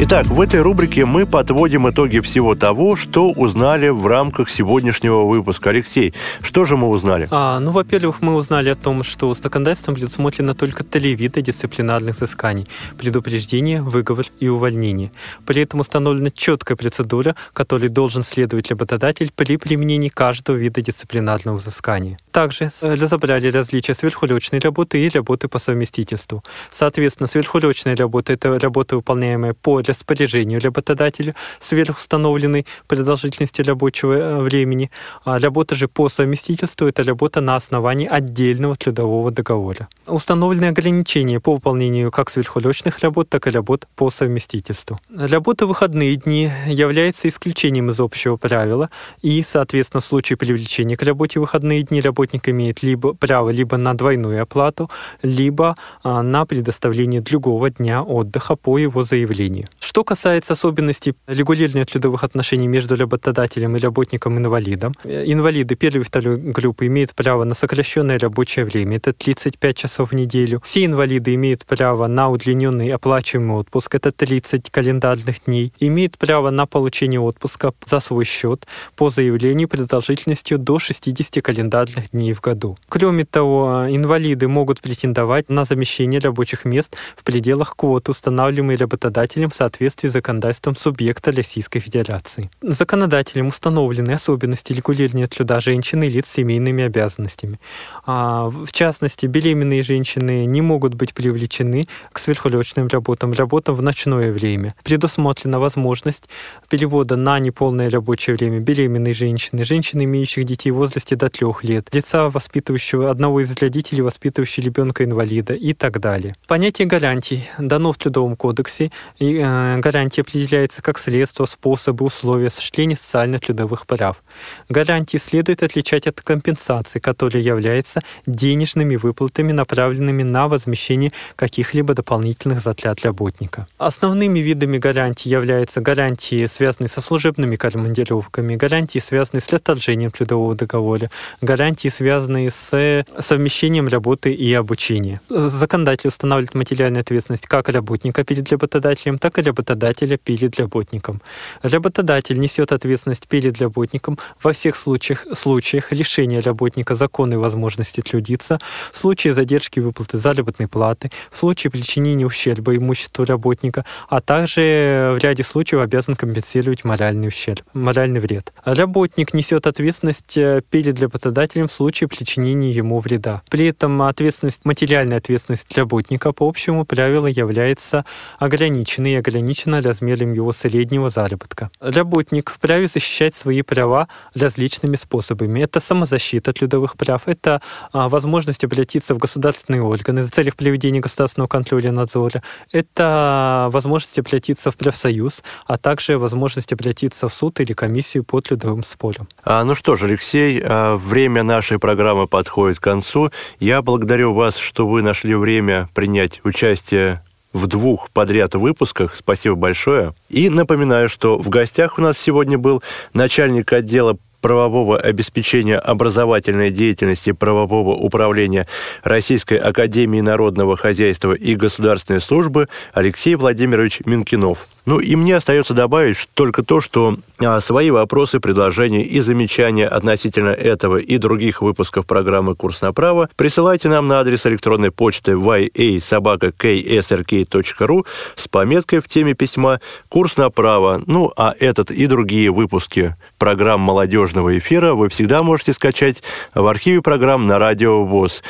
Итак, 0.00 0.26
в 0.26 0.40
этой 0.40 0.62
рубрике 0.62 1.04
мы 1.04 1.26
подводим 1.26 1.90
итоги 1.90 2.20
всего 2.20 2.54
того, 2.54 2.94
что 2.94 3.30
узнали 3.30 3.88
в 3.88 4.06
рамках 4.06 4.48
сегодняшнего 4.48 5.24
выпуска. 5.24 5.70
Алексей, 5.70 6.14
что 6.40 6.64
же 6.64 6.76
мы 6.76 6.88
узнали? 6.88 7.26
А, 7.30 7.58
ну, 7.58 7.72
во-первых, 7.72 8.22
мы 8.22 8.34
узнали 8.36 8.68
о 8.68 8.76
том, 8.76 9.02
что 9.02 9.34
законодательством 9.34 9.96
предусмотрено 9.96 10.54
только 10.54 10.84
три 10.84 11.14
вида 11.16 11.42
дисциплинарных 11.42 12.14
взысканий– 12.14 12.68
предупреждение, 12.98 13.82
выговор 13.82 14.26
и 14.38 14.48
увольнение. 14.48 15.10
При 15.44 15.62
этом 15.62 15.80
установлена 15.80 16.30
четкая 16.30 16.76
процедура, 16.76 17.34
которой 17.52 17.88
должен 17.88 18.22
следовать 18.22 18.70
работодатель 18.70 19.32
при 19.34 19.56
применении 19.56 20.08
каждого 20.08 20.56
вида 20.56 20.80
дисциплинарного 20.80 21.56
взыскания. 21.56 22.18
Также 22.30 22.70
э, 22.80 22.94
разобрали 22.94 23.50
различия 23.50 23.94
сверхурочной 23.94 24.60
работы 24.60 25.04
и 25.04 25.08
работы 25.10 25.48
по 25.48 25.58
совместительству. 25.58 26.44
Соответственно, 26.70 27.26
сверхурочная 27.26 27.96
работа– 27.96 28.32
это 28.34 28.58
работа, 28.60 28.94
выполняемая 28.94 29.54
по 29.60 29.80
распоряжению 29.80 30.60
работодателя 30.60 31.34
сверхустановленной 31.60 32.66
продолжительности 32.86 33.62
рабочего 33.62 34.12
э, 34.12 34.42
времени. 34.42 34.90
А 35.24 35.38
работа 35.38 35.74
же 35.74 35.88
по 35.88 36.08
совместительству– 36.08 36.86
это 36.88 37.02
работа 37.02 37.40
на 37.40 37.56
основании 37.56 38.06
отдельного 38.06 38.76
трудового 38.76 39.30
договора. 39.30 39.88
Установлены 40.06 40.66
ограничения 40.66 41.40
по 41.40 41.54
выполнению 41.54 42.10
как 42.10 42.30
сверхурочных 42.30 42.98
работ, 43.00 43.28
так 43.28 43.46
и 43.46 43.50
работ 43.50 43.86
по 43.96 44.10
совместительству. 44.10 44.98
Работа 45.14 45.66
в 45.66 45.68
выходные 45.68 46.16
дни 46.16 46.50
является 46.66 47.28
исключением 47.28 47.90
из 47.90 48.00
общего 48.00 48.36
правила, 48.36 48.90
и, 49.22 49.42
соответственно, 49.46 50.00
в 50.00 50.04
случае 50.04 50.36
привлечения 50.36 50.96
к 50.96 51.02
работе 51.02 51.38
в 51.38 51.42
выходные 51.42 51.82
дни 51.82 52.00
работник 52.00 52.48
имеет 52.48 52.82
либо 52.82 53.14
право 53.14 53.50
либо 53.50 53.76
на 53.76 53.94
двойную 53.94 54.42
оплату, 54.42 54.90
либо 55.22 55.76
а, 56.02 56.22
на 56.22 56.46
предоставление 56.46 57.20
другого 57.20 57.70
дня 57.70 58.02
отдыха 58.02 58.56
по 58.56 58.78
его 58.78 59.02
заявлению. 59.04 59.47
Что 59.80 60.04
касается 60.04 60.52
особенностей 60.52 61.14
регулирования 61.26 61.84
трудовых 61.84 62.24
отношений 62.24 62.68
между 62.68 62.96
работодателем 62.96 63.76
и 63.76 63.80
работником-инвалидом, 63.80 64.94
инвалиды 65.04 65.74
первой 65.74 66.02
и 66.02 66.04
второй 66.04 66.36
группы 66.36 66.86
имеют 66.86 67.14
право 67.14 67.44
на 67.44 67.54
сокращенное 67.54 68.18
рабочее 68.18 68.64
время, 68.64 68.98
это 68.98 69.12
35 69.12 69.76
часов 69.76 70.10
в 70.10 70.14
неделю. 70.14 70.60
Все 70.64 70.84
инвалиды 70.84 71.34
имеют 71.34 71.64
право 71.64 72.06
на 72.06 72.28
удлиненный 72.28 72.90
оплачиваемый 72.90 73.56
отпуск, 73.56 73.94
это 73.94 74.12
30 74.12 74.70
календарных 74.70 75.44
дней. 75.46 75.72
Имеют 75.80 76.18
право 76.18 76.50
на 76.50 76.66
получение 76.66 77.20
отпуска 77.20 77.72
за 77.86 78.00
свой 78.00 78.24
счет 78.24 78.66
по 78.96 79.10
заявлению 79.10 79.68
продолжительностью 79.68 80.58
до 80.58 80.78
60 80.78 81.42
календарных 81.42 82.10
дней 82.10 82.34
в 82.34 82.40
году. 82.40 82.76
Кроме 82.88 83.24
того, 83.24 83.86
инвалиды 83.88 84.48
могут 84.48 84.80
претендовать 84.80 85.48
на 85.48 85.64
замещение 85.64 86.20
рабочих 86.20 86.64
мест 86.64 86.96
в 87.16 87.24
пределах 87.24 87.74
квоты, 87.76 88.10
устанавливаемой 88.10 88.76
работодателем 88.76 89.37
в 89.46 89.54
соответствии 89.54 90.08
с 90.08 90.12
законодательством 90.12 90.76
субъекта 90.76 91.32
Российской 91.32 91.80
Федерации. 91.80 92.50
Законодателем 92.60 93.48
установлены 93.48 94.12
особенности 94.12 94.72
регулирования 94.72 95.26
труда 95.26 95.60
женщин 95.60 96.02
и 96.02 96.08
лиц 96.08 96.26
с 96.26 96.32
семейными 96.32 96.84
обязанностями. 96.84 97.60
А, 98.04 98.48
в 98.48 98.72
частности, 98.72 99.26
беременные 99.26 99.82
женщины 99.82 100.44
не 100.44 100.62
могут 100.62 100.94
быть 100.94 101.14
привлечены 101.14 101.86
к 102.12 102.18
сверхурочным 102.18 102.88
работам, 102.88 103.32
работам 103.32 103.74
в 103.74 103.82
ночное 103.82 104.32
время. 104.32 104.74
Предусмотрена 104.82 105.60
возможность 105.60 106.28
перевода 106.68 107.16
на 107.16 107.38
неполное 107.38 107.90
рабочее 107.90 108.36
время 108.36 108.60
беременной 108.60 109.12
женщины, 109.12 109.64
женщины, 109.64 110.04
имеющих 110.04 110.44
детей 110.44 110.70
в 110.70 110.76
возрасте 110.76 111.16
до 111.16 111.28
трех 111.28 111.64
лет, 111.64 111.88
лица, 111.92 112.30
воспитывающего 112.30 113.10
одного 113.10 113.40
из 113.40 113.52
родителей, 113.60 114.02
воспитывающего 114.02 114.64
ребенка-инвалида 114.64 115.54
и 115.54 115.74
так 115.74 116.00
далее. 116.00 116.34
Понятие 116.46 116.86
гарантий 116.86 117.44
дано 117.58 117.92
в 117.92 117.98
Трудовом 117.98 118.36
кодексе 118.36 118.90
и 119.18 119.27
Э, 119.36 119.78
гарантия 119.78 120.22
определяется 120.22 120.82
как 120.82 120.98
средство, 120.98 121.46
способы, 121.46 122.04
условия 122.04 122.48
осуществления 122.48 122.96
социальных 122.96 123.42
трудовых 123.42 123.86
прав. 123.86 124.22
Гарантии 124.68 125.18
следует 125.18 125.62
отличать 125.62 126.06
от 126.06 126.20
компенсации, 126.20 126.98
которые 126.98 127.44
являются 127.44 128.02
денежными 128.26 128.96
выплатами, 128.96 129.52
направленными 129.52 130.22
на 130.22 130.48
возмещение 130.48 131.12
каких-либо 131.36 131.94
дополнительных 131.94 132.60
затрат 132.60 133.02
работника. 133.02 133.66
Основными 133.78 134.38
видами 134.38 134.78
гарантий 134.78 135.28
являются 135.28 135.80
гарантии, 135.80 136.46
связанные 136.46 136.88
со 136.88 137.00
служебными 137.00 137.56
командировками, 137.56 138.56
гарантии, 138.56 138.98
связанные 138.98 139.40
с 139.40 139.52
отторжением 139.52 140.10
трудового 140.10 140.54
договора, 140.54 141.10
гарантии, 141.40 141.88
связанные 141.88 142.50
с 142.50 143.04
совмещением 143.18 143.88
работы 143.88 144.32
и 144.32 144.52
обучения. 144.54 145.20
Законодатель 145.28 146.08
устанавливает 146.08 146.54
материальную 146.54 147.00
ответственность 147.00 147.46
как 147.46 147.68
работника 147.68 148.24
перед 148.24 148.50
работодателем, 148.50 149.17
так 149.18 149.38
и 149.38 149.42
работодателя 149.42 150.16
перед 150.16 150.58
работником. 150.58 151.20
Работодатель 151.62 152.38
несет 152.38 152.72
ответственность 152.72 153.26
перед 153.28 153.60
работником 153.60 154.18
во 154.42 154.52
всех 154.52 154.76
случаях, 154.76 155.26
случаях 155.34 155.92
лишения 155.92 156.40
работника 156.40 156.94
законной 156.94 157.36
возможности 157.36 158.00
трудиться, 158.00 158.58
в 158.92 158.98
случае 158.98 159.34
задержки 159.34 159.80
выплаты 159.80 160.18
заработной 160.18 160.68
платы, 160.68 161.10
в 161.30 161.36
случае 161.36 161.70
причинения 161.70 162.26
ущерба 162.26 162.76
имуществу 162.76 163.24
работника, 163.24 163.84
а 164.08 164.20
также 164.20 165.14
в 165.14 165.18
ряде 165.22 165.42
случаев 165.42 165.82
обязан 165.82 166.14
компенсировать 166.14 166.84
моральный 166.84 167.28
ущерб, 167.28 167.62
моральный 167.74 168.20
вред. 168.20 168.52
Работник 168.64 169.34
несет 169.34 169.66
ответственность 169.66 170.36
э, 170.36 170.62
перед 170.70 171.00
работодателем 171.00 171.68
в 171.68 171.72
случае 171.72 172.08
причинения 172.08 172.70
ему 172.70 173.00
вреда. 173.00 173.42
При 173.50 173.66
этом 173.66 174.02
ответственность, 174.02 174.64
материальная 174.64 175.18
ответственность 175.18 175.76
работника 175.76 176.32
по 176.32 176.48
общему 176.48 176.84
правилу 176.84 177.26
является 177.26 178.04
ограниченной 178.38 179.07
и 179.12 179.16
ограничена 179.16 179.82
размером 179.82 180.32
его 180.32 180.52
среднего 180.52 181.10
заработка. 181.10 181.70
Работник 181.80 182.50
вправе 182.50 182.88
защищать 182.88 183.34
свои 183.34 183.62
права 183.62 184.08
различными 184.34 184.96
способами. 184.96 185.60
Это 185.60 185.80
самозащита 185.80 186.52
трудовых 186.52 186.96
прав, 186.96 187.22
это 187.26 187.60
а, 187.92 188.08
возможность 188.08 188.64
обратиться 188.64 189.14
в 189.14 189.18
государственные 189.18 189.82
органы 189.82 190.24
в 190.24 190.30
целях 190.30 190.56
проведения 190.56 191.00
государственного 191.00 191.48
контроля 191.48 191.88
и 191.88 191.92
надзора, 191.92 192.42
это 192.72 193.68
возможность 193.72 194.18
обратиться 194.18 194.70
в 194.70 194.76
профсоюз, 194.76 195.42
а 195.66 195.78
также 195.78 196.18
возможность 196.18 196.72
обратиться 196.72 197.28
в 197.28 197.34
суд 197.34 197.60
или 197.60 197.72
комиссию 197.72 198.24
по 198.24 198.40
трудовым 198.40 198.84
спорам. 198.84 199.28
А, 199.44 199.64
ну 199.64 199.74
что 199.74 199.96
ж, 199.96 200.04
Алексей, 200.04 200.60
а, 200.64 200.96
время 200.96 201.42
нашей 201.42 201.78
программы 201.78 202.26
подходит 202.26 202.78
к 202.78 202.82
концу. 202.82 203.30
Я 203.60 203.82
благодарю 203.82 204.34
вас, 204.34 204.56
что 204.56 204.86
вы 204.86 205.02
нашли 205.02 205.34
время 205.34 205.88
принять 205.94 206.40
участие 206.44 207.22
в 207.52 207.66
двух 207.66 208.10
подряд 208.10 208.54
выпусках. 208.54 209.16
Спасибо 209.16 209.56
большое. 209.56 210.14
И 210.28 210.48
напоминаю, 210.48 211.08
что 211.08 211.38
в 211.38 211.48
гостях 211.48 211.98
у 211.98 212.02
нас 212.02 212.18
сегодня 212.18 212.58
был 212.58 212.82
начальник 213.14 213.72
отдела 213.72 214.18
правового 214.40 214.98
обеспечения 214.98 215.78
образовательной 215.78 216.70
деятельности 216.70 217.32
правового 217.32 217.94
управления 217.94 218.66
Российской 219.02 219.58
Академии 219.58 220.20
Народного 220.20 220.76
Хозяйства 220.76 221.32
и 221.32 221.54
Государственной 221.54 222.20
Службы 222.20 222.68
Алексей 222.92 223.34
Владимирович 223.34 224.00
Минкинов. 224.04 224.66
Ну 224.88 224.98
и 225.00 225.16
мне 225.16 225.34
остается 225.36 225.74
добавить 225.74 226.16
только 226.32 226.62
то, 226.62 226.80
что 226.80 227.18
а, 227.40 227.60
свои 227.60 227.90
вопросы, 227.90 228.40
предложения 228.40 229.04
и 229.04 229.20
замечания 229.20 229.86
относительно 229.86 230.48
этого 230.48 230.96
и 230.96 231.18
других 231.18 231.60
выпусков 231.60 232.06
программы 232.06 232.54
«Курс 232.54 232.80
на 232.80 232.94
право» 232.94 233.28
присылайте 233.36 233.90
нам 233.90 234.08
на 234.08 234.20
адрес 234.20 234.46
электронной 234.46 234.90
почты 234.90 235.32
yasobaka.ksrk.ru 235.32 238.06
с 238.34 238.48
пометкой 238.48 239.00
в 239.00 239.08
теме 239.08 239.34
письма 239.34 239.82
«Курс 240.08 240.38
на 240.38 240.48
право». 240.48 241.02
Ну, 241.06 241.30
а 241.36 241.54
этот 241.60 241.90
и 241.90 242.06
другие 242.06 242.50
выпуски 242.50 243.14
программ 243.36 243.82
молодежного 243.82 244.56
эфира 244.56 244.94
вы 244.94 245.10
всегда 245.10 245.42
можете 245.42 245.74
скачать 245.74 246.22
в 246.54 246.66
архиве 246.66 247.02
программ 247.02 247.46
на 247.46 247.58
Радио 247.58 248.06
ВОЗ. 248.06 248.42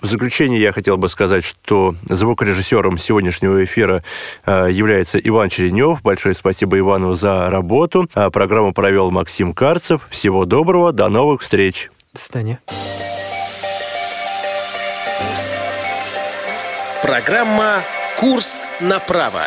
В 0.00 0.06
заключение 0.06 0.60
я 0.60 0.72
хотел 0.72 0.98
бы 0.98 1.08
сказать, 1.08 1.44
что 1.44 1.94
звукорежиссером 2.04 2.98
сегодняшнего 2.98 3.64
эфира 3.64 4.02
э, 4.44 4.68
является 4.70 5.18
Иван 5.18 5.48
Черенев. 5.48 6.02
Большое 6.02 6.34
спасибо 6.34 6.78
Ивану 6.78 7.14
за 7.14 7.48
работу. 7.48 8.08
А 8.14 8.30
программу 8.30 8.72
провел 8.72 9.10
Максим 9.10 9.54
Карцев. 9.54 10.06
Всего 10.10 10.44
доброго, 10.44 10.92
до 10.92 11.08
новых 11.08 11.40
встреч. 11.40 11.90
До 12.12 12.20
свидания. 12.20 12.60
Программа 17.02 17.82
«Курс 18.18 18.66
на 18.80 18.98
право». 18.98 19.42